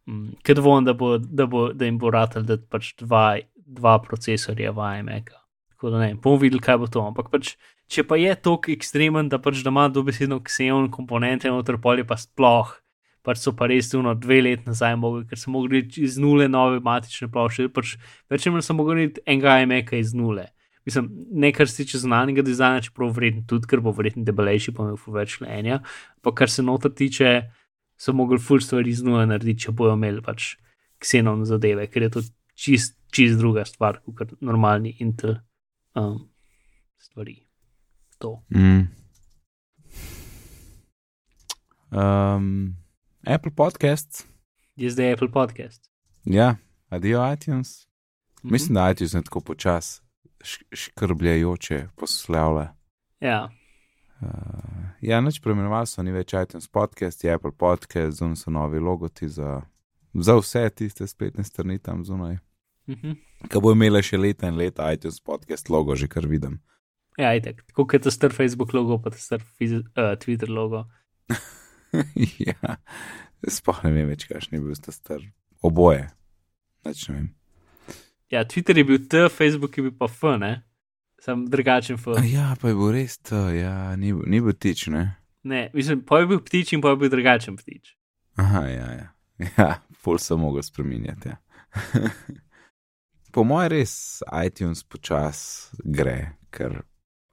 Mm, 0.08 0.34
Ker 0.42 0.58
dvomim, 0.58 0.84
da, 0.84 0.94
bo, 0.98 1.16
da, 1.18 1.46
bo, 1.46 1.68
da 1.72 1.86
jim 1.86 1.98
bo 1.98 2.10
ratelj, 2.10 2.46
da 2.48 2.58
pač 2.58 2.92
dva, 2.98 3.38
dva 3.54 3.98
procesorja 4.02 4.72
v 4.74 4.88
iMac. 5.00 5.30
Tako 5.74 5.92
da 5.94 6.02
ne, 6.02 6.14
bomo 6.14 6.40
videli, 6.42 6.62
kaj 6.62 6.80
bo 6.82 6.88
to. 6.90 7.04
Ampak 7.06 7.30
pač, 7.30 7.54
če 7.90 8.04
pa 8.08 8.18
je 8.18 8.34
tok 8.38 8.70
ekstremen, 8.74 9.30
da 9.30 9.38
pač 9.42 9.62
da 9.62 9.70
ima 9.70 9.88
dobesedno 9.92 10.40
kseon 10.42 10.90
komponente 10.94 11.50
noter 11.50 11.78
polje, 11.82 12.06
pa 12.08 12.18
sploh, 12.18 12.74
pač 13.22 13.38
so 13.42 13.54
pa 13.54 13.68
res 13.70 13.92
tuno 13.92 14.14
dve 14.18 14.40
let 14.42 14.66
nazaj 14.66 14.96
mogli, 14.98 15.26
ker 15.30 15.38
so 15.38 15.54
mogli 15.54 15.84
iz 16.02 16.18
nule 16.18 16.48
nove 16.50 16.82
matične 16.82 17.30
plošče, 17.30 17.68
pač 17.74 17.94
več 18.30 18.46
ali 18.46 18.56
manj 18.56 18.66
so 18.66 18.76
mogli 18.78 19.08
enega 19.22 19.60
iMac 19.62 19.94
iz 19.98 20.14
nule. 20.18 20.48
Mislim, 20.82 21.08
ne 21.30 21.52
kar 21.54 21.68
se 21.70 21.84
tiče 21.84 22.00
zunanjega 22.02 22.42
dizajna, 22.42 22.82
čeprav 22.82 23.12
vreden 23.14 23.44
tudi, 23.46 23.68
ker 23.70 23.78
bo 23.78 23.92
verjetno 23.94 24.24
debelejši, 24.26 24.74
pa 24.74 24.82
imel 24.82 24.98
ful 24.98 25.14
več 25.14 25.36
lenja. 25.38 25.78
Pa 26.26 26.32
kar 26.34 26.50
se 26.50 26.64
noter 26.66 26.90
tiče, 26.90 27.36
so 28.02 28.12
mogli 28.12 28.38
ful 28.42 28.58
stvari 28.60 28.90
iz 28.90 29.02
nule 29.02 29.26
narediti, 29.26 29.60
če 29.66 29.72
bojo 29.72 29.94
imeli 29.94 30.22
pač 30.26 30.56
ksenon 31.02 31.44
zadeve, 31.46 31.86
ker 31.86 32.02
je 32.02 32.10
to 32.10 32.22
čist, 32.58 32.96
čist 33.14 33.38
druga 33.38 33.62
stvar, 33.64 34.00
kot 34.16 34.32
normalni 34.40 34.96
Intel 34.98 35.36
um, 35.94 36.16
stvari. 36.98 37.36
To. 38.18 38.40
Mm. 38.50 38.88
Um, 41.90 42.76
Apple 43.26 43.50
Podcasts, 43.52 44.26
Je 44.76 44.90
zdaj 44.90 45.12
Apple 45.12 45.30
podcast. 45.30 45.90
ja, 46.24 46.56
adijo 46.88 47.32
iTunes. 47.32 47.86
Mhm. 48.44 48.52
Mislim, 48.52 48.74
da 48.74 48.90
iTunes 48.90 49.12
ne 49.12 49.22
tako 49.22 49.40
počas, 49.40 50.02
š- 50.40 50.64
škrbljajoče 50.72 51.88
poslavlja. 51.96 52.74
Ja, 53.20 53.50
Uh, 54.22 54.90
ja, 55.00 55.18
noč 55.20 55.40
preimenovali 55.42 55.88
so, 55.90 56.02
ni 56.06 56.12
več 56.14 56.34
iTunes 56.38 56.68
podcast, 56.70 57.24
je 57.24 57.32
Apple 57.34 57.50
podcast, 57.58 58.20
zunaj 58.20 58.38
so 58.44 58.52
novi 58.54 58.78
logoti 58.78 59.26
za, 59.28 59.56
za 60.14 60.36
vse 60.38 60.62
tiste 60.78 61.08
spletne 61.10 61.44
strani 61.44 61.80
tam 61.82 62.04
zunaj. 62.06 62.38
mhm. 62.90 63.18
Ki 63.50 63.58
bo 63.58 63.72
imela 63.74 63.98
še 64.02 64.20
leta 64.20 64.46
in 64.46 64.60
leta 64.60 64.86
iTunes 64.94 65.18
podcast 65.18 65.70
logo, 65.70 65.96
že 65.98 66.06
kar 66.06 66.28
vidim. 66.30 66.60
ja 67.18 67.34
itek. 67.34 67.64
Tako 67.72 67.86
kot 67.90 68.06
je 68.06 68.14
star 68.14 68.32
Facebook 68.32 68.72
logo, 68.72 69.00
pa 69.02 69.10
star 69.10 69.42
uh, 69.42 70.14
Twitter 70.22 70.50
logo. 70.50 70.84
ja, 72.48 72.78
sploh 73.48 73.82
ne 73.84 73.92
vem 73.96 74.12
več, 74.14 74.28
kakšen 74.30 74.58
je 74.58 74.62
bil 74.62 74.78
ta 74.78 74.94
star. 74.94 75.24
Oboje. 75.66 76.06
Nič 76.86 77.08
ne 77.08 77.14
vem. 77.16 77.28
Ja, 78.32 78.46
Twitter 78.48 78.78
je 78.78 78.84
bil 78.84 79.02
T, 79.10 79.26
Facebook 79.28 79.76
je 79.76 79.88
bil 79.88 79.96
pa 79.98 80.06
F, 80.08 80.22
ne? 80.38 80.62
Sam 81.22 81.46
drugačen 81.46 81.96
F. 81.96 82.08
A 82.18 82.24
Ja, 82.26 82.56
pa 82.60 82.68
je 82.68 82.74
bil 82.74 82.90
res 82.90 83.18
to, 83.22 83.46
ja, 83.54 83.94
ni, 83.96 84.10
ni 84.10 84.40
bil 84.42 84.56
tič, 84.58 84.88
ne. 84.90 85.04
Ne, 85.46 85.68
mislim, 85.74 86.00
pa 86.02 86.18
je 86.18 86.26
bil 86.26 86.40
ptič 86.42 86.72
in 86.74 86.82
pa 86.82 86.90
je 86.90 86.98
bil 86.98 87.12
drugačen 87.12 87.56
ptič. 87.56 87.94
Aha, 88.42 88.66
ja, 88.66 88.88
ja. 88.92 89.08
Ja, 89.58 89.68
pol 90.02 90.18
sem 90.18 90.38
mogel 90.38 90.62
spremenjati. 90.62 91.30
Ja. 91.30 91.38
po 93.34 93.44
mojem 93.46 93.70
res 93.70 93.94
iTunes 94.34 94.82
počas 94.82 95.70
gre, 95.84 96.34
ker 96.50 96.82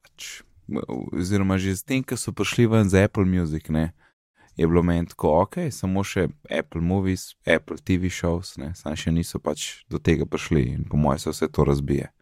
pač, 0.06 0.44
oziroma 1.10 1.58
že 1.58 1.74
z 1.74 1.86
tem, 1.86 2.06
ko 2.06 2.18
so 2.18 2.34
prišli 2.34 2.70
ven 2.70 2.94
z 2.94 3.10
Apple 3.10 3.26
Music, 3.26 3.74
ne, 3.74 3.90
je 4.54 4.70
bilo 4.70 4.86
meni 4.86 5.10
tako, 5.10 5.34
ok, 5.48 5.66
samo 5.74 6.06
še 6.06 6.30
Apple 6.46 6.82
Movies, 6.82 7.34
Apple 7.42 7.82
TV 7.82 8.14
shows, 8.14 8.54
ne, 8.62 8.70
sam 8.78 8.94
še 8.94 9.10
niso 9.14 9.42
pač 9.42 9.82
do 9.90 9.98
tega 9.98 10.30
prišli 10.30 10.64
in 10.78 10.86
po 10.86 10.98
mojem 10.98 11.26
se 11.26 11.34
vse 11.34 11.50
to 11.50 11.66
razbije. 11.66 12.14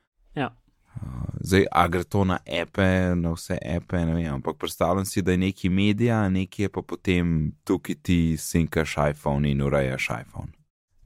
Zdaj, 1.39 1.65
a 1.71 1.87
gre 1.87 2.03
to 2.03 2.23
na 2.23 2.37
epe, 2.45 3.15
na 3.15 3.31
vse 3.31 3.57
epe, 3.61 4.05
ne 4.05 4.13
vem, 4.13 4.33
ampak 4.33 4.57
predstavljam 4.57 5.05
si, 5.05 5.21
da 5.21 5.31
je 5.31 5.37
neki 5.37 5.69
medija, 5.69 6.29
neki 6.29 6.63
je 6.63 6.69
pa 6.69 6.81
potem 6.81 7.51
tukaj 7.63 7.95
ti 8.01 8.37
sinkaš 8.37 8.95
iPhone 9.11 9.51
in 9.51 9.61
urejaš 9.61 10.09
iPhone. 10.21 10.51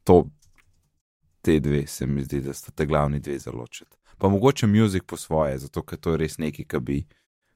To, 0.03 0.25
te 1.41 1.59
dve 1.59 1.87
se 1.87 2.07
mi 2.07 2.23
zdi, 2.23 2.41
da 2.41 2.53
sta 2.53 2.71
te 2.71 2.85
glavni 2.85 3.19
dve 3.19 3.39
zaločiti. 3.39 3.97
Pa 4.17 4.29
mogoče 4.29 4.67
muzik 4.67 5.03
po 5.03 5.17
svoje, 5.17 5.57
zato 5.57 5.83
ker 5.83 5.99
to 5.99 6.11
je 6.11 6.17
res 6.17 6.37
nekaj, 6.37 6.65
kar 6.65 6.79
bi 6.79 7.03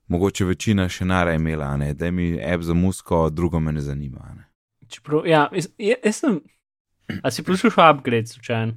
mogoče 0.07 0.45
večina 0.45 0.89
še 0.89 1.05
nara 1.05 1.33
imela, 1.33 1.77
ne, 1.77 1.93
da 1.93 2.11
mi 2.11 2.35
app 2.43 2.63
za 2.63 2.73
musko, 2.73 3.29
drugo 3.29 3.59
me 3.59 3.71
ne 3.71 3.81
zanima. 3.81 4.33
Ne. 4.35 4.49
Čeprav, 4.87 5.25
ja, 5.27 5.47
jaz, 5.53 5.69
jaz 5.77 6.19
sem. 6.19 6.41
A 7.23 7.31
si 7.31 7.43
poslušal 7.43 7.93
upgrade, 7.93 8.27
slučajno? 8.27 8.73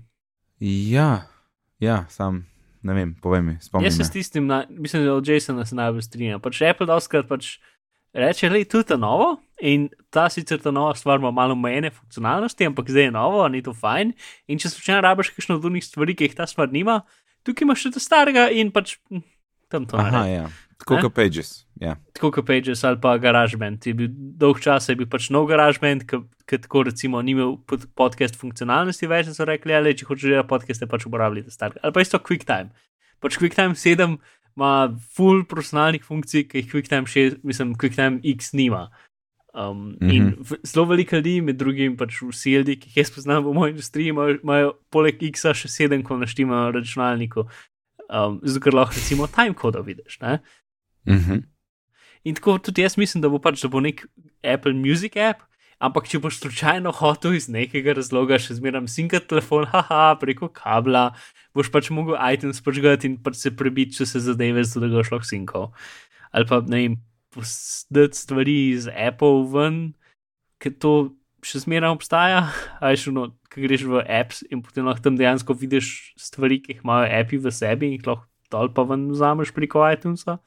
Ja, 0.60 1.26
ja, 1.80 2.04
sam 2.08 2.46
ne 2.82 2.94
vem, 2.94 3.14
povej 3.22 3.42
mi, 3.42 3.56
spomnim. 3.60 3.86
Jaz 3.86 3.96
se 3.96 4.04
s 4.04 4.10
tistim, 4.10 4.46
na, 4.46 4.64
mislim, 4.70 5.04
da 5.04 5.14
od 5.14 5.28
Jasona 5.28 5.64
se 5.66 5.74
najbolj 5.74 6.02
strinjam. 6.02 6.40
Pač 6.40 6.62
Apple 6.62 6.86
doskrat 6.86 7.28
pač 7.28 7.58
reče, 8.14 8.48
da 8.48 8.56
je 8.56 8.64
to 8.64 8.82
ta 8.82 8.96
novo 8.96 9.36
in 9.60 9.88
ta 10.10 10.28
sicer 10.30 10.60
ta 10.62 10.70
nova 10.70 10.94
stvar 10.94 11.18
ima 11.18 11.30
malo 11.30 11.52
omejene 11.52 11.90
funkcionalnosti, 11.90 12.66
ampak 12.66 12.90
zdaj 12.90 13.02
je 13.02 13.10
novo, 13.10 13.42
ni 13.48 13.62
to 13.62 13.74
fajn. 13.74 14.12
In 14.46 14.58
če 14.58 14.70
slučajno 14.70 15.00
rabiš 15.04 15.30
kakšno 15.36 15.58
od 15.58 15.64
unih 15.64 15.84
stvari, 15.84 16.14
ki 16.14 16.28
jih 16.30 16.34
ta 16.38 16.46
stvar 16.46 16.70
nima, 16.72 17.00
tukaj 17.42 17.66
imaš 17.66 17.82
še 17.86 17.94
ta 17.98 18.00
starega 18.00 18.48
in 18.54 18.70
pač 18.74 18.96
hm, 19.10 19.22
tam 19.68 19.86
to 19.90 19.98
Aha, 19.98 20.10
naredi. 20.10 20.32
ja, 20.38 20.46
tako 20.78 20.94
Ne? 20.98 21.02
kot 21.02 21.14
Pages, 21.14 21.66
ja. 21.80 21.96
Tako 22.14 22.30
kot 22.30 22.46
Pages 22.46 22.84
ali 22.84 22.98
pa 23.00 23.16
GarageBand. 23.18 23.84
Bil 23.94 24.08
dolg 24.10 24.60
čas, 24.60 24.88
je 24.88 24.96
bil 24.96 25.06
pač 25.06 25.30
nov 25.30 25.46
GarageBand, 25.50 26.06
ki 26.48 26.58
tako 26.64 26.82
recimo 26.88 27.22
ni 27.22 27.32
imel 27.36 27.56
pod- 27.66 27.86
podcast 27.94 28.36
funkcionalnosti 28.36 29.06
več, 29.06 29.26
in 29.26 29.34
so 29.34 29.44
rekli, 29.44 29.74
ali 29.74 29.94
če 29.94 30.06
hočeš 30.08 30.30
delati 30.30 30.48
podcaste, 30.48 30.86
pač 30.90 31.06
uporabljaš 31.06 31.44
ta 31.44 31.50
star. 31.50 31.76
Ali 31.82 31.92
pa 31.92 32.00
isto 32.00 32.18
QuickTime. 32.18 32.70
Pač 33.20 33.38
QuickTime 33.38 33.74
7 33.78 34.18
ima 34.58 34.72
full 35.14 35.44
profesionalnih 35.46 36.02
funkcij, 36.02 36.48
ki 36.48 36.58
jih 36.62 36.72
QuickTime 36.72 37.06
6, 37.06 37.42
mislim, 37.46 37.74
QuickTime 37.78 38.20
X 38.34 38.52
nima. 38.52 38.88
Um, 39.54 39.78
mm 39.78 39.96
-hmm. 40.00 40.12
In 40.14 40.34
v- 40.38 40.58
zelo 40.62 40.84
veliko 40.86 41.16
ljudi, 41.16 41.40
med 41.40 41.56
drugim 41.56 41.96
pač 41.96 42.22
vsi 42.22 42.52
ljudje, 42.52 42.76
ki 42.76 42.88
jih 42.88 42.96
jaz 42.96 43.10
poznam 43.10 43.44
v 43.44 43.54
moji 43.54 43.70
industriji, 43.70 44.08
imajo, 44.08 44.38
imajo 44.42 44.72
poleg 44.90 45.22
X-a 45.22 45.54
še 45.54 45.68
7, 45.68 46.02
ko 46.02 46.16
naštimajo 46.16 46.60
na 46.64 46.70
računalniku. 46.70 47.46
Um, 48.10 48.40
zato 48.42 48.60
ker 48.60 48.74
lahko 48.74 48.94
recimo 48.94 49.26
timecodo 49.26 49.82
vidiš. 49.82 50.20
Ne? 50.20 50.38
Mhm. 51.06 51.42
In 52.24 52.34
tako 52.38 52.58
tudi 52.58 52.82
jaz 52.82 52.96
mislim, 52.98 53.22
da 53.22 53.30
bo 53.30 53.40
pač 53.42 53.62
da 53.62 53.70
bo 53.70 53.82
nek 53.84 54.04
Apple 54.42 54.74
Music 54.74 55.16
app, 55.16 55.44
ampak 55.78 56.08
če 56.10 56.20
boš 56.22 56.40
slučajno 56.42 56.92
hotel 56.98 57.36
iz 57.38 57.46
nekega 57.52 57.94
razloga 57.98 58.38
še 58.42 58.58
zmeraj 58.58 58.88
sinkat 58.90 59.28
telefon, 59.30 59.68
haha, 59.72 60.16
preko 60.20 60.50
kabla, 60.54 61.12
boš 61.56 61.70
pač 61.74 61.92
mogel 61.94 62.18
iTunes 62.30 62.62
počgati 62.64 63.12
in 63.12 63.18
pač 63.22 63.38
se 63.42 63.54
prebiti, 63.54 64.00
če 64.00 64.08
se 64.10 64.24
zadeve, 64.26 64.64
zato 64.66 64.86
da 64.86 64.92
ga 64.96 65.06
šlo 65.06 65.22
sinkal. 65.26 65.70
Ali 66.34 66.48
pa 66.48 66.60
ne 66.66 66.82
vem, 66.82 66.98
posdati 67.34 68.18
stvari 68.18 68.58
iz 68.72 68.88
Apple 68.90 69.46
ven, 69.52 69.78
ker 70.58 70.74
to 70.82 70.94
še 71.46 71.62
zmeraj 71.62 71.94
obstaja, 71.94 72.48
a 72.82 72.90
je 72.92 73.04
šlo, 73.04 73.28
ki 73.52 73.62
greš 73.62 73.86
v 73.86 74.02
apps 74.02 74.42
in 74.50 74.64
potem 74.64 74.88
lahko 74.88 75.06
tam 75.06 75.18
dejansko 75.20 75.54
vidiš 75.56 76.16
stvari, 76.18 76.58
ki 76.64 76.74
jih 76.74 76.82
imajo 76.82 77.06
api 77.20 77.38
v 77.44 77.52
sebi 77.54 77.88
in 77.88 77.94
jih 77.96 78.08
lahko 78.10 78.26
dol 78.52 78.72
pa 78.72 78.84
ven 78.88 79.08
vzameš 79.12 79.52
preko 79.56 79.84
iTunesa 79.92 80.38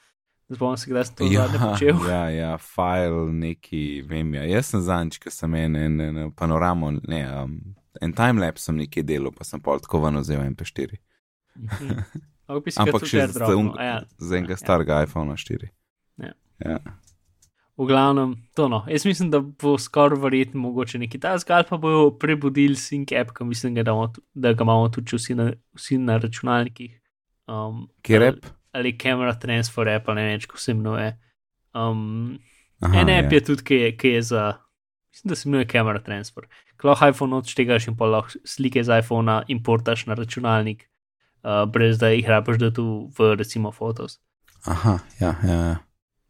Spomnim 0.56 0.78
se, 0.78 0.90
kdaj 0.92 1.06
sem 1.06 1.16
to 1.16 1.28
zadnje 1.32 1.60
počel. 1.60 2.02
ja, 2.14 2.24
ja, 2.30 2.52
file 2.58 3.28
neki, 3.34 4.02
vem, 4.08 4.34
ja. 4.36 4.44
Jaz 4.50 4.72
sem 4.74 4.82
zanč, 4.84 5.20
ker 5.24 5.32
sem 5.32 5.54
en, 5.56 5.76
en, 5.76 6.00
en 6.02 6.32
panoramo, 6.36 6.92
ne, 7.08 7.22
um, 7.44 7.54
en 8.02 8.16
timelapse 8.18 8.68
sem 8.68 8.76
nekaj 8.82 9.06
delal, 9.08 9.32
pa 9.36 9.48
sem 9.48 9.62
pol 9.64 9.80
tako 9.84 10.04
ven 10.06 10.20
vzel 10.20 10.44
MP4. 10.50 11.00
Mhm. 11.60 12.02
Ampak 12.52 13.06
še 13.08 13.28
tudi 13.28 13.32
z, 13.32 13.38
dropnul, 13.38 13.72
un, 13.72 13.72
ja. 13.80 14.02
z 14.20 14.42
enega 14.42 14.58
Ja. 14.58 14.60
starega 14.60 15.04
iPhona 15.06 15.38
4. 15.40 15.72
Ja. 16.20 16.34
ja. 16.66 16.80
V 17.80 17.88
glavnem, 17.88 18.36
to 18.54 18.68
no. 18.68 18.84
Jaz 18.92 19.06
mislim, 19.08 19.32
da 19.32 19.40
bo 19.40 19.78
skoraj 19.80 20.20
verjetno 20.20 20.60
mogoče 20.62 21.00
neki 21.02 21.20
ta 21.24 21.38
zgal, 21.40 21.64
pa 21.70 21.80
bojo 21.82 22.12
prebudili 22.20 22.76
sync 22.76 23.14
app, 23.16 23.32
ki 23.38 23.48
mislim, 23.48 23.80
da, 23.80 23.96
da 24.36 24.52
ga 24.54 24.68
imamo 24.68 24.90
tudi 24.92 25.16
vsi 25.16 25.36
na, 25.40 25.54
vsi 25.80 25.98
na 25.98 26.20
računalnikih. 26.22 27.00
Um, 27.48 27.88
Kje 28.04 28.18
ali- 28.20 28.26
rep? 28.26 28.46
Ali 28.72 28.98
Camera 28.98 29.34
Transfer 29.40 29.90
app, 29.90 30.10
ali 30.10 30.22
ne 30.22 30.28
vem, 30.28 30.40
kako 30.40 30.60
se 30.60 30.72
imenuje. 30.72 31.18
Um, 31.74 32.40
Aha, 32.80 33.00
en 33.00 33.10
app 33.10 33.32
ja. 33.32 33.38
je 33.38 33.44
tudi, 33.44 33.64
ki 33.64 33.76
je, 33.76 33.92
ki 33.98 34.14
je 34.16 34.22
za, 34.22 34.46
mislim, 35.12 35.30
da 35.30 35.36
se 35.36 35.50
imenuje 35.50 35.68
Camera 35.68 36.00
Transfer. 36.00 36.48
Lahko 36.84 37.10
iPhone 37.10 37.36
odštegaš 37.36 37.88
in 37.88 37.98
pa 37.98 38.08
lahko 38.10 38.40
slike 38.46 38.84
z 38.84 39.00
iPhona 39.04 39.44
importaš 39.48 40.06
na 40.06 40.18
računalnik, 40.18 40.88
uh, 41.44 41.66
brez 41.70 42.00
da 42.00 42.10
jih 42.10 42.28
rabiš, 42.28 42.58
da 42.58 42.72
tu 42.74 43.12
v 43.18 43.36
recimo 43.36 43.72
Photos. 43.72 44.20
Aha, 44.66 45.00
ja, 45.20 45.36
ja. 45.44 45.54
ja. 45.54 45.76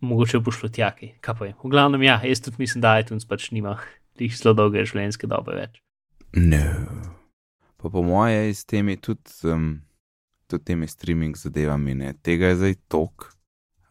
Mogoče 0.02 0.40
bo 0.40 0.52
šlo 0.52 0.70
tjaki, 0.70 1.14
kaj 1.22 1.36
pa 1.38 1.46
je. 1.46 1.54
V 1.64 1.70
glavnem, 1.70 2.04
ja, 2.04 2.20
jaz 2.26 2.42
tudi 2.42 2.58
mislim, 2.60 2.82
da 2.82 3.00
iTunes 3.00 3.28
pač 3.28 3.52
nima 3.52 3.78
tih 4.18 4.34
zelo 4.38 4.54
dolge 4.58 4.86
življenjske 4.86 5.30
dobe 5.30 5.56
več. 5.56 5.82
No. 6.36 6.66
Pa 7.82 7.90
po 7.90 8.04
moje 8.06 8.36
je 8.38 8.54
s 8.54 8.66
temi 8.66 8.98
tudi, 8.98 9.34
um, 9.50 9.82
tudi 10.52 10.68
temi 10.72 10.88
streaming 10.88 11.38
zadevami, 11.38 11.96
ne, 11.96 12.14
tega 12.24 12.52
je 12.52 12.60
zdaj 12.60 12.76
tok, 12.92 13.30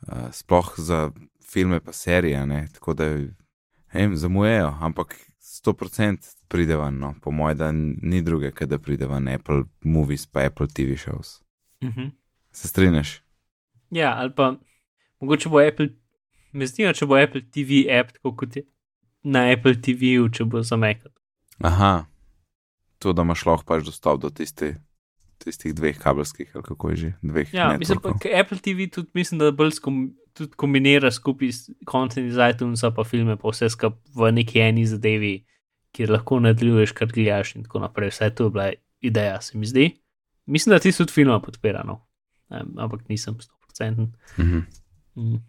uh, 0.06 0.28
sploh 0.36 0.74
za 0.78 1.08
filme 1.50 1.80
pa 1.80 1.92
serije, 1.96 2.44
ne, 2.46 2.66
tako 2.74 2.94
da, 2.94 3.08
vem, 3.94 4.16
zamujejo, 4.16 4.74
ampak 4.80 5.16
100% 5.40 6.34
pride 6.48 6.76
ven, 6.76 6.98
no, 6.98 7.14
po 7.22 7.30
moje, 7.30 7.54
da 7.54 7.72
ni 7.72 8.22
druge, 8.22 8.52
kaj 8.52 8.66
da 8.70 8.78
pride 8.78 9.06
ven 9.06 9.28
Apple 9.28 9.62
Movies 9.82 10.26
pa 10.26 10.44
Apple 10.46 10.66
TV 10.66 10.96
shows. 10.96 11.40
Uh 11.80 11.88
-huh. 11.88 12.11
Se 12.52 12.68
strinjaš? 12.68 13.22
Ja, 13.90 14.14
ali 14.16 14.34
pa 14.34 14.54
mogoče 15.20 15.48
bo 15.48 15.58
Apple, 15.68 15.88
me 16.52 16.66
zdi, 16.66 16.94
če 16.94 17.06
bo 17.06 17.16
Apple 17.16 17.40
TV 17.40 17.90
app, 18.00 18.12
tako 18.12 18.36
kot 18.36 18.56
je 18.56 18.62
na 19.22 19.52
Apple 19.52 19.74
TV-ju, 19.80 20.28
če 20.28 20.44
bo 20.44 20.62
za 20.62 20.76
Mac. 20.76 21.02
Aha, 21.58 22.06
to, 22.98 23.12
da 23.12 23.22
imaš 23.22 23.44
lahko 23.46 23.64
pač 23.68 23.84
dostop 23.84 24.20
do 24.20 24.30
tiste, 24.30 24.74
tistih 25.41 25.74
dveh 25.74 25.99
kabelskih, 25.99 26.51
ali 26.55 26.64
kako 26.64 26.91
je 26.91 26.97
že, 26.97 27.12
dveh. 27.22 27.55
Ja, 27.55 27.70
mislim 27.78 28.01
pa, 28.03 28.12
ker 28.20 28.36
Apple 28.41 28.59
TV 28.59 28.88
tudi 28.93 29.11
mislim, 29.14 29.41
da 29.41 29.51
bolj 29.57 29.76
skom, 29.78 30.03
tudi 30.36 30.53
kombinira 30.61 31.11
skupaj 31.11 31.53
s 31.53 31.70
kontent 31.88 32.28
iz 32.28 32.36
iTunesa 32.36 32.93
pa 32.97 33.05
filme, 33.05 33.36
pa 33.41 33.53
vse 33.53 33.70
skupaj 33.72 33.99
v 34.16 34.32
neki 34.36 34.61
eni 34.64 34.86
zadevi, 34.88 35.34
kjer 35.97 36.12
lahko 36.12 36.41
nadaljuješ, 36.45 36.95
kar 36.97 37.11
gledaš 37.12 37.57
in 37.57 37.64
tako 37.66 37.84
naprej. 37.86 38.12
Vse 38.12 38.30
to 38.34 38.49
je 38.49 38.55
bila 38.57 38.70
ideja, 39.01 39.41
se 39.41 39.59
mi 39.59 39.66
zdi. 39.66 39.91
Mislim, 40.47 40.74
da 40.74 40.78
ti 40.82 40.93
tudi 40.93 41.12
filma 41.12 41.41
podpira, 41.41 41.82
no. 41.86 42.01
Um, 42.51 42.74
ampak 42.78 43.09
nisem 43.09 43.38
100%. 43.78 44.07
Mhm. 44.38 44.61
Mm. 45.16 45.41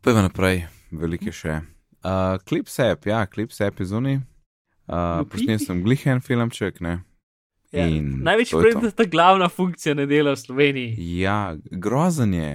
Pojva 0.00 0.22
naprej, 0.22 0.66
velike 0.90 1.32
še. 1.34 1.60
Uh, 1.98 2.38
Clips 2.48 2.78
app, 2.78 3.06
ja, 3.06 3.24
Clips 3.26 3.60
app 3.60 3.80
je 3.80 3.88
zunaj. 3.90 4.20
Uh? 4.88 5.24
Posnel 5.28 5.58
sem 5.60 5.82
glihen 5.84 6.22
filmček, 6.24 6.80
ne. 6.80 7.00
Ja, 7.72 7.84
In 7.86 8.22
Največ 8.24 8.50
to 8.50 8.62
je 8.64 8.74
da 8.80 8.90
ta 8.90 9.04
glavna 9.04 9.48
funkcija 9.48 9.94
ne 9.94 10.06
dela 10.08 10.32
v 10.32 10.40
Sloveniji. 10.40 10.94
Ja, 11.20 11.56
grozen 11.70 12.32
je. 12.34 12.52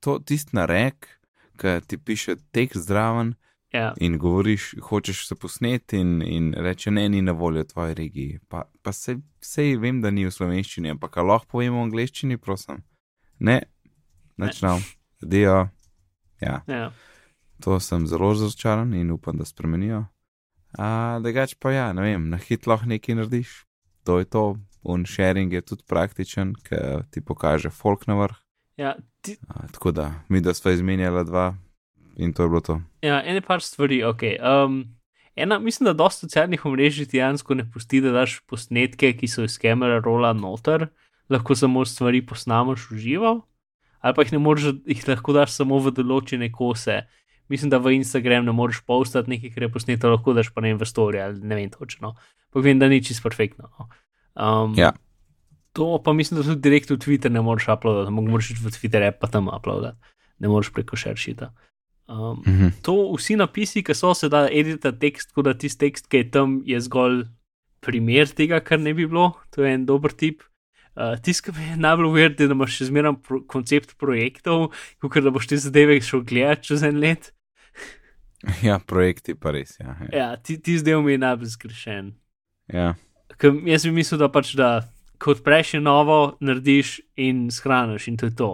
To 0.00 0.18
tisti 0.18 0.56
narek, 0.56 1.08
ki 1.60 1.80
ti 1.86 1.98
piše 1.98 2.36
tekst 2.52 2.88
zraven 2.88 3.34
Ja, 3.74 3.92
in 3.96 4.18
govoriš, 4.18 4.74
hočeš 4.82 5.26
se 5.28 5.34
posneti 5.34 5.98
in, 5.98 6.22
in 6.22 6.54
reče, 6.56 6.90
ne, 6.90 7.08
ni 7.08 7.22
na 7.22 7.32
voljo 7.32 7.62
v 7.62 7.66
tvoji 7.66 7.94
regiji. 7.94 8.38
Pa, 8.48 8.62
pa 8.82 8.92
se, 8.92 9.16
sej 9.42 9.76
vem, 9.82 9.98
da 10.00 10.12
ni 10.14 10.26
v 10.26 10.30
slovenščini, 10.30 10.92
ampak 10.94 11.16
lahko 11.16 11.56
povemo 11.56 11.80
v 11.80 11.88
angleščini, 11.88 12.38
prosim. 12.38 12.84
Ne, 13.42 13.62
načnal. 14.38 14.78
Dio. 15.18 15.56
Ja. 16.38 16.60
ja. 16.70 16.92
To 17.66 17.80
sem 17.80 18.06
zelo 18.06 18.30
razočaran 18.30 18.94
in 18.94 19.10
upam, 19.10 19.42
da 19.42 19.48
spremenijo. 19.48 20.04
A 20.78 21.18
drugač 21.22 21.56
pa 21.58 21.74
ja, 21.74 21.90
ne 21.92 22.06
vem, 22.06 22.30
na 22.30 22.38
hit 22.38 22.70
lahko 22.70 22.86
nekaj 22.86 23.18
narediš. 23.18 23.56
To 24.04 24.18
je 24.20 24.24
to, 24.24 24.56
un 24.84 25.06
sharing 25.08 25.52
je 25.52 25.62
tudi 25.64 25.84
praktičen, 25.88 26.54
ker 26.66 27.06
ti 27.10 27.24
pokaže 27.24 27.70
folk 27.72 28.06
na 28.06 28.14
vrh. 28.20 28.36
ja, 28.76 28.96
ti, 29.20 29.36
A, 29.48 29.66
tako 29.72 29.92
da, 29.92 30.12
mi 30.28 30.40
da 30.40 30.54
sva 30.54 30.72
izmenjala 30.72 31.24
dva 31.24 31.54
in 32.16 32.32
to 32.32 32.42
je 32.42 32.48
bilo 32.48 32.60
to. 32.60 32.80
ja 33.02 33.22
ene 33.24 33.40
par 33.40 33.62
stvari, 33.62 34.02
ok. 34.04 34.22
Um, 34.42 34.84
ena, 35.34 35.58
mislim, 35.58 35.86
da 35.86 35.92
dosta 35.92 36.26
socialnih 36.26 36.66
omrežij 36.66 37.06
ti 37.06 37.18
dejansko 37.18 37.54
ne 37.54 37.64
pusti, 37.70 38.00
da 38.00 38.12
daš 38.12 38.40
posnetke, 38.46 39.12
ki 39.16 39.28
so 39.28 39.44
iz 39.44 39.58
kamera 39.58 40.00
rola 40.04 40.32
noter, 40.32 40.88
lahko 41.30 41.54
samo 41.54 41.84
stvari 41.84 42.22
posnameš 42.26 42.90
v 42.90 42.98
živo, 42.98 43.34
ali 44.00 44.14
pa 44.14 44.22
jih 44.22 44.32
ne 44.36 44.38
moreš, 44.38 44.74
jih 44.86 45.08
lahko 45.08 45.32
daš 45.32 45.56
samo 45.56 45.78
v 45.78 45.94
določene 45.96 46.52
kose. 46.52 47.04
Mislim, 47.48 47.70
da 47.70 47.78
v 47.78 47.96
Instagram 47.98 48.44
ne 48.44 48.52
moreš 48.52 48.80
postati 48.86 49.30
nekaj, 49.30 49.52
kar 49.54 49.66
je 49.66 49.72
posneto, 49.72 50.10
lahko 50.12 50.32
daš 50.36 50.52
pa 50.54 50.60
ne 50.64 50.72
vem 50.72 50.80
v 50.80 50.88
story 50.88 51.20
ali 51.24 51.40
ne 51.40 51.56
vem 51.56 51.70
točno. 51.70 52.14
Pa 52.54 52.62
vem, 52.62 52.78
da 52.78 52.86
ni 52.88 53.02
čisto 53.02 53.26
perfektno. 53.26 53.66
No. 53.74 53.88
Um, 54.38 54.74
Ja. 54.78 54.92
To 55.74 55.98
pa 55.98 56.12
mislim, 56.14 56.38
da 56.38 56.46
tudi 56.46 56.62
direkt 56.62 56.90
v 56.90 56.96
Twitter 57.02 57.32
ne 57.34 57.40
moreš 57.42 57.66
uploadati, 57.68 58.12
moraš 58.14 58.52
iti 58.54 58.62
v 58.62 58.70
Twitter 58.70 59.02
app 59.02 59.18
pa 59.18 59.26
tam 59.26 59.48
uploadati, 59.50 59.98
ne 60.38 60.48
moreš 60.48 60.70
preko 60.70 60.94
šeršita. 60.96 61.48
Um, 62.06 62.42
Mhm. 62.46 62.68
to 62.82 62.94
vsi 63.16 63.34
napisi, 63.36 63.82
ki 63.82 63.94
so 63.94 64.14
se 64.14 64.28
da 64.28 64.46
edita 64.52 64.92
tekst, 64.92 65.32
tako 65.32 65.42
da 65.42 65.54
tisti 65.54 65.78
tekst, 65.82 66.06
ki 66.06 66.16
je 66.16 66.30
tam, 66.30 66.62
je 66.64 66.78
zgolj 66.80 67.24
primer 67.80 68.28
tega, 68.28 68.60
kar 68.60 68.78
ne 68.78 68.94
bi 68.94 69.06
bilo, 69.06 69.32
to 69.50 69.64
je 69.64 69.74
en 69.74 69.86
dober 69.86 70.12
tip. 70.12 70.42
Uh, 70.94 71.18
Tisto, 71.18 71.50
kar 71.50 71.58
mi 71.58 71.66
je 71.66 71.76
najbolj 71.76 72.06
uver, 72.06 72.30
je, 72.38 72.46
da 72.46 72.54
imaš 72.54 72.76
še 72.78 72.84
zmeraj 72.92 73.16
pro 73.26 73.40
koncept 73.42 73.96
projektov, 73.98 74.70
kot 75.02 75.24
da 75.24 75.30
boš 75.34 75.46
te 75.50 75.56
zadeve 75.58 75.98
šel 76.00 76.22
gledati 76.22 76.68
čez 76.70 76.82
en 76.86 77.00
let. 77.02 77.32
Ja, 78.62 78.78
projekti 78.78 79.34
pa 79.34 79.50
res, 79.50 79.74
ja. 79.80 79.96
Ja. 80.00 80.08
Ja, 80.18 80.36
ti, 80.36 80.54
ti 80.62 80.78
zdaj 80.78 81.02
mi 81.02 81.12
je 81.12 81.18
najbolj 81.18 81.48
zgrešen. 81.48 82.12
Ja. 82.72 82.94
Ker 83.40 83.56
jaz 83.66 83.86
bi 83.88 83.94
mislil, 83.96 84.20
da 84.22 84.30
pač 84.32 84.54
da, 84.58 84.70
ko 85.22 85.34
odpreš 85.34 85.74
je 85.76 85.80
novo, 85.82 86.36
narediš 86.44 87.00
in 87.20 87.48
shraniš, 87.52 88.08
in 88.08 88.18
to 88.20 88.30
je 88.30 88.36
to. 88.38 88.52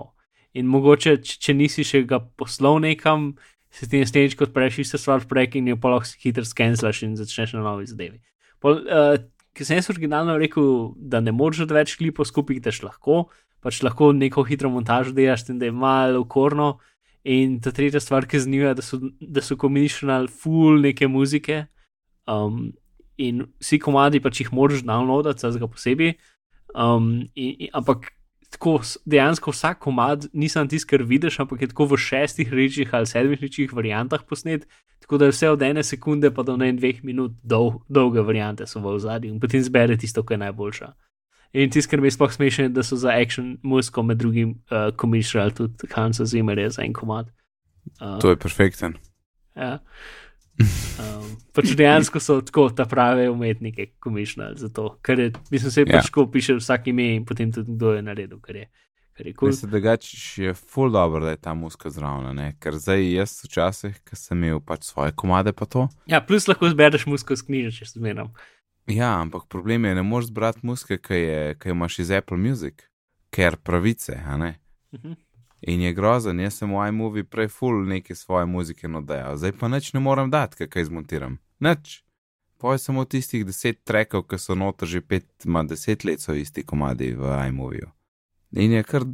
In 0.59 0.71
mogoče, 0.71 1.19
če, 1.23 1.37
če 1.45 1.55
nisi 1.55 1.85
še 1.87 2.03
ga 2.09 2.19
poslal 2.19 2.81
nekam, 2.83 3.35
se 3.71 3.87
ti 3.87 4.01
naslednjič, 4.03 4.35
ko 4.39 4.49
odpreš 4.49 4.81
isto 4.83 4.99
stvar, 4.99 5.23
prek 5.31 5.55
in 5.61 5.69
jo 5.71 5.77
pa 5.79 5.95
lahko 5.95 6.19
hitro 6.23 6.45
skenslaš 6.47 7.05
in 7.07 7.15
začneš 7.19 7.55
na 7.55 7.63
novi 7.67 7.87
zadevi. 7.87 8.19
Pol, 8.61 8.83
uh, 8.83 9.15
ker 9.55 9.67
sem 9.67 9.79
jaz 9.79 9.91
originalno 9.93 10.37
rekel, 10.41 10.91
da 10.97 11.23
ne 11.23 11.35
moreš 11.35 11.65
od 11.67 11.75
več 11.77 11.95
klipov 12.01 12.29
skupaj, 12.29 12.59
daš 12.65 12.83
lahko, 12.83 13.29
pač 13.63 13.83
lahko 13.87 14.11
neko 14.17 14.45
hitro 14.49 14.73
montažo 14.73 15.15
delaš, 15.15 15.47
tem, 15.47 15.61
da 15.61 15.69
je 15.69 15.77
malo 15.77 16.25
ukorno. 16.25 16.79
In 17.29 17.59
ta 17.61 17.69
tretja 17.77 18.01
stvar, 18.01 18.25
ki 18.25 18.39
je 18.39 18.47
zanimiva, 18.47 18.73
da 18.75 18.83
so, 18.83 18.97
da 19.21 19.43
so 19.45 19.59
kombinirali 19.61 20.31
full 20.33 20.81
neke 20.81 21.09
muzike. 21.11 21.67
Um, 22.25 22.71
in 23.21 23.45
vsi 23.61 23.79
komadi 23.83 24.23
pač 24.23 24.41
jih 24.43 24.53
moraš 24.57 24.85
downloadati, 24.87 25.45
za 25.45 25.67
posebej. 25.67 26.17
Um, 26.75 27.29
in, 27.35 27.67
in, 27.67 27.71
ampak 27.75 28.13
tako 28.51 28.81
dejansko 29.07 29.53
vsak 29.55 29.79
komad 29.79 30.27
nisem 30.33 30.69
tisti, 30.69 30.89
kar 30.91 31.05
vidiš, 31.07 31.41
ampak 31.41 31.63
je 31.63 31.71
tako 31.71 31.87
v 31.93 31.99
šestih 32.03 32.53
rečih 32.53 32.95
ali 32.95 33.07
sedmih 33.07 33.43
rečih 33.43 33.73
variantah 33.73 34.23
posnet, 34.27 34.67
tako 35.01 35.19
da 35.19 35.29
je 35.29 35.35
vse 35.35 35.51
od 35.51 35.63
ene 35.63 35.83
sekunde 35.83 36.31
pa 36.35 36.43
do 36.43 36.57
ne 36.57 36.73
dveh 36.73 37.05
minut 37.05 37.37
dol, 37.43 37.81
dolge 37.89 38.23
variante 38.27 38.67
so 38.67 38.83
v 38.83 38.99
zadnjem 38.99 39.35
in 39.35 39.41
potem 39.41 39.63
zbere 39.63 39.97
tisto, 39.97 40.23
kar 40.23 40.35
je 40.35 40.45
najboljša. 40.47 40.93
In 41.53 41.71
tisto, 41.71 41.91
kar 41.91 42.01
mi 42.01 42.07
je 42.07 42.15
sploh 42.15 42.33
smešno, 42.33 42.65
je, 42.65 42.75
da 42.75 42.83
so 42.87 42.97
za 42.97 43.15
action 43.15 43.59
muziko 43.63 44.03
med 44.03 44.19
drugim 44.19 44.51
uh, 44.51 44.95
komišali 44.97 45.55
tudi 45.55 45.91
Hansa 45.95 46.25
Zimmerja 46.25 46.71
za 46.71 46.83
en 46.83 46.93
komad. 46.93 47.31
Uh, 48.01 48.19
To 48.23 48.31
je 48.31 48.37
perfekten. 48.37 48.95
Ja. 49.57 49.79
Um, 50.61 51.37
pač 51.57 51.73
dejansko 51.77 52.21
so 52.21 52.41
tako 52.45 52.69
ta 52.77 52.85
prave 52.85 53.31
umetnike 53.31 53.87
komičnali 54.01 54.59
za 54.59 54.69
to, 54.69 54.99
ker 55.03 55.19
je, 55.19 55.33
mislim, 55.51 55.71
se 55.71 55.81
Ja. 55.87 55.97
pač 55.97 56.11
tako 56.11 56.27
piše 56.31 56.55
vsak 56.55 56.87
ime 56.87 57.15
in 57.15 57.25
potem 57.25 57.53
tudi 57.53 57.73
kdo 57.73 57.93
je 57.97 58.03
naredil, 58.03 58.41
kar 58.41 58.57
je. 58.57 58.69
Kar 59.13 59.27
je 59.27 59.35
cool. 59.35 59.49
Mislim, 59.49 59.71
da 59.71 59.97
je 60.37 60.55
full 60.55 60.91
dobro, 60.91 61.25
da 61.25 61.31
je 61.31 61.37
ta 61.37 61.55
muska 61.55 61.91
zraven, 61.91 62.39
ker 62.61 62.77
zdaj 62.79 63.13
jaz 63.13 63.35
včasih, 63.45 63.99
ki 64.05 64.17
sem 64.17 64.45
imel 64.45 64.61
pač 64.61 64.85
svoje 64.85 65.13
komade 65.13 65.53
pa 65.53 65.67
to. 65.67 65.89
Ja, 66.07 66.21
plus 66.21 66.49
lahko 66.49 66.69
zbereš 66.69 67.07
musko 67.07 67.37
z 67.37 67.43
knjižnice, 67.43 67.77
če 67.85 67.85
zmeram. 67.99 68.33
Ja, 68.87 69.21
ampak 69.21 69.45
problem 69.49 69.85
je, 69.85 69.95
ne 69.95 70.03
moreš 70.03 70.31
zbrati 70.31 70.61
muske, 70.63 70.99
ki, 70.99 71.19
jo 71.65 71.75
imaš 71.75 71.99
iz 71.99 72.11
Apple 72.11 72.39
Music, 72.39 72.81
ker 73.31 73.57
pravice, 73.57 74.17
a 74.27 74.37
ne. 74.37 74.55
Mhm. 74.97 75.13
In 75.61 75.81
je 75.81 75.93
grozen, 75.93 76.41
jaz 76.41 76.57
sem 76.57 76.71
v 76.73 76.89
iMovie 76.89 77.25
prej 77.25 77.49
full 77.53 77.85
neke 77.89 78.15
svoje 78.15 78.47
muzike 78.47 78.89
nadajal, 78.89 79.37
zdaj 79.37 79.53
pa 79.61 79.69
nič 79.69 79.93
ne 79.93 80.01
morem 80.01 80.31
dati, 80.31 80.57
kaj, 80.57 80.69
kaj 80.73 80.89
zmontiram. 80.89 81.37
Nič. 81.61 82.01
Poj 82.61 82.79
samo 82.79 83.05
tistih 83.05 83.45
deset 83.45 83.85
trekov, 83.85 84.27
ki 84.29 84.37
so 84.41 84.57
noter 84.57 84.89
že 84.89 85.01
pet, 85.01 85.29
ma 85.45 85.63
deset 85.65 86.05
let 86.05 86.21
so 86.21 86.37
isti 86.37 86.65
komadi 86.65 87.13
v 87.17 87.29
iMoviju. 87.49 87.89
In 88.53 88.73
je 88.73 88.83
kar 88.85 89.05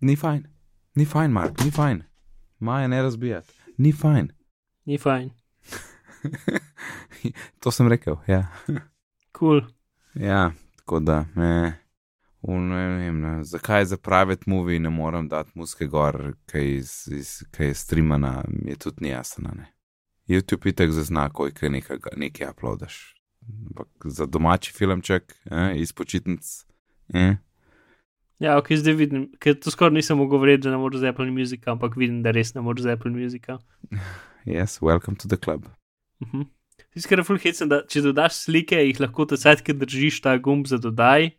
ni 0.00 0.16
fajn. 0.16 0.46
Ni 0.96 1.04
fajn, 1.04 1.32
Mark, 1.32 1.64
ni 1.64 1.70
fajn. 1.70 2.02
Maja 2.58 2.88
ne 2.88 3.02
razbijati. 3.02 3.52
Ni 3.78 3.92
fajn. 3.92 4.30
Ni 4.86 4.98
fajn. 4.98 5.30
to 7.60 7.70
sem 7.70 7.88
rekel, 7.88 8.16
ja. 8.26 8.46
Cool. 9.38 9.62
Ja, 10.14 10.52
tako 10.78 11.00
da, 11.00 11.24
ne. 11.34 11.85
Ne 12.46 12.88
vem, 12.98 13.20
ne. 13.20 13.44
zakaj 13.44 13.84
za 13.84 13.96
private 13.96 14.44
movie 14.46 14.80
ne 14.80 14.90
morem 14.90 15.28
dati 15.28 15.50
muske 15.54 15.86
gor, 15.86 16.34
kaj, 16.46 16.76
iz, 16.76 17.08
iz, 17.12 17.42
kaj 17.50 17.66
je 17.66 17.74
streamana, 17.74 18.44
mi 18.48 18.70
je 18.70 18.76
tudi 18.76 18.96
ni 19.00 19.08
jasno. 19.08 19.50
Ne. 19.56 19.66
YouTube 20.28 20.70
itek 20.70 20.90
zazna, 20.90 21.28
ko 21.30 21.46
je 21.46 21.70
nekaj, 21.70 21.98
nekaj 22.16 22.50
uploadaš. 22.50 23.14
Ampak 23.46 23.88
za 24.04 24.26
domači 24.26 24.72
filmček, 24.72 25.34
eh, 25.50 25.72
iz 25.76 25.92
počitnic. 25.92 26.66
Eh. 27.14 27.36
Ja, 28.38 28.58
ok, 28.58 28.72
zdaj 28.76 28.94
vidim, 28.94 29.28
ker 29.40 29.54
to 29.54 29.70
skoraj 29.70 29.94
nisem 29.94 30.18
mogel 30.18 30.36
govoriti, 30.36 30.66
da 30.66 30.70
ne 30.70 30.78
moreš 30.78 31.00
z 31.00 31.10
Apple 31.10 31.30
Music, 31.30 31.66
ampak 31.66 31.96
vidim, 31.96 32.22
da 32.22 32.30
res 32.30 32.54
ne 32.54 32.60
moreš 32.60 32.82
z 32.82 32.96
Apple 32.96 33.10
Music. 33.10 33.46
Yes, 34.46 34.78
welcome 34.80 35.16
to 35.16 35.28
the 35.28 35.36
club. 35.36 35.66
Uh 36.20 36.28
-huh. 36.28 36.46
Tiskar 36.94 37.18
je 37.18 37.24
full 37.24 37.38
hecen, 37.38 37.68
da 37.68 37.82
če 37.88 38.00
dodaš 38.00 38.34
slike, 38.44 38.76
jih 38.76 39.00
lahko 39.00 39.24
te 39.26 39.36
ki 39.36 39.72
držiš 39.72 40.20
ta 40.20 40.36
gumb 40.38 40.66
za 40.66 40.78
dodaj, 40.78 41.30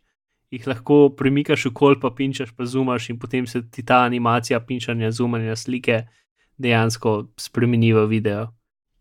jih 0.50 0.66
lahko 0.66 1.10
premikaš 1.10 1.66
v 1.66 1.72
kol, 1.72 1.96
pa 1.96 2.10
pinčaš, 2.10 2.50
pa 2.50 2.64
zumaš 2.64 3.10
in 3.10 3.18
potem 3.18 3.44
se 3.44 3.62
ti 3.62 3.82
ta 3.82 4.02
animacija 4.02 4.60
pinčanja, 4.60 5.10
zumanja 5.10 5.52
slike 5.54 6.06
dejansko 6.56 7.10
spremeni 7.36 7.92
v 7.92 8.06
video. 8.08 8.48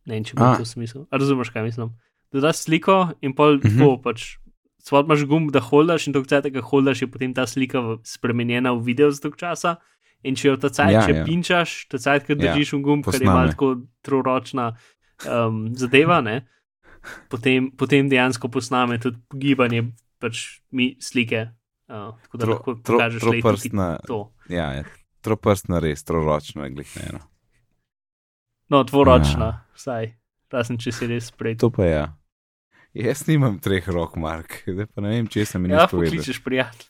Ne 0.06 0.16
vem, 0.16 0.24
če 0.24 0.34
bo 0.34 0.44
A. 0.46 0.56
to 0.56 0.66
smisel. 0.66 1.06
A 1.06 1.18
Razumeš, 1.18 1.50
kaj 1.50 1.64
mislim? 1.64 1.90
Dodaš 2.30 2.56
sliko 2.62 2.98
in 3.22 3.34
pol 3.34 3.58
Mhm. 3.58 3.64
tako 3.70 3.98
pač. 4.00 4.38
Svoj 4.80 5.04
imaš 5.04 5.26
gumb, 5.26 5.52
da 5.52 5.60
holdaš 5.62 6.08
in 6.08 6.14
dokaj 6.14 6.42
tega 6.42 6.62
holdaš, 6.62 7.02
je 7.02 7.08
potem 7.08 7.34
ta 7.34 7.44
slika 7.44 7.80
v- 7.80 7.98
spremenjena 8.02 8.72
v 8.72 8.84
video 8.86 9.12
za 9.12 9.20
dolg 9.20 9.36
časa. 9.36 9.76
In 10.24 10.34
če 10.34 10.48
jo 10.48 10.56
ta 10.58 10.70
cajt, 10.70 10.92
Ja, 10.92 11.02
če 11.02 11.14
ja. 11.14 11.24
pinčaš, 11.24 11.88
ta 11.88 11.98
cajt, 11.98 12.24
ki 12.24 12.34
Ja, 12.34 12.38
držiš 12.48 12.74
v 12.74 12.82
gumb, 12.82 13.04
ker 13.04 13.16
je 13.16 13.28
malo 13.28 13.50
tako 13.50 13.68
troročna 14.02 14.78
um, 15.24 15.74
zadeva, 15.74 16.22
ne, 16.22 16.48
potem, 17.28 17.70
potem 17.70 18.08
dejansko 18.08 18.48
posname 18.48 18.98
tudi 18.98 19.18
gibanje 19.32 19.92
pač 20.20 20.62
mi 20.72 20.98
slike. 21.00 21.48
Uh, 21.88 22.12
tako 22.20 22.38
da 22.38 22.44
Tro- 22.44 22.52
lahko 22.52 22.72
tro- 22.74 22.98
pokažeš 22.98 23.22
le 23.22 23.30
tukaj 23.30 23.42
troprstna- 23.42 24.00
to. 24.06 24.20
Ja, 24.50 24.74
ja. 24.74 24.84
troprstna 25.22 25.80
res, 25.80 26.04
troročno 26.04 26.64
je 26.64 26.72
glih 26.72 26.92
eno. 27.04 27.20
No, 28.70 28.84
tvoročna, 28.84 29.46
Ja. 29.46 29.48
ja. 29.48 29.66
vsaj. 29.74 30.14
Razen 30.50 30.78
če 30.78 30.92
si 30.92 31.08
res 31.08 31.32
prej. 31.32 31.58
To 31.58 31.70
pa 31.70 31.84
je. 31.84 31.92
Ja. 31.94 32.06
Jaz 32.94 33.28
nimam 33.28 33.60
treh 33.60 33.88
rok, 33.88 34.16
Mark, 34.16 34.64
zdaj 34.66 34.88
pa 34.88 35.02
ne 35.02 35.10
vem, 35.10 35.28
če 35.28 35.46
sem 35.46 35.62
jim 35.62 35.72
Ja, 35.72 35.82
nisi 35.82 35.92
povedal. 35.92 36.14
pokličeš 36.14 36.40
prijatelj. 36.44 36.88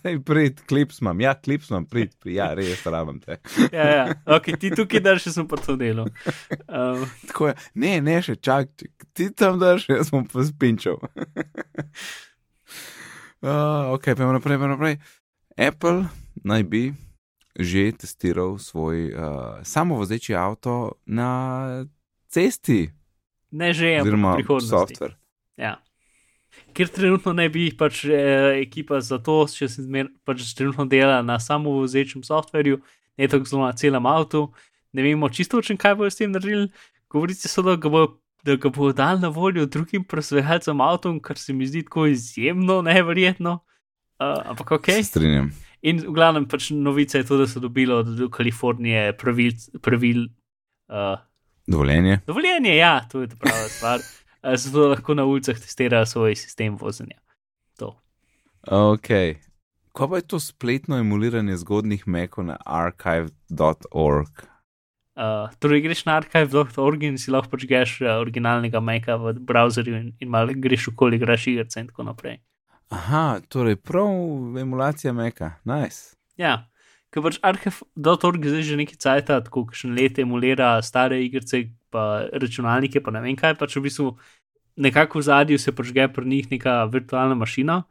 Daj, 0.00 0.18
prid, 0.26 0.60
klips 0.68 1.00
imam, 1.02 1.20
ja, 1.20 1.34
klips 1.34 1.70
imam, 1.70 1.86
prid, 1.88 2.14
prid, 2.22 2.34
ja, 2.36 2.50
res 2.56 2.82
rabim 2.86 3.20
te. 3.22 3.38
Ja, 3.72 3.86
ja. 3.90 4.04
Ok, 4.36 4.52
ti 4.60 4.70
tukaj 4.74 5.02
daš, 5.04 5.28
sem 5.34 5.48
pa 5.48 5.56
to 5.60 5.76
delal. 5.80 6.08
Um, 6.68 7.04
Tako 7.28 7.50
je, 7.50 7.54
ne, 7.82 7.92
ne, 8.04 8.16
še 8.24 8.36
čak, 8.40 8.72
čak, 8.80 8.92
ti 9.16 9.30
tam 9.34 9.60
daš, 9.62 9.88
jaz 9.90 10.10
bom 10.14 10.24
pa 10.28 10.44
spinčal. 10.46 10.98
uh, 13.44 13.92
ok, 13.94 14.12
pa 14.14 14.32
naprej, 14.32 14.60
pa 14.60 14.66
naprej. 14.70 14.98
Apple 15.60 16.08
naj 16.46 16.64
bi 16.70 16.84
že 17.60 17.92
testiral 17.92 18.56
svoj 18.56 19.10
uh, 19.12 19.60
samovozeči 19.66 20.32
avto 20.38 21.02
na 21.04 21.84
cesti, 22.30 22.88
ne 23.50 23.74
že, 23.74 23.98
ampak 23.98 24.06
v 24.06 24.08
oziroma 24.08 24.32
prihodnosti. 24.38 24.70
software. 24.70 25.19
Ker 26.74 26.88
trenutno 26.88 27.32
ne 27.36 27.48
bi 27.52 27.68
pač 27.76 28.04
eh, 28.04 28.60
ekipa 28.62 29.00
za 29.04 29.18
to, 29.18 29.42
če 29.50 29.68
se 29.68 29.84
zmer, 29.84 30.08
pač 30.24 30.44
trenutno 30.56 30.86
dela 30.90 31.20
na 31.26 31.38
samovozečem 31.42 32.24
softverju, 32.26 32.80
ne 33.18 33.28
tako 33.28 33.48
zelo 33.50 33.66
na 33.66 33.76
celem 33.76 34.06
avtu, 34.06 34.46
ne 34.92 35.04
vemo 35.04 35.28
čisto 35.28 35.58
točno, 35.58 35.78
kaj 35.80 35.98
bojo 35.98 36.10
s 36.10 36.20
tem 36.20 36.32
naredili. 36.32 36.70
Govorite 37.10 37.50
so, 37.50 37.62
da 37.66 37.76
ga 37.76 37.90
bojo 37.90 38.16
da 38.44 38.56
ga 38.56 38.68
bodo 38.68 38.92
dali 38.96 39.20
na 39.20 39.28
voljo 39.28 39.66
drugim 39.66 40.04
proizvajalcem 40.04 40.80
avtom, 40.80 41.20
kar 41.20 41.38
se 41.38 41.52
mi 41.52 41.66
zdi 41.66 41.82
tako 41.84 42.06
izjemno 42.06 42.82
neverjetno. 42.82 43.58
Uh, 44.20 44.50
ampak 44.50 44.70
ok. 44.72 44.86
Se 44.86 45.02
strinjam. 45.02 45.50
In 45.82 46.00
v 46.04 46.12
glavnem 46.12 46.46
pač 46.48 46.70
novica 46.76 47.18
je 47.18 47.26
to, 47.28 47.38
da 47.40 47.46
so 47.48 47.60
dobili 47.60 47.92
od 47.92 48.08
Kalifornije 48.32 49.16
pravil, 49.16 49.52
pravil 49.80 50.26
uh, 50.88 51.20
Dovoljenje. 51.66 52.20
Dovoljenje, 52.26 52.76
ja, 52.76 53.00
to 53.12 53.20
je 53.20 53.28
ta 53.28 53.36
prava 53.40 53.68
stvar. 53.68 54.00
Eh, 54.42 54.56
Zato 54.56 54.88
lahko 54.88 55.14
na 55.14 55.24
ulicah 55.24 55.58
testirajo 55.58 56.06
svoj 56.06 56.36
sistem 56.36 56.76
vozenja. 56.80 57.18
To. 57.78 57.96
Ok. 58.66 59.08
Kaj 59.92 60.08
pa 60.08 60.16
je 60.16 60.26
to 60.26 60.40
spletno 60.40 60.98
emuliranje 60.98 61.56
zgodnih 61.56 62.06
mekov 62.06 62.44
na 62.44 62.56
archive.org? 62.64 64.46
Uh, 65.20 65.50
torej, 65.58 65.82
greš 65.84 66.04
na 66.06 66.16
archive.org 66.16 67.02
in 67.04 67.18
si 67.18 67.32
lahko 67.34 67.50
pač 67.52 67.66
greš 67.68 67.98
uh, 68.00 68.14
originalnega 68.22 68.80
meka 68.80 69.18
v 69.20 69.34
browserju 69.44 69.98
in, 69.98 70.12
in 70.22 70.30
malo 70.32 70.54
greš 70.56 70.88
okoli, 70.94 71.18
igraš 71.18 71.50
igrice 71.50 71.82
in 71.82 71.90
tako 71.90 72.06
naprej. 72.08 72.38
Aha, 72.88 73.40
torej 73.48 73.76
prav 73.76 74.08
emulacija 74.58 75.12
meka, 75.12 75.52
nice. 75.64 76.16
Ja, 76.40 76.69
ker 77.10 77.24
pač 77.26 77.38
archive.org 77.42 78.46
zdaj 78.46 78.66
že 78.66 78.78
nekaj 78.78 78.98
cajt, 79.02 79.32
tako 79.48 79.66
kakšen 79.70 79.96
let 79.98 80.18
emulira 80.22 80.76
stare 80.82 81.18
igrice, 81.24 81.66
pa 81.90 82.26
računalnike, 82.30 83.02
pa 83.02 83.10
ne 83.10 83.22
vem 83.24 83.38
kaj, 83.38 83.56
pač 83.58 83.74
v 83.76 83.86
bistvu 83.88 84.12
nekako 84.80 85.18
v 85.18 85.26
zadju 85.26 85.58
se 85.58 85.74
požge 85.74 86.06
pri 86.08 86.26
njih 86.26 86.50
neka 86.50 86.84
virtualna 86.92 87.34
mašina. 87.34 87.82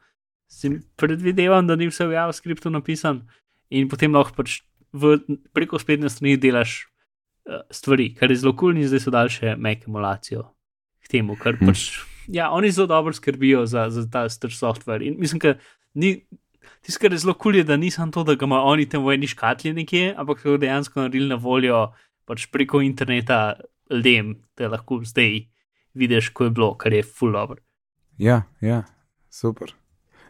Si 0.50 0.72
predvidevam, 0.98 1.68
da 1.68 1.76
ni 1.76 1.90
vse 1.92 2.08
v 2.08 2.16
JavaScriptu 2.16 2.72
napisan 2.74 3.28
in 3.70 3.90
potem 3.90 4.16
lahko 4.16 4.40
pač 4.40 4.62
v, 4.94 5.20
preko 5.54 5.78
spletne 5.78 6.10
strani 6.10 6.40
delaš 6.42 6.88
uh, 7.46 7.62
stvari, 7.70 8.10
kar 8.18 8.32
je 8.32 8.40
zelo 8.42 8.56
kul 8.56 8.74
cool 8.74 8.82
in 8.82 8.90
zdaj 8.90 9.04
so 9.04 9.14
daljše 9.14 9.56
Mac 9.62 9.86
emulacijo 9.86 10.48
k 11.06 11.12
temu, 11.12 11.38
ker 11.38 11.60
Hm. 11.60 11.70
pač, 11.70 12.02
ja, 12.28 12.50
oni 12.50 12.72
zelo 12.72 12.88
dobro 12.88 13.14
skrbijo 13.14 13.68
za, 13.70 13.90
za 13.94 14.08
ta 14.10 14.26
star 14.30 14.50
software 14.50 15.06
in 15.06 15.20
mislim, 15.20 15.44
da 15.44 15.58
ni. 15.94 16.24
Tisto, 16.82 17.02
kar 17.02 17.14
je 17.14 17.18
zelo 17.24 17.34
kul, 17.34 17.56
je, 17.56 17.64
da 17.64 17.78
nisem 17.78 18.12
to, 18.12 18.24
da 18.24 18.36
ga 18.36 18.46
imajo 18.46 18.72
oni 18.74 18.86
tam 18.90 19.06
v 19.06 19.18
eni 19.18 19.28
škatli 19.28 19.74
nekje, 19.74 20.14
ampak 20.18 20.40
so 20.44 20.58
dejansko 20.58 21.02
naredili 21.02 21.30
na 21.30 21.36
voljo 21.36 21.90
pač 22.30 22.46
preko 22.52 22.82
interneta 22.86 23.60
ljudem, 23.90 24.36
da 24.58 24.70
lahko 24.70 25.02
zdaj 25.04 25.46
vidiš, 25.94 26.30
ko 26.30 26.44
je 26.44 26.50
bilo, 26.50 26.74
kar 26.78 26.94
je 26.94 27.04
full 27.04 27.34
dobro. 27.34 27.62
Ja, 28.18 28.44
ja, 28.62 28.84
super. 29.30 29.74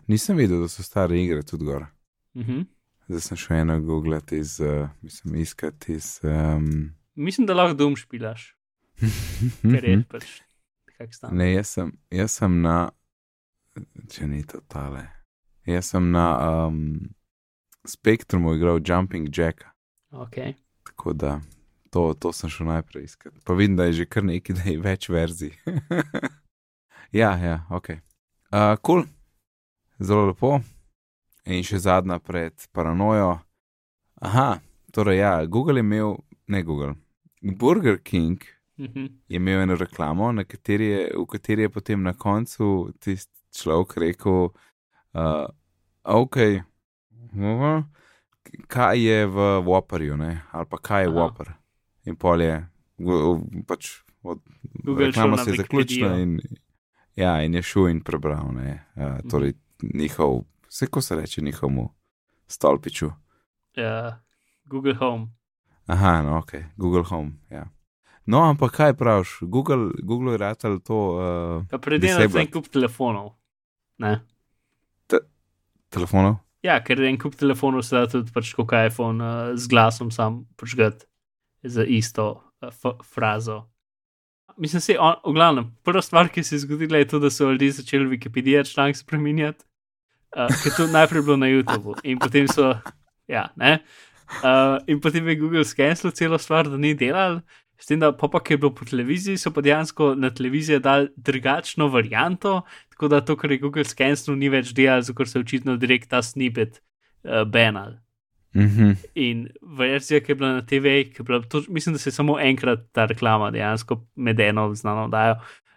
Nisem 0.07 0.37
videl, 0.37 0.61
da 0.61 0.67
so 0.67 0.83
stare 0.83 1.19
igre 1.19 1.43
tudi 1.43 1.65
gor. 1.65 1.85
Uh 2.33 2.45
-huh. 2.45 2.65
Zdaj 3.07 3.21
sem 3.21 3.37
šel 3.37 3.57
eno 3.57 3.79
googlati 3.81 4.37
iz, 4.37 4.59
uh, 4.59 4.89
mislim, 5.01 5.35
iskati 5.35 5.93
iz. 5.93 6.19
Um, 6.23 6.95
Mislim, 7.15 7.47
da 7.47 7.53
lahko 7.53 7.73
dom 7.73 7.95
špilaš, 7.95 8.55
ker 9.71 9.83
je 9.83 10.03
pač 10.09 10.25
kak 10.97 11.13
stan. 11.13 11.37
ne, 11.37 11.53
jaz 11.53 11.67
sem, 11.67 11.91
jaz 12.11 12.31
sem 12.31 12.61
na, 12.61 12.89
če 14.11 14.27
ni 14.27 14.43
to 14.43 14.61
tale. 14.67 15.18
Jaz 15.69 15.91
sem 15.93 16.11
na 16.11 16.25
um, 16.67 17.09
Spektrumu 17.87 18.55
igral 18.55 18.81
Jumping 18.85 19.29
Jacka. 19.37 19.71
Okay. 20.11 20.55
Tako 20.85 21.13
da 21.13 21.41
to, 21.89 22.13
to 22.13 22.33
sem 22.33 22.49
šel 22.49 22.67
najprej 22.67 23.03
iskati. 23.03 23.37
Pa 23.45 23.53
vidim, 23.53 23.75
da 23.77 23.85
je 23.85 23.93
že 24.01 24.05
kar 24.05 24.23
nekaj, 24.23 24.55
da 24.55 24.65
je 24.65 24.77
več 24.81 25.09
verzij. 25.09 25.53
ja, 27.21 27.37
ja, 27.37 27.65
ok. 27.69 27.89
Uh, 28.49 28.75
cool. 28.81 29.05
Zelo 29.99 30.31
lepo. 30.31 30.59
In 31.45 31.63
še 31.65 31.79
zadnja 31.85 32.19
pred 32.19 32.65
paranojo. 32.73 33.37
Aha, 34.21 34.59
torej 34.93 35.21
ja, 35.21 35.33
Google 35.45 35.79
je 35.79 35.85
imel, 35.85 36.17
ne 36.47 36.63
Google, 36.63 36.95
Burger 37.41 38.01
King 38.03 38.43
Uh 38.79 38.85
-huh. 38.85 39.11
je 39.27 39.35
imel 39.35 39.61
eno 39.61 39.75
reklamo, 39.75 40.31
na 40.31 40.43
kateri 40.43 40.85
je, 40.85 41.11
v 41.17 41.25
kateri 41.25 41.61
je 41.61 41.69
potem 41.69 42.03
na 42.03 42.13
koncu 42.13 42.93
tisti 42.99 43.39
človek 43.51 43.97
rekel, 43.97 44.43
uh, 45.13 45.45
ok, 46.03 46.37
uh, 47.33 47.83
kaj 48.67 49.03
je 49.03 49.25
v 49.27 49.47
Whopperju, 49.61 50.17
ne? 50.17 50.41
ali 50.51 50.65
pa 50.69 50.77
kaj 50.77 51.03
je 51.03 51.09
Aha. 51.09 51.15
Whopper. 51.15 51.53
In 52.05 52.15
pol 52.15 52.41
je, 52.41 52.55
pač, 53.67 53.89
od, 54.23 54.41
Google 54.83 55.05
reklama 55.05 55.37
se 55.37 55.51
je 55.51 55.57
zaključila 55.57 56.17
in, 56.17 56.39
ja, 57.15 57.41
in 57.43 57.55
je 57.55 57.61
šel 57.61 57.89
in 57.89 58.03
prebral, 58.03 58.51
ne, 58.53 58.85
uh, 58.95 59.19
torej 59.29 59.53
njihov, 59.93 60.43
vse 60.67 60.87
ko 60.87 61.01
se 61.01 61.15
reče 61.15 61.41
njihovemu 61.41 61.89
stolpiču. 62.47 63.11
Uh, 63.77 64.13
Google 64.65 64.95
Home. 64.95 65.27
Aha, 65.85 66.21
no, 66.21 66.37
ok, 66.37 66.51
Google 66.77 67.03
Home, 67.03 67.31
ja. 67.49 67.67
No, 68.29 68.43
ampak 68.45 68.71
kaj 68.71 68.93
praviš, 68.93 69.37
Google, 69.41 69.89
Google 70.03 70.31
je 70.31 70.37
ratal 70.37 70.79
to 70.79 70.97
uh, 71.73 71.99
Disabled. 71.99 72.35
en 72.35 72.51
kup 72.51 72.67
telefonov. 72.67 73.31
Ne? 73.97 74.19
Telefonov. 75.93 76.39
Ja, 76.65 76.79
ker 76.83 76.99
en 77.07 77.17
kup 77.19 77.37
telefonov 77.39 77.85
se 77.87 77.95
da 77.95 78.07
tudi 78.11 78.33
pač 78.35 78.51
kot 78.57 78.73
iPhone 78.75 79.23
uh, 79.23 79.51
z 79.55 79.71
glasom 79.71 80.11
sam 80.11 80.43
počgati 80.59 81.07
za 81.63 81.85
isto 81.87 82.31
uh, 82.61 82.95
frazo. 83.03 83.63
Mislim, 84.59 84.83
se, 84.83 84.97
on, 84.99 85.15
v 85.23 85.33
glavnem, 85.37 85.69
prva 85.87 86.01
stvar, 86.03 86.27
ki 86.27 86.43
se 86.43 86.57
je 86.57 86.65
zgodila, 86.65 86.99
je 86.99 87.07
to, 87.07 87.19
da 87.23 87.29
so 87.31 87.47
ljudje 87.51 87.77
začeli 87.79 88.09
Wikipedijo 88.11 88.65
članek 88.67 88.97
spremenjati, 88.97 89.63
uh, 90.35 90.51
ker 90.63 90.75
to 90.75 90.89
najprej 90.91 91.23
bilo 91.23 91.37
na 91.39 91.47
YouTubu 91.47 91.95
in 92.03 92.19
potem 92.19 92.47
so, 92.51 92.73
ja, 93.27 93.47
ne. 93.55 93.79
Uh, 94.43 94.77
in 94.87 94.99
potem 95.01 95.27
je 95.27 95.39
Google 95.39 95.63
skenil 95.65 96.11
celo 96.11 96.37
stvar, 96.37 96.67
da 96.67 96.77
ni 96.77 96.91
delal, 96.93 97.39
s 97.79 97.87
tem, 97.87 98.01
da 98.01 98.11
pa, 98.11 98.27
ki 98.27 98.53
je 98.53 98.59
bilo 98.59 98.73
po 98.75 98.85
televiziji, 98.85 99.39
so 99.39 99.53
pa 99.55 99.63
dejansko 99.63 100.11
na 100.19 100.29
televiziji 100.35 100.81
dali 100.83 101.07
drugačno 101.15 101.87
varianto, 101.87 102.59
tako 102.99 103.07
da 103.07 103.21
to, 103.21 103.37
kar 103.39 103.51
je 103.51 103.57
Google 103.63 103.85
skenil, 103.87 104.35
ni 104.35 104.49
več 104.51 104.73
delal, 104.75 105.01
zato 105.07 105.25
se 105.25 105.37
je 105.37 105.43
očitno 105.45 105.77
direkt 105.79 106.09
ta 106.11 106.19
snippet 106.21 106.81
uh, 107.23 107.45
banal. 107.47 107.93
Mm 108.53 108.67
-hmm. 108.67 108.95
In 109.15 109.47
verzija, 109.77 110.19
ki 110.19 110.31
je 110.31 110.35
bila 110.35 110.53
na 110.53 110.61
TV, 110.61 110.85
je 110.85 111.23
bila, 111.23 111.41
to, 111.41 111.63
mislim, 111.69 111.93
da 111.93 111.99
se 111.99 112.09
je 112.09 112.13
samo 112.13 112.39
enkrat 112.39 112.79
ta 112.91 113.05
reklama 113.05 113.51
dejansko 113.51 114.05
med 114.15 114.39
eno 114.39 114.75
znano 114.75 115.07
dajo. 115.07 115.35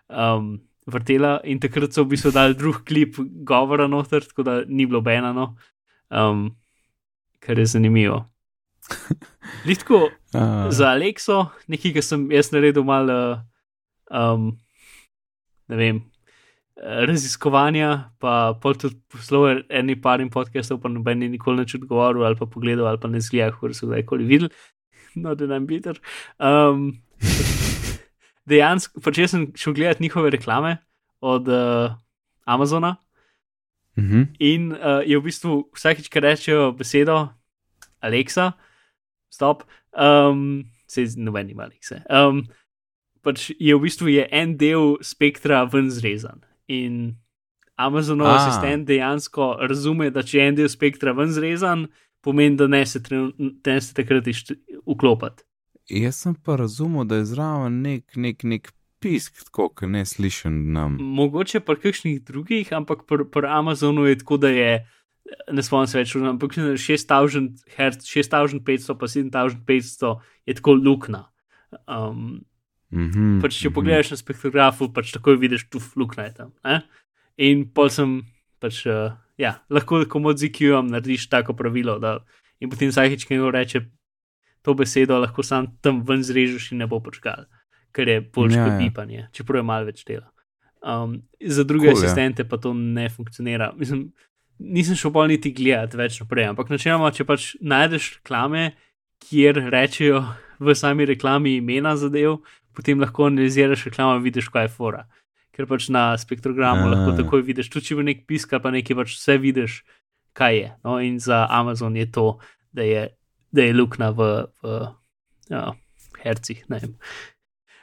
Um, 0.09 0.61
Vrtela 0.87 1.41
in 1.45 1.61
takrat 1.61 1.93
so 1.93 2.03
v 2.03 2.09
bistvu 2.09 2.31
dali 2.31 2.55
drug 2.55 2.85
klip 2.85 3.15
govora 3.47 3.87
noter, 3.87 4.25
tako 4.25 4.43
da 4.43 4.65
ni 4.67 4.87
bilo 4.87 5.01
benano, 5.01 5.57
um, 6.11 6.57
kar 7.39 7.59
je 7.59 7.67
zanimivo. 7.67 8.31
Litko 9.67 10.11
Uh, 10.35 10.73
za 10.73 10.89
Alekso, 10.89 11.51
nekaj, 11.69 11.93
ki 11.93 12.03
sem 12.03 12.31
jaz 12.33 12.49
naredil 12.53 12.85
malo, 12.85 13.45
um, 14.11 14.57
ne 15.69 15.77
vem, 15.77 15.97
eh, 15.97 16.12
raziskovanja, 16.81 18.11
pa 18.19 18.55
pol 18.63 18.75
tudi 18.81 18.97
poslovo 19.13 19.53
eni 19.69 19.97
parim 20.01 20.31
podcastov, 20.33 20.81
pa 20.83 20.89
noben 20.89 21.21
ni 21.21 21.29
nikoli 21.29 21.63
nič 21.63 21.77
odgovoril 21.79 22.25
ali 22.25 22.39
pa 22.39 22.49
pogledal 22.49 22.89
ali 22.89 23.01
pa 23.01 23.11
ne 23.13 23.21
zgleda, 23.21 23.53
kot 23.57 23.77
so 23.77 23.87
kdajkoli 23.91 24.27
videli, 24.27 24.51
no 25.21 25.35
da 25.35 25.47
nam 25.47 25.67
bitter. 25.69 26.01
Um, 26.41 27.03
dejansko, 28.51 29.03
pač 29.05 29.21
jaz 29.21 29.35
sem 29.37 29.51
šel 29.55 29.77
gledati 29.77 30.03
njihove 30.03 30.33
reklame 30.33 30.77
od 31.21 31.49
uh, 31.49 31.93
Amazona 32.45 32.97
mm 33.97 34.05
-hmm. 34.05 34.27
in 34.39 34.73
uh, 34.73 35.05
je 35.07 35.19
v 35.19 35.23
bistvu 35.23 35.69
vsakič, 35.77 36.09
ki 36.09 36.21
rečejo 36.21 36.73
besedo 36.73 37.29
Alexa, 38.01 38.53
stop, 39.31 39.63
um, 39.93 40.65
se 40.89 41.07
noben 41.17 41.51
ima 41.51 41.63
Alexe. 41.63 42.03
Um, 42.11 42.49
pač 43.23 43.51
je 43.59 43.75
v 43.77 43.81
bistvu 43.81 44.09
je 44.09 44.29
en 44.33 44.57
del 44.57 44.97
spektra 45.03 45.65
ven 45.65 45.91
zrezan. 45.91 46.41
In 46.73 47.17
Amazonov 47.77 48.31
A. 48.31 48.37
asistent 48.37 48.87
dejansko 48.89 49.57
razume, 49.69 50.11
da 50.11 50.23
če 50.25 50.39
je 50.39 50.49
en 50.49 50.59
del 50.61 50.71
spektra 50.73 51.13
ven 51.17 51.33
zrezan, 51.35 51.87
pomeni, 52.25 52.57
da 52.57 52.69
ne 52.71 52.85
se, 52.87 53.03
trenu- 53.03 53.33
ne 53.39 53.81
se 53.81 53.95
takrat 53.97 54.29
vklopiti. 54.87 55.45
Jaz 55.91 56.23
sem 56.23 56.35
pa 56.35 56.57
razumel, 56.57 57.05
da 57.05 57.19
je 57.19 57.27
zraven 57.33 57.81
nek, 57.83 58.17
nek, 58.17 58.45
nek 58.45 58.71
pisk, 59.03 59.43
tako 59.49 59.69
kot 59.75 59.91
ne 59.91 60.05
slišen 60.07 60.61
nam. 60.73 60.97
Mogoče 61.01 61.61
pa 61.67 61.75
kakšnih 61.77 62.23
drugih, 62.25 62.71
ampak 62.73 63.05
pri 63.09 63.27
pr 63.31 63.49
Amazonu 63.51 64.07
je 64.07 64.21
tako, 64.23 64.39
da 64.45 64.53
je, 64.55 64.71
ne 65.51 65.65
spomnim 65.67 65.91
se 65.91 65.99
več, 65.99 66.15
ampak 66.17 66.55
mislim, 66.55 66.71
da 66.71 66.77
je 66.77 66.85
6000 66.87 67.67
Hz, 67.77 68.07
6500 68.15 68.99
pa 69.01 69.11
7500 69.11 70.15
je 70.47 70.55
tako 70.61 70.79
lukna. 70.79 71.27
Um, 71.89 72.45
Mm 72.93 73.11
-hmm. 73.11 73.41
pač 73.41 73.57
če 73.63 73.71
pogledaš 73.71 74.11
na 74.11 74.17
spektrografu, 74.17 74.93
pač 74.93 75.13
takoj 75.13 75.37
vidiš 75.37 75.69
tu 75.71 75.81
luknja 75.97 76.33
tam. 76.37 76.53
Ne? 76.65 76.83
In 77.37 77.65
pol 77.73 77.89
sem, 77.89 78.23
pač, 78.61 78.87
uh, 78.87 79.17
ja, 79.39 79.63
lahko 79.71 80.05
komod 80.09 80.39
z 80.39 80.45
IQ-om 80.51 80.87
narediš 80.87 81.29
tako 81.29 81.57
pravilo, 81.57 81.99
da 81.99 82.21
in 82.61 82.71
potem 82.71 82.89
vsakeč, 82.93 83.25
ki 83.25 83.35
nekdo 83.35 83.51
reče 83.51 83.81
to 84.63 84.75
besedo, 84.75 85.19
lahko 85.19 85.43
sam 85.43 85.67
tam 85.81 86.03
ven 86.07 86.23
zrežeš 86.23 86.73
in 86.73 86.79
ne 86.79 86.87
bo 86.87 87.01
počkal, 87.01 87.47
ker 87.93 88.09
je 88.09 88.21
boljše 88.21 88.59
Ja, 88.59 88.65
kot 88.65 88.73
ja. 88.73 88.79
pipanje, 88.79 89.29
čeprav 89.33 89.59
je 89.59 89.63
malo 89.63 89.89
več 89.91 90.05
dela. 90.05 90.31
Um, 90.83 91.23
za 91.41 91.65
druge 91.65 91.91
Cool, 91.91 92.03
ja. 92.03 92.07
asistente 92.07 92.45
pa 92.45 92.59
to 92.59 92.75
ne 92.75 93.09
funkcionira. 93.09 93.73
Mislim, 93.79 94.13
nisem 94.59 94.97
šel 94.99 95.11
bolj 95.11 95.29
niti 95.29 95.53
gledati 95.53 95.99
več 95.99 96.21
naprej, 96.23 96.49
ampak 96.53 96.71
načeloma, 96.71 97.13
če 97.15 97.27
pač 97.27 97.53
najdeš 97.61 98.17
reklame, 98.21 98.73
kjer 99.23 99.61
rečejo 99.71 100.25
v 100.63 100.75
sami 100.79 101.07
reklami 101.07 101.57
imena 101.59 101.95
zadev, 101.99 102.41
potem 102.75 103.01
lahko 103.01 103.27
analiziraš 103.31 103.87
reklamo 103.89 104.17
in 104.17 104.23
vidiš, 104.23 104.49
kaj 104.49 104.65
je 104.65 104.73
fora. 104.77 105.05
Ker 105.53 105.67
pač 105.69 105.89
na 105.93 106.17
spektrogramu 106.19 106.89
Ah. 106.89 106.95
lahko 106.95 107.17
takoj 107.17 107.43
vidiš, 107.43 107.69
tudi 107.69 107.87
če 107.87 107.99
v 107.99 108.07
nek 108.09 108.27
pisk 108.27 108.53
ali 108.53 108.63
pa 108.63 108.71
nekaj, 108.71 108.97
pač 108.97 109.17
vse 109.17 109.39
vidiš, 109.39 109.83
kaj 110.33 110.57
je. 110.57 110.73
No, 110.85 110.99
in 110.99 111.19
za 111.19 111.47
Amazon 111.51 111.97
je 111.97 112.07
to, 112.13 112.39
da 112.73 112.83
je, 112.83 113.09
da 113.53 113.63
je 113.63 113.75
luknja 113.75 114.11
v, 114.11 114.47
v 114.63 114.81
ja, 115.51 115.73
hercih. 116.23 116.65
Ne 116.69 116.79
vem. 116.79 116.97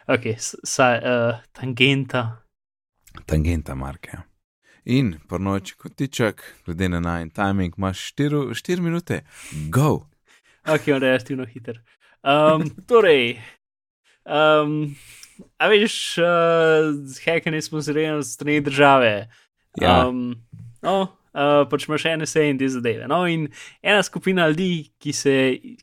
Ok, 0.10 0.34
saj, 0.42 0.98
uh, 1.06 1.38
tangenta. 1.54 2.42
Tangenta 3.26 3.76
marke. 3.76 4.24
In 4.86 5.20
prnoči 5.30 5.76
kotiček, 5.78 6.42
glede 6.66 6.90
na 6.90 7.00
najn 7.00 7.30
timing, 7.30 7.76
imaš 7.78 8.14
4 8.18 8.82
minute, 8.82 9.22
go! 9.70 10.10
Ok, 10.66 10.88
on 10.96 11.02
relativno 11.02 11.46
hiter. 11.46 11.78
Um, 12.24 12.66
torej, 12.88 13.38
um, 14.30 14.96
a 15.58 15.68
veš, 15.68 16.18
uh, 16.22 16.90
z 17.06 17.26
hackanjem 17.26 17.62
smo 17.62 17.82
zrejeni 17.82 18.24
z 18.24 18.34
strani 18.34 18.62
države. 18.62 19.30
Ja. 19.82 20.08
Um, 20.08 20.36
no, 20.82 21.02
uh, 21.34 21.64
pač 21.70 21.88
imaš 21.88 22.06
NSA 22.20 22.44
in 22.50 22.60
te 22.60 22.70
zadeve. 22.70 23.08
No, 23.08 23.24
in 23.28 23.48
ena 23.82 24.04
skupina 24.04 24.48
ljudi, 24.50 24.90
ki 25.00 25.14
se, 25.14 25.36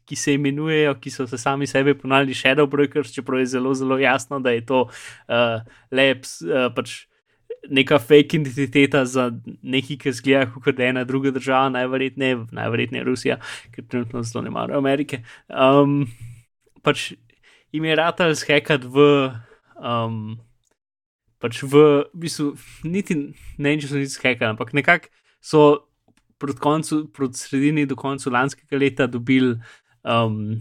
ki 0.06 0.16
se 0.16 0.36
imenujejo, 0.36 0.94
ki 1.00 1.10
so 1.10 1.26
se 1.26 1.38
sami 1.38 1.66
sebe 1.66 1.94
ponavljali 1.98 2.34
Shadow 2.34 2.68
Brokers, 2.70 3.14
čeprav 3.14 3.40
je 3.40 3.52
zelo, 3.56 3.74
zelo 3.74 3.98
jasno, 3.98 4.40
da 4.40 4.50
je 4.50 4.66
to 4.66 4.86
uh, 4.86 5.60
leps, 5.90 6.40
uh, 6.42 6.70
pač 6.74 7.06
neka 7.70 7.98
fake 7.98 8.38
identiteta 8.38 9.04
za 9.04 9.30
nekaj, 9.62 9.98
ki 9.98 10.12
zgleda 10.12 10.50
kot 10.62 10.80
ena 10.80 11.04
druga 11.04 11.32
država, 11.34 11.68
najverjetneje, 11.74 12.44
najverjetneje 12.54 13.04
Rusija, 13.04 13.38
ker 13.74 13.86
trenutno 13.88 14.22
zelo 14.22 14.44
ne 14.44 14.52
marajo 14.54 14.78
Amerike. 14.78 15.22
Um, 15.50 16.04
pač 16.86 17.12
jim 17.72 17.84
je 17.84 17.96
ratal 17.96 18.34
zhekat 18.34 18.84
v. 18.84 19.30
Um, 19.76 20.38
pač 21.38 21.60
v, 21.62 21.68
v 22.08 22.16
bistvu, 22.16 22.54
niti 22.88 23.14
ne 23.14 23.68
vem, 23.68 23.80
če 23.80 23.90
so 23.90 24.00
niti 24.00 24.14
zhekali, 24.14 24.48
ampak 24.54 24.72
nekako 24.72 25.12
so 25.44 25.84
proti 26.40 26.60
koncu, 26.60 27.02
proti 27.12 27.38
sredini 27.38 27.84
do 27.86 27.96
konca 27.96 28.32
lanskega 28.32 28.80
leta 28.80 29.06
dobili, 29.06 29.58
um, 30.04 30.56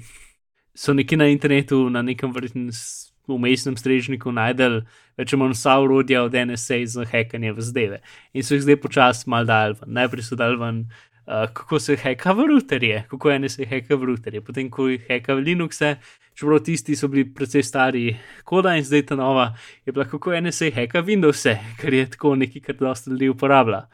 so 0.75 0.93
nekje 0.93 1.17
na 1.17 1.29
internetu, 1.31 1.87
na 1.89 2.03
nekem 2.03 2.31
verjetnem 2.35 2.71
s- 2.75 3.11
umestnem 3.27 3.73
strežniku 3.73 4.29
najdel 4.29 4.83
več 5.17 5.31
ali 5.33 5.39
manj 5.41 5.55
vsa 5.55 5.79
urodja 5.81 6.21
od 6.27 6.35
NSA 6.35 6.77
za 6.85 7.05
hekanje 7.09 7.55
v 7.55 7.63
zdeve. 7.65 7.97
In 8.33 8.43
so 8.45 8.53
jih 8.53 8.61
zdaj 8.67 8.77
počasi 8.83 9.29
mal 9.31 9.47
dal 9.49 9.73
ven. 9.79 9.95
Najprej 9.97 10.27
so 10.27 10.37
dal 10.37 10.59
ven, 10.61 10.83
uh, 11.27 11.53
kako 11.53 11.79
se 11.79 11.95
heka 11.95 12.33
v 12.33 12.47
routerje, 12.47 13.03
kako 13.09 13.37
NSA 13.39 13.65
heka 13.69 13.95
v 13.95 14.11
routerje, 14.11 14.41
potem 14.41 14.69
ko 14.69 14.87
jih 14.89 15.03
heka 15.09 15.35
v 15.35 15.45
Linuxe, 15.45 15.95
čeprav 16.35 16.63
tisti 16.65 16.95
so 16.95 17.07
bili 17.07 17.25
precej 17.33 17.63
stari 17.63 18.15
koda 18.43 18.75
in 18.75 18.83
zdaj 18.83 19.05
ta 19.11 19.15
nova 19.15 19.53
je 19.85 19.93
bila 19.93 20.05
kako 20.05 20.35
NSA 20.41 20.71
heka 20.75 21.01
Windowse, 21.01 21.57
ker 21.81 21.93
je 21.93 22.09
tako 22.09 22.35
nekaj, 22.35 22.61
kar 22.61 22.75
dosta 22.79 23.11
ljudi 23.11 23.29
uporablja. 23.29 23.85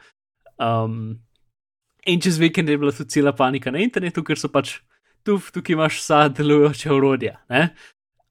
Um, 0.58 1.18
in 2.06 2.20
čez 2.20 2.38
vikend 2.38 2.68
je 2.68 2.78
bila 2.78 2.92
tudi 2.92 3.10
cela 3.10 3.32
panika 3.32 3.70
na 3.70 3.78
internetu, 3.78 4.24
ker 4.24 4.38
so 4.38 4.48
pač 4.48 4.80
tu, 5.22 5.38
tukaj 5.38 5.76
imaš 5.76 6.00
vsa 6.02 6.28
delujoča 6.28 6.94
urodja. 6.94 7.38
ne. 7.48 7.68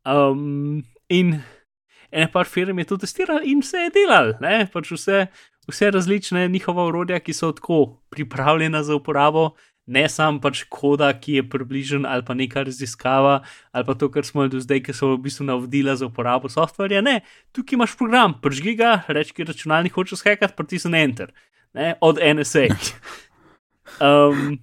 Um, 0.06 0.84
in 1.10 1.42
ena 2.12 2.28
par 2.28 2.46
firm 2.46 2.80
je 2.80 2.86
to 2.86 2.98
testirala 2.98 3.44
in 3.44 3.62
vse 3.62 3.86
je 3.86 3.92
delal, 3.96 4.34
ne? 4.42 4.66
pač 4.74 4.92
vse, 4.92 5.28
vse 5.72 5.92
različne 5.92 6.48
njihova 6.52 6.86
urodja, 6.92 7.20
ki 7.20 7.34
so 7.34 7.52
tako 7.52 8.02
pripravljena 8.10 8.84
za 8.84 8.96
uporabo. 8.96 9.52
Ne 9.92 10.06
sam 10.10 10.38
pač 10.40 10.62
koda, 10.70 11.10
ki 11.20 11.40
je 11.40 11.44
približen 11.50 12.06
ali 12.06 12.24
pa 12.24 12.36
neka 12.38 12.64
raziskava, 12.64 13.42
ali 13.72 13.86
pa 13.86 13.96
to, 13.98 14.12
kar 14.12 14.26
smo 14.26 14.46
do 14.48 14.60
zdaj, 14.62 14.84
ki 14.86 14.94
so 14.94 15.16
v 15.16 15.24
bistvu 15.26 15.48
navodila 15.50 15.96
za 15.98 16.06
uporabo 16.06 16.50
softverja. 16.50 17.02
Ne, 17.02 17.22
tukaj 17.52 17.76
imaš 17.80 17.98
program, 17.98 18.38
pržgi 18.42 18.76
ga, 18.78 19.02
reči, 19.08 19.34
ki 19.34 19.50
računalnik 19.50 19.98
hoče 19.98 20.16
skakati, 20.16 20.56
pritisni 20.56 21.02
enter, 21.02 21.34
ne, 21.74 21.96
od 22.02 22.22
NSA. 22.22 22.70
Um, 24.00 24.60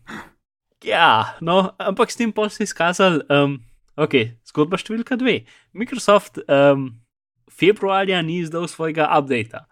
ja, 0.84 1.36
no, 1.40 1.74
ampak 1.78 2.10
s 2.10 2.16
tem 2.16 2.32
pa 2.32 2.48
se 2.48 2.62
je 2.62 2.70
izkazal, 2.70 3.20
um, 3.28 3.58
ok, 3.98 4.14
zgodba 4.48 4.78
številka 4.80 5.18
dve. 5.20 5.42
Microsoft 5.76 6.40
um, 6.46 6.88
februarja 7.50 8.22
ni 8.22 8.40
izdal 8.42 8.68
svojega 8.70 9.08
updata, 9.18 9.66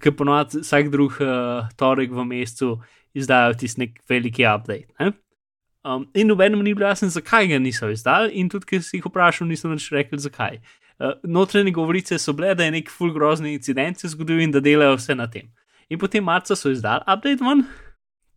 ki 0.00 0.12
ponovadi 0.16 0.62
vsak 0.62 0.90
drug 0.92 1.18
uh, 1.24 1.66
torek 1.76 2.12
v 2.14 2.24
mesecu 2.28 2.76
izdajo 3.16 3.56
tisti 3.58 3.84
nek 3.84 3.98
veliki 4.08 4.46
update. 4.46 4.86
Ne? 5.00 5.12
Um, 5.84 6.06
in 6.14 6.28
nobenemu 6.28 6.62
ni 6.62 6.74
bilo 6.74 6.86
jasno, 6.86 7.08
zakaj 7.08 7.48
ga 7.48 7.58
niso 7.58 7.88
izdali, 7.90 8.34
in 8.36 8.50
tudi, 8.52 8.68
ker 8.68 8.82
si 8.84 8.98
jih 8.98 9.06
vprašal, 9.08 9.48
niso 9.48 9.70
več 9.70 9.88
rekli, 9.94 10.20
zakaj. 10.20 10.60
Uh, 11.00 11.14
notranje 11.24 11.72
govorice 11.72 12.18
so 12.20 12.34
bile, 12.36 12.52
da 12.54 12.66
je 12.66 12.74
nek 12.76 12.90
full 12.92 13.14
grozni 13.14 13.54
incident 13.56 13.98
se 13.98 14.10
zgodil 14.12 14.42
in 14.44 14.52
da 14.52 14.60
delajo 14.60 14.98
vse 14.98 15.16
na 15.16 15.26
tem. 15.32 15.48
In 15.90 15.98
potem 15.98 16.24
marca 16.24 16.54
so 16.56 16.70
izdali 16.70 17.02
update 17.08 17.40
ven, 17.42 17.64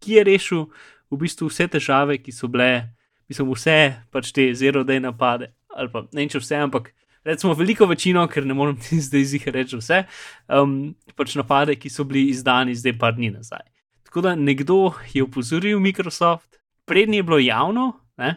ki 0.01 0.17
je 0.17 0.23
rešil 0.29 0.63
v 1.11 1.19
bistvu 1.19 1.51
vse 1.51 1.67
težave, 1.75 2.17
ki 2.23 2.31
so 2.31 2.47
bile, 2.47 2.87
mislim, 3.29 3.51
vse 3.51 3.77
pač 4.11 4.31
te 4.33 4.47
zero-day 4.55 5.03
napade, 5.03 5.51
ali 5.75 5.91
pa 5.91 6.05
ne 6.07 6.23
vem, 6.23 6.31
če 6.31 6.41
vse, 6.41 6.63
ampak 6.63 6.93
recimo 7.25 7.53
veliko 7.53 7.85
večino, 7.85 8.27
ker 8.27 8.45
ne 8.45 8.53
morem 8.53 8.77
ti 8.77 8.99
zdaj 9.07 9.23
zih 9.23 9.47
reči 9.47 9.77
vse, 9.79 10.03
um, 10.49 10.95
pač 11.15 11.35
napade, 11.35 11.75
ki 11.75 11.89
so 11.89 12.03
bili 12.03 12.29
izdani 12.29 12.75
zdaj 12.75 12.97
par 12.99 13.15
dni 13.15 13.31
nazaj. 13.33 13.65
Tako 14.03 14.21
da 14.21 14.35
nekdo 14.35 14.93
je 15.13 15.23
opozoril 15.23 15.79
Microsoft, 15.79 16.59
prednji 16.85 17.17
je 17.21 17.23
bilo 17.23 17.39
javno, 17.39 17.93
ne, 18.17 18.35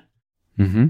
Mhm. 0.58 0.84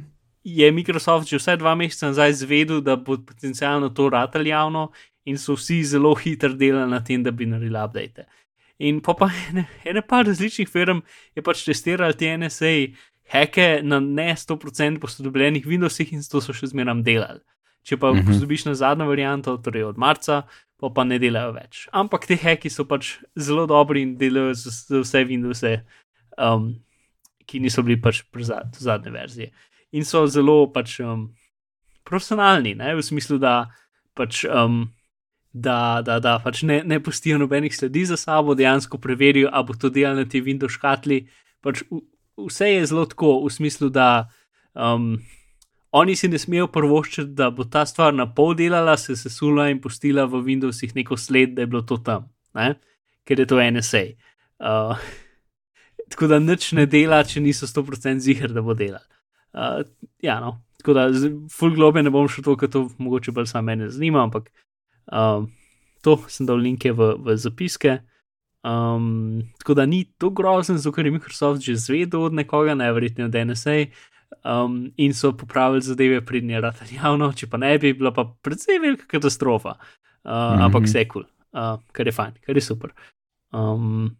je 0.44 0.72
Microsoft 0.72 1.26
že 1.28 1.40
vsaj 1.40 1.56
dva 1.58 1.74
meseca 1.74 2.06
nazaj 2.06 2.32
zvedel, 2.32 2.80
da 2.80 2.96
bo 2.96 3.16
potencialno 3.18 3.88
to 3.88 4.10
ratal 4.10 4.46
javno, 4.46 4.92
in 5.26 5.38
so 5.38 5.56
vsi 5.56 5.82
zelo 5.84 6.14
hitro 6.14 6.54
delali 6.54 6.90
na 6.90 7.00
tem, 7.04 7.22
da 7.22 7.30
bi 7.30 7.46
naredili 7.46 7.78
update. 7.84 8.24
In 8.78 9.00
pa, 9.00 9.14
pa 9.14 9.30
ene, 9.50 9.66
ene 9.84 10.02
par 10.02 10.26
različnih 10.26 10.68
firm 10.68 11.00
je 11.34 11.42
pač 11.42 11.64
testirali 11.64 12.14
te 12.14 12.30
NSA 12.38 12.72
heke 13.32 13.80
na 13.82 14.00
ne 14.00 14.34
100% 14.36 15.00
posodobljenih 15.00 15.66
Windowsih 15.66 16.12
in 16.12 16.22
to 16.22 16.40
so 16.40 16.54
še 16.54 16.70
zmeraj 16.70 17.02
delali. 17.02 17.40
Če 17.86 17.96
pa 17.96 18.10
Mhm. 18.12 18.26
posodobiš 18.26 18.64
na 18.66 18.74
zadnjo 18.74 19.06
varianto, 19.06 19.56
torej 19.62 19.84
od 19.92 19.98
marca, 19.98 20.42
pa 20.80 20.90
pa 20.90 21.04
ne 21.04 21.18
delajo 21.22 21.52
več. 21.54 21.86
Ampak 21.94 22.26
te 22.26 22.34
heki 22.36 22.70
so 22.70 22.84
pač 22.84 23.16
zelo 23.38 23.66
dobri 23.66 24.02
in 24.02 24.16
delajo 24.18 24.54
za, 24.54 25.00
vse 25.00 25.22
Windowse, 25.24 25.84
um, 26.36 26.74
ki 27.46 27.60
niso 27.62 27.82
bili 27.86 27.96
pač 28.02 28.22
do 28.34 28.78
zadnje 28.78 29.10
verzije. 29.14 29.50
In 29.92 30.02
so 30.04 30.26
zelo 30.26 30.66
pač 30.66 30.98
um, 31.00 31.30
profesionalni, 32.04 32.74
ne? 32.74 32.94
v 32.94 33.02
smislu, 33.02 33.38
da 33.38 33.70
pač. 34.14 34.44
Um, 34.44 34.92
Da, 35.56 36.02
da, 36.04 36.18
da 36.20 36.36
pač 36.38 36.60
ne, 36.68 36.82
ne 36.84 37.00
pustijo 37.00 37.38
nobenih 37.40 37.72
sledi 37.72 38.04
za 38.04 38.16
sabo, 38.20 38.52
dejansko 38.54 38.98
preverijo, 39.00 39.48
ali 39.48 39.64
bo 39.64 39.72
to 39.72 39.88
delalo 39.88 40.20
na 40.20 40.28
ti 40.28 40.42
Windows 40.44 40.76
škatli. 40.76 41.30
Pač 41.64 41.80
v, 41.88 42.02
vse 42.36 42.66
je 42.76 42.82
zelo 42.84 43.06
tako, 43.08 43.40
v 43.40 43.48
smislu, 43.48 43.88
da 43.88 44.28
um, 44.76 45.16
oni 45.96 46.16
si 46.16 46.28
ne 46.28 46.38
smejo 46.38 46.68
prvoščiti, 46.72 47.32
da 47.38 47.48
bo 47.54 47.64
ta 47.64 47.86
stvar 47.88 48.14
na 48.14 48.26
pol 48.28 48.54
delala, 48.58 48.96
se 49.00 49.16
sesula 49.16 49.70
in 49.72 49.80
pustila 49.80 50.26
v 50.28 50.42
Windowsih 50.44 50.92
neko 50.96 51.16
sled, 51.16 51.54
da 51.56 51.64
je 51.64 51.70
bilo 51.72 51.82
to 51.88 51.96
tam, 52.04 52.28
ne? 52.58 52.74
ker 53.26 53.40
je 53.40 53.46
to 53.48 53.58
NSA. 53.58 54.02
Uh, 54.60 55.00
tako 56.12 56.28
da 56.30 56.38
nič 56.42 56.70
ne 56.78 56.86
dela, 56.90 57.22
če 57.24 57.42
niso 57.42 57.68
100% 57.70 58.22
zihar, 58.22 58.52
da 58.54 58.62
bo 58.62 58.76
delal. 58.78 59.02
Uh, 59.56 59.82
ja, 60.22 60.38
no. 60.42 60.58
Tako 60.82 60.94
da, 60.94 61.06
full 61.50 61.74
globe 61.74 62.02
ne 62.04 62.12
bom 62.14 62.28
šel 62.30 62.44
to, 62.46 62.54
ker 62.60 62.70
to 62.70 62.84
mogoče 63.02 63.32
bolj 63.34 63.48
samo 63.50 63.72
mene 63.72 63.88
zanima, 63.90 64.22
ampak 64.22 64.52
um, 65.10 65.48
to 66.04 66.18
sem 66.30 66.46
dal 66.46 66.60
linke 66.62 66.92
v, 66.94 67.14
v 67.24 67.34
zapiske. 67.40 67.96
Um, 68.66 69.40
tako 69.58 69.74
da 69.80 69.86
ni 69.86 70.04
to 70.18 70.30
grozen, 70.30 70.78
zato 70.78 70.94
ker 70.94 71.08
je 71.08 71.14
Microsoft 71.16 71.64
že 71.64 71.74
zvedel 71.78 72.28
od 72.28 72.36
nekoga, 72.36 72.76
najverjetneje 72.78 73.26
od 73.26 73.40
NSA, 73.50 73.76
um, 74.44 74.92
in 74.96 75.14
so 75.14 75.32
popravili 75.36 75.82
zadeve 75.82 76.20
pridnje 76.24 76.60
rata 76.60 76.86
javno, 77.02 77.32
če 77.32 77.48
pa 77.50 77.60
ne 77.60 77.76
bi 77.78 77.92
bila 77.96 78.12
pa 78.14 78.24
predvsej 78.42 78.80
velika 78.82 79.06
katastrofa. 79.10 79.76
Uh, 80.24 80.32
mm. 80.32 80.34
-hmm. 80.34 80.64
Ampak 80.64 80.82
vse 80.82 81.04
kul, 81.08 81.22
cool, 81.22 81.62
uh, 81.62 81.80
kar 81.92 82.06
je 82.06 82.12
fajn, 82.12 82.32
kar 82.46 82.56
je 82.56 82.62
super. 82.62 82.90
Um, 83.52 84.16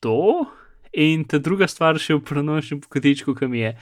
to 0.00 0.46
in 0.92 1.24
ta 1.24 1.38
druga 1.38 1.68
stvar 1.68 1.98
še 1.98 2.14
v 2.14 2.24
prenočnem 2.24 2.80
kotičku, 2.80 3.34
ki 3.34 3.46
mi 3.46 3.60
je. 3.60 3.76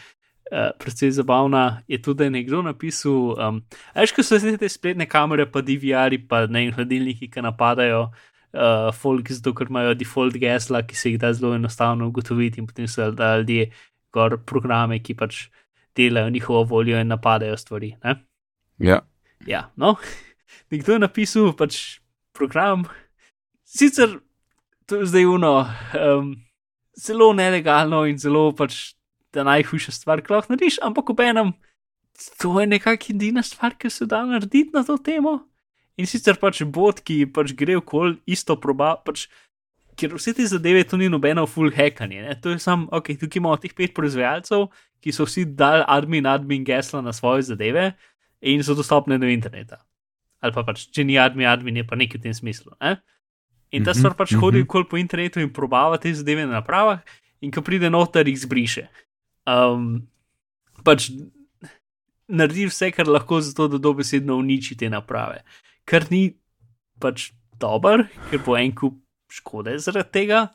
Uh, 0.53 0.71
predvsej 0.79 1.11
zabavna 1.11 1.83
je 1.89 2.03
tudi, 2.03 2.19
da 2.19 2.25
je 2.25 2.31
nekdo 2.31 2.63
napisal, 2.63 3.35
um, 3.41 3.63
veš, 3.95 4.13
ko 4.13 4.23
so 4.23 4.39
zdaj 4.39 4.59
te 4.61 4.69
spletne 4.69 5.07
kamere, 5.07 5.47
pa 5.47 5.63
DVR-ji, 5.65 6.27
pa 6.29 6.47
ne 6.47 6.67
vem, 6.67 6.75
hladilniki, 6.77 7.31
ki 7.33 7.43
napadajo 7.43 8.03
uh, 8.11 8.91
folk, 8.93 9.31
zato 9.33 9.55
ker 9.55 9.71
imajo 9.73 9.95
default 9.95 10.37
gesla, 10.37 10.83
ki 10.83 10.97
se 10.97 11.15
jih 11.15 11.19
da 11.23 11.33
zelo 11.33 11.55
enostavno 11.57 12.11
ugotoviti, 12.11 12.61
in 12.61 12.67
potem 12.67 12.91
so 12.91 13.09
da 13.11 13.39
ljudje 13.39 13.71
gor 14.15 14.39
programe, 14.47 15.01
ki 15.03 15.17
pač 15.19 15.49
delajo 15.97 16.31
njihovo 16.31 16.63
voljo 16.77 17.01
in 17.01 17.11
napadajo 17.11 17.57
stvari. 17.59 17.95
Ne? 18.05 18.17
Ja. 18.79 19.03
Ja, 19.47 19.69
no, 19.77 19.97
nekdo 20.73 20.97
je 20.97 21.03
napisal 21.03 21.53
pač 21.59 22.01
program, 22.35 22.87
sicer 23.65 24.21
to 24.87 25.01
je 25.01 25.07
zdaj 25.07 25.25
uno, 25.25 25.53
um, 25.97 26.35
zelo 26.97 27.33
nelegalno 27.33 28.05
in 28.07 28.19
zelo 28.19 28.53
pač 28.57 28.95
ta 29.35 29.45
najhujša 29.45 29.93
stvar, 29.93 30.23
ki 30.23 30.33
lahko 30.33 30.53
narediš, 30.53 30.79
ampak 30.85 31.11
ob 31.11 31.23
enem, 31.25 31.55
to 32.39 32.53
je 32.61 32.67
nekakšna 32.71 33.17
edina 33.17 33.43
stvar, 33.43 33.75
ki 33.79 33.91
se 33.91 34.07
da 34.07 34.23
narediti 34.29 34.71
na 34.75 34.85
to 34.87 34.99
temo. 34.99 35.41
In 35.99 36.07
sicer 36.11 36.39
pač 36.39 36.63
bot, 36.67 37.01
ki 37.07 37.25
pač 37.31 37.55
gre 37.59 37.79
okol 37.79 38.19
isto 38.27 38.57
proba, 38.61 38.95
pač, 39.03 39.27
ker 39.97 40.15
vse 40.15 40.35
te 40.37 40.47
zadeve 40.47 40.85
to 40.89 40.99
ni 41.01 41.09
nobeno 41.09 41.47
full 41.47 41.73
hackanje, 41.75 42.23
ne? 42.23 42.35
to 42.41 42.55
je 42.55 42.59
samo, 42.59 42.89
ok, 42.93 43.15
tukaj 43.21 43.41
imamo 43.41 43.57
teh 43.63 43.75
pet 43.77 43.95
proizvajalcev, 43.95 44.69
ki 45.05 45.13
so 45.13 45.27
vsi 45.29 45.45
dali 45.59 45.85
admin, 45.89 46.27
admin 46.27 46.65
gesla 46.65 47.03
na 47.05 47.13
svoje 47.13 47.47
zadeve 47.51 47.93
in 48.41 48.63
so 48.65 48.75
dostopne 48.75 49.19
do 49.19 49.29
interneta. 49.31 49.83
Ali 50.45 50.53
pa 50.53 50.65
pač, 50.67 50.89
če 50.93 51.05
ni 51.07 51.19
admin, 51.21 51.49
admin 51.49 51.81
je 51.81 51.87
pa 51.89 51.97
nekaj 51.97 52.21
v 52.21 52.27
tem 52.27 52.35
smislu. 52.37 52.75
Ne? 52.81 52.99
In 53.73 53.85
ta 53.85 53.93
Mhm, 53.93 53.99
stvar 53.99 54.15
pač 54.15 54.33
mhm. 54.33 54.41
hodi 54.41 54.65
okoli 54.65 54.89
po 54.89 54.97
internetu 55.01 55.41
in 55.41 55.53
probava 55.53 55.99
te 55.99 56.13
zadeve 56.15 56.47
na 56.47 56.61
napravah, 56.61 57.01
in 57.41 57.51
ko 57.51 57.63
pride 57.63 57.91
noter, 57.91 58.29
jih 58.29 58.41
zbriše. 58.41 58.89
Um, 59.47 60.07
pač 60.85 61.11
naredi 62.29 62.69
vse, 62.71 62.91
kar 62.93 63.09
lahko, 63.09 63.41
zato 63.41 63.69
da 63.69 63.79
dobesedno 63.79 64.37
uniči 64.37 64.77
te 64.77 64.89
naprave. 64.89 65.43
Kar 65.85 66.09
ni 66.11 66.37
pač 67.01 67.33
dober, 67.61 68.07
ker 68.31 68.41
bo 68.45 68.57
en 68.57 68.73
kup 68.73 69.04
škode 69.41 69.77
zaradi 69.83 70.13
tega. 70.15 70.47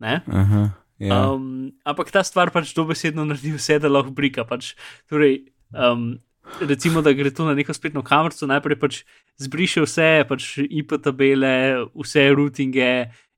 Aha, 0.00 0.62
ja. 1.02 1.20
Um, 1.32 1.72
ampak 1.86 2.12
ta 2.14 2.22
stvar 2.26 2.52
pač 2.54 2.74
dobesedno 2.76 3.26
naredi 3.26 3.54
vse, 3.56 3.78
da 3.82 3.90
lahko 3.90 4.14
brika. 4.14 4.46
Pač, 4.48 4.74
torej, 5.10 5.48
um, 5.74 6.18
recimo, 6.60 7.02
da 7.02 7.12
gre 7.12 7.32
to 7.34 7.46
na 7.48 7.54
neko 7.58 7.74
spletno 7.74 8.02
kamero, 8.06 8.34
najprej 8.50 8.78
pač 8.80 9.00
zbriše 9.42 9.84
vse, 9.86 10.10
pač 10.28 10.50
IP 10.64 10.98
tabele, 11.02 11.88
vse 11.96 12.28
routinge 12.34 12.92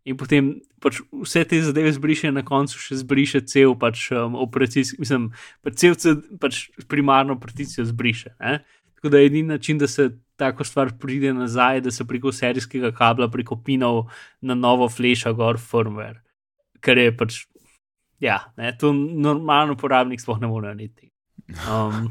in 0.09 0.17
potem 0.17 0.55
pač 0.81 1.01
vse 1.13 1.45
te 1.45 1.61
zadeve 1.61 1.93
zbriše, 1.93 2.33
na 2.33 2.43
koncu 2.47 2.79
še 2.81 3.01
zbriše 3.03 3.43
cel 3.45 3.77
pač 3.79 4.09
um, 4.17 4.37
operacijski, 4.41 5.01
mislim, 5.03 5.29
pač 5.65 5.81
cel, 5.83 5.97
cel 6.01 6.21
pač 6.41 6.63
primarno 6.89 7.37
particijo 7.41 7.85
zbriše. 7.89 8.33
Ne? 8.41 8.61
Tako 9.01 9.09
da 9.15 9.19
je 9.19 9.27
edini 9.27 9.49
način, 9.49 9.79
da 9.81 9.89
se 9.89 10.11
tako 10.37 10.65
stvar 10.65 10.93
pride 11.01 11.33
nazaj, 11.33 11.81
da 11.81 11.91
se 11.91 12.05
preko 12.05 12.33
serijskega 12.33 12.93
kabla, 12.93 13.29
preko 13.33 13.57
pinov 13.65 14.11
na 14.41 14.55
novo 14.55 14.89
fleša 14.89 15.33
gor 15.33 15.57
firmware 15.57 16.21
kar 16.81 16.97
je 16.99 17.11
pač, 17.13 17.35
ja, 18.21 18.39
ne, 18.57 18.71
to 18.73 18.93
normalen 18.93 19.75
uporabnik 19.75 20.21
sploh 20.21 20.39
ne 20.41 20.49
more 20.49 20.71
narediti. 20.71 21.11
Um, 21.69 22.07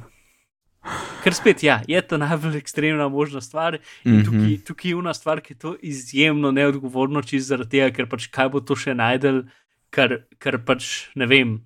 ker 1.24 1.34
spet, 1.34 1.64
ja, 1.66 1.80
je 1.90 2.02
to 2.06 2.20
najbolj 2.22 2.60
ekstremna 2.60 3.08
možna 3.10 3.42
stvar. 3.42 3.80
In 4.06 4.22
tukaj, 4.26 4.40
Mhm. 4.40 4.62
tukaj 4.68 4.92
je 4.92 5.00
ena 5.00 5.14
stvar, 5.14 5.42
ki 5.42 5.54
je 5.54 5.58
to 5.60 5.76
izjemno 5.82 6.52
neodgovorno, 6.52 7.22
čez 7.26 7.48
zaradi 7.50 7.70
tega, 7.80 7.90
ker 7.96 8.06
pač 8.10 8.28
kaj 8.30 8.50
bo 8.54 8.62
to 8.62 8.78
še 8.78 8.94
najdel, 8.94 9.44
kar, 9.90 10.20
kar 10.38 10.60
pač 10.62 11.10
ne 11.16 11.26
vem. 11.26 11.58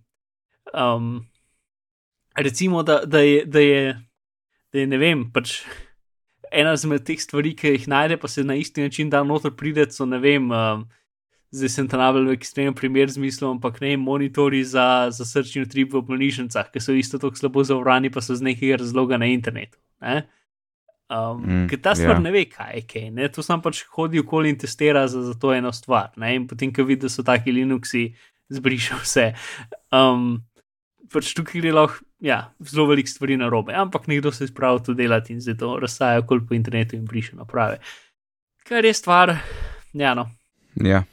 Um, 0.74 1.28
recimo, 2.40 2.84
da, 2.84 3.02
da, 3.06 3.20
je, 3.20 3.46
da, 3.46 3.60
je, 3.60 4.00
da 4.74 4.82
je, 4.82 4.90
ne 4.90 4.98
vem, 4.98 5.28
pač 5.34 5.62
ena 6.54 6.74
izmed 6.78 7.06
teh 7.06 7.22
stvari, 7.22 7.54
ki 7.58 7.78
jih 7.78 7.88
najde, 7.90 8.18
pa 8.22 8.30
se 8.30 8.44
na 8.46 8.58
isti 8.60 8.86
način 8.86 9.10
da 9.10 9.24
noter 9.24 9.54
pride, 9.58 9.88
so 9.92 10.10
ne 10.10 10.22
vem. 10.24 10.52
Um, 10.52 10.86
Zdaj 11.54 11.70
sem 11.70 11.86
tam 11.86 12.02
najbolj 12.02 12.32
ekstremen 12.34 12.74
primer 12.74 13.12
z 13.14 13.22
mislom, 13.22 13.60
ampak 13.60 13.76
ne 13.84 13.92
monitori 14.02 14.64
za, 14.66 15.14
za 15.14 15.22
srčni 15.22 15.62
utrip 15.62 15.92
v 15.94 16.00
bolnišnicah, 16.02 16.72
ki 16.74 16.82
so 16.82 16.96
isto 16.98 17.20
tako 17.22 17.38
slabo 17.38 17.62
zavrani, 17.62 18.10
pa 18.10 18.24
so 18.26 18.34
z 18.34 18.42
nekega 18.42 18.80
razloga 18.82 19.20
na 19.22 19.30
internetu. 19.30 19.78
Ne? 20.02 20.24
Um, 21.14 21.44
Mm, 21.46 21.68
ker 21.70 21.78
ta 21.78 21.94
stvar 21.94 22.16
ja. 22.16 22.18
yeah. 22.18 22.24
ne 22.26 22.32
ve, 22.34 22.46
kaj 22.50 22.74
je 22.74 22.82
kaj. 22.90 23.06
Ne? 23.14 23.30
To 23.30 23.46
sam 23.46 23.62
pač 23.62 23.84
hodi 23.94 24.24
okoli 24.24 24.50
in 24.50 24.58
testira 24.58 25.06
za, 25.08 25.22
za 25.22 25.38
to 25.38 25.54
eno 25.54 25.70
stvar. 25.70 26.10
Ne? 26.18 26.34
In 26.40 26.48
potem, 26.50 26.74
ko 26.74 26.88
vidi, 26.90 27.06
da 27.06 27.14
so 27.14 27.22
taki 27.22 27.54
Linuxi, 27.54 28.08
zbriše 28.50 28.98
vse. 29.04 29.28
Um, 29.94 30.42
pač 31.14 31.36
tukaj 31.38 31.62
gre 31.62 31.76
lahko 31.76 32.02
ja, 32.24 32.54
zelo 32.60 32.86
velik 32.88 33.10
stvari 33.10 33.38
na 33.38 33.50
robe, 33.50 33.74
ampak 33.76 34.08
nekdo 34.08 34.32
se 34.32 34.44
je 34.44 34.48
spravil 34.48 34.80
to 34.80 34.94
delati 34.94 35.34
in 35.34 35.42
zdaj 35.42 35.58
to 35.60 35.76
razsaja 35.80 36.20
okoli 36.20 36.48
po 36.48 36.56
internetu 36.56 36.96
in 36.96 37.06
briše 37.06 37.36
naprave. 37.36 37.80
Kar 38.64 38.86
je 38.86 38.94
stvar, 38.94 39.36
ja, 39.94 40.14
no, 40.16 40.30
ja. 40.80 41.04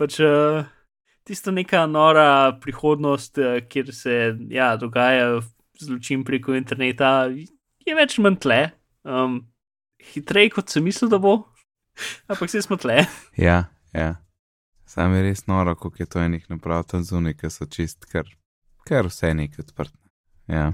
pač 0.00 0.16
uh, 0.24 0.64
tisto 1.28 1.52
neka 1.52 1.84
nora 1.86 2.56
prihodnost, 2.60 3.38
uh, 3.38 3.60
kjer 3.68 3.92
se 3.94 4.16
ja, 4.48 4.76
dogaja 4.80 5.42
zločin 5.80 6.24
preko 6.24 6.56
interneta, 6.56 7.28
je 7.86 7.96
več 7.96 8.16
manj 8.18 8.40
tle. 8.40 8.60
Um, 9.04 9.42
hitreje 10.14 10.54
kot 10.56 10.72
sem 10.72 10.84
mislil, 10.84 11.12
da 11.12 11.20
bo, 11.20 11.36
ampak 12.32 12.48
vse 12.48 12.64
smo 12.64 12.80
tle. 12.80 13.04
Ja, 13.36 13.66
ja. 13.92 14.14
Sam 14.88 15.12
je 15.14 15.22
res 15.28 15.44
noro, 15.46 15.76
koliko 15.76 16.02
je 16.02 16.08
to 16.16 16.24
enih 16.24 16.48
naprav 16.48 16.88
tam 16.88 17.04
zunaj, 17.04 17.36
ki 17.36 17.52
so 17.52 17.68
čist, 17.68 18.08
kar, 18.08 18.24
kar 18.88 19.12
vse 19.12 19.36
nekaj 19.36 19.68
odprte. 19.68 19.99
Ja. 20.50 20.72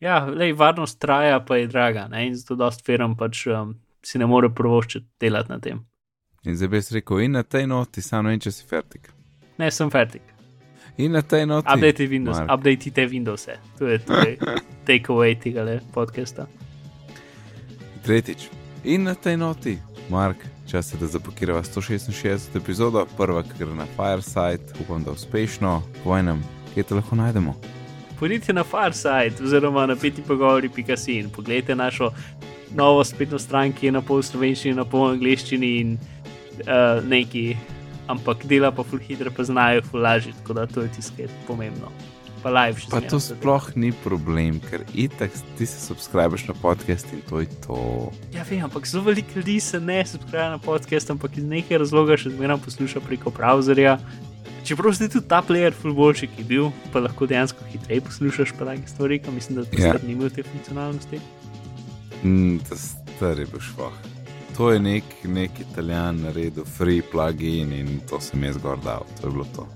Ja, 0.00 0.24
lej, 0.24 0.52
varnost 0.52 1.00
traja, 1.02 1.40
pa 1.40 1.56
je 1.56 1.66
draga, 1.66 2.06
ne? 2.08 2.26
in 2.26 2.36
zato 2.36 2.54
dosta 2.54 2.84
firm 2.86 3.16
pač 3.18 3.46
um, 3.50 3.74
si 4.02 4.18
ne 4.18 4.26
more 4.30 4.50
prvoščiti 4.54 5.06
delati 5.20 5.50
na 5.50 5.58
tem. 5.58 5.80
In 6.46 6.56
zdaj 6.56 6.68
bi 6.70 6.80
rekel, 6.94 7.22
in 7.26 7.34
na 7.34 7.42
tej 7.42 7.66
noti, 7.66 8.02
samo 8.02 8.30
vem, 8.30 8.38
če 8.40 8.52
si 8.54 8.66
fertik. 8.68 9.10
Ne, 9.58 9.72
sem 9.74 9.90
fertik. 9.90 10.22
In 10.98 11.12
na 11.12 11.22
tej 11.22 11.46
noti. 11.46 11.66
Update 11.66 12.06
Windows, 12.10 12.38
Mark. 12.38 12.52
update 12.54 12.92
te 12.94 13.06
Windows, 13.06 13.48
to 13.78 13.90
je 13.90 13.98
torej 14.06 14.38
takeaway 14.86 15.34
tega 15.38 15.66
le 15.66 15.80
podcasta. 15.94 16.46
Tretjič. 18.06 18.48
In 18.86 19.10
na 19.10 19.14
tej 19.14 19.36
noti, 19.36 19.74
Mark, 20.10 20.46
čas 20.70 20.92
je, 20.94 21.00
da 21.02 21.10
zapakirava 21.10 21.62
166 21.66 22.54
epizodo, 22.56 23.02
prva, 23.18 23.42
ki 23.42 23.58
gre 23.58 23.74
na 23.74 23.86
Fireside, 23.98 24.78
upam, 24.80 25.02
da 25.02 25.10
uspešno, 25.10 25.82
po 26.04 26.14
enem 26.18 26.42
kje 26.74 26.86
te 26.86 26.94
lahko 26.94 27.18
najdemo. 27.18 27.54
Pojdite 28.18 28.52
na 28.52 28.64
Farside 28.64 29.38
oziroma 29.44 29.86
na 29.86 29.96
peti 29.96 30.22
pogovori.si 30.22 31.18
in 31.18 31.30
pogledajte 31.30 31.74
našo 31.74 32.10
novo 32.74 33.04
spletno 33.04 33.38
stran, 33.38 33.72
ki 33.72 33.86
je 33.86 33.92
na 33.92 34.02
pol 34.02 34.22
slovenščini, 34.22 34.74
na 34.76 34.84
pol 34.84 35.12
angliščini 35.14 35.72
in 35.80 35.96
uh, 36.66 37.00
neki, 37.06 37.56
ampak 38.10 38.44
dela 38.50 38.72
pa 38.74 38.84
ful 38.84 39.00
hitro, 39.00 39.30
pa 39.30 39.46
znajo 39.46 39.86
ful 39.88 40.02
lažje, 40.02 40.34
tako 40.42 40.58
da 40.58 40.66
to 40.66 40.84
je 40.84 40.92
tiskaj 40.98 41.30
pomembno. 41.46 41.92
Pa 42.42 42.50
live 42.54 42.86
Pa 42.90 43.00
to 43.02 43.18
sploh 43.18 43.64
ni 43.74 43.90
problem, 44.04 44.60
ker 44.62 44.84
itak 44.94 45.34
ti 45.58 45.66
se 45.66 45.80
subskrbiš 45.82 46.46
na 46.46 46.54
podcast 46.54 47.10
in 47.12 47.22
to 47.26 47.40
je 47.42 47.48
to. 47.66 47.78
Ja, 48.34 48.46
vem, 48.46 48.62
ampak 48.64 48.86
zelo 48.86 49.08
veliko 49.10 49.40
ljudi 49.40 49.58
se 49.60 49.80
ne 49.80 50.04
subskrbi 50.06 50.38
na 50.54 50.58
podcast, 50.62 51.10
ampak 51.10 51.38
iz 51.38 51.44
nekaj 51.44 51.82
razloga 51.82 52.18
še 52.18 52.30
zmeraj 52.30 52.60
posluša 52.66 53.02
preko 53.02 53.34
browserja. 53.34 53.98
Čeprav 54.68 54.92
se 54.94 55.08
tudi 55.08 55.28
ta 55.28 55.42
player 55.48 55.72
fulboljši, 55.72 56.26
ki 56.26 56.42
je 56.42 56.44
bil, 56.44 56.66
pa 56.92 57.00
lahko 57.00 57.26
dejansko 57.26 57.64
hitreje 57.72 58.00
poslušaš 58.04 58.50
pa 58.58 58.66
take 58.68 58.88
stvari, 58.88 59.18
ki 59.18 59.30
mislim, 59.30 59.56
da 59.56 59.64
ti 59.64 59.80
Ja. 59.80 59.94
yeah. 59.94 60.06
ni 60.06 60.12
imel 60.12 60.30
te 60.30 60.42
funkcionalnosti. 60.42 61.20
Mm, 62.24 62.58
ta 62.68 62.76
stari 62.76 63.46
bo 63.52 63.60
švah. 63.60 63.92
To 64.56 64.70
je 64.72 64.80
nek, 64.80 65.04
nek 65.24 65.50
italijan 65.60 66.20
naredil, 66.20 66.64
free 66.64 67.02
plugin 67.12 67.72
in 67.72 68.00
to 68.10 68.20
sem 68.20 68.44
jaz 68.44 68.58
gor 68.58 68.78
dal, 68.84 69.06
to 69.20 69.26
je 69.26 69.32
bilo 69.32 69.46
to. 69.56 69.66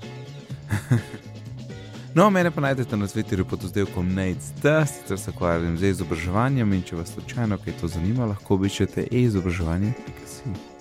no, 2.19 2.31
mene 2.31 2.51
pa 2.51 2.61
najdete 2.61 2.97
na 2.97 3.07
Twitterju 3.07 3.45
pod 3.45 3.65
oddelkom 3.65 4.15
NAIDS, 4.15 4.53
sicer 4.87 5.19
se 5.19 5.31
ukvarjam 5.31 5.79
z 5.79 5.89
izobraževanjem 5.89 6.73
in 6.73 6.83
če 6.83 6.97
vas 6.97 7.15
slučajno 7.15 7.59
kaj 7.65 7.81
to 7.81 7.89
zanima, 7.89 8.27
lahko 8.27 8.55
obiščete 8.55 9.07
e-izobraževanje.si. 9.11 10.72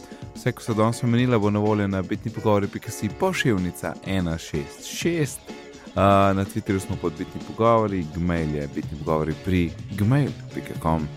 Vse, 0.42 0.52
ko 0.52 0.64
so 0.64 0.74
danes 0.74 1.04
omenila, 1.04 1.38
bo 1.38 1.50
na 1.50 1.60
voljo 1.60 1.88
na 1.88 2.02
bitni 2.02 2.32
pogovori.si 2.32 3.10
pošiljnica 3.20 3.94
166. 4.08 5.38
Uh, 5.48 5.94
na 6.36 6.46
Twitterju 6.46 6.80
smo 6.80 6.96
pod 7.02 7.14
bitni 7.18 7.42
pogovori, 7.48 8.06
gmail 8.16 8.56
je 8.56 8.70
bitni 8.76 8.98
pogovori 9.00 9.34
pri 9.46 9.72
gmail.com. 9.92 11.08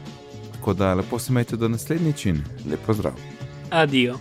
Tako 0.52 0.74
da 0.74 0.94
lepo 0.94 1.18
se 1.18 1.32
imejte 1.32 1.56
do 1.56 1.68
naslednjič 1.68 2.26
in 2.26 2.44
lep 2.70 2.80
pozdrav. 2.86 3.12
Adijo. 3.70 4.18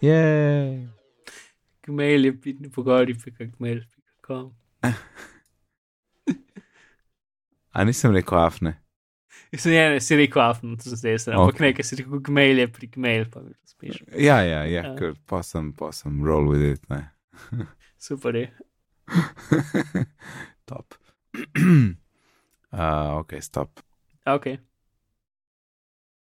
Jej! 0.00 0.88
Gmail 1.86 2.24
je 2.24 2.40
pitni 2.40 2.70
pogovori, 2.70 3.14
pika 3.24 3.44
gmail.com. 3.44 4.52
A 7.72 7.84
nisem 7.84 8.12
rekel 8.14 8.38
afne. 8.38 8.76
Mislim, 9.52 9.74
ja, 9.74 9.88
ne, 9.90 10.00
si 10.00 10.16
rekel 10.16 10.42
afno, 10.42 10.76
to 10.76 10.82
se 10.82 10.96
zdaj 10.96 11.18
se, 11.18 11.30
ampak 11.32 11.48
Ok. 11.48 11.54
okay. 11.54 11.60
nekaj 11.66 11.84
si 11.84 11.96
rekel 11.96 12.18
gmail 12.20 12.58
je 12.58 12.72
pri 12.72 12.86
gmail, 12.86 13.24
pa 13.30 13.40
mi 13.42 13.54
to 13.54 13.66
spiš. 13.66 14.02
Ja, 14.18 14.40
ja, 14.42 14.64
ja, 14.64 14.82
Ja. 14.86 14.94
ker 14.98 15.14
pa 15.26 15.42
sem, 15.42 15.72
pa 15.72 15.92
sem 15.92 16.24
roll 16.24 16.48
with 16.50 16.72
it. 16.72 16.90
Ne. 16.90 17.10
Super 18.06 18.36
je. 18.36 18.50
Top. 20.70 20.94
uh, 22.72 23.18
ok, 23.18 23.32
stop. 23.40 23.80
Ok. 24.26 24.46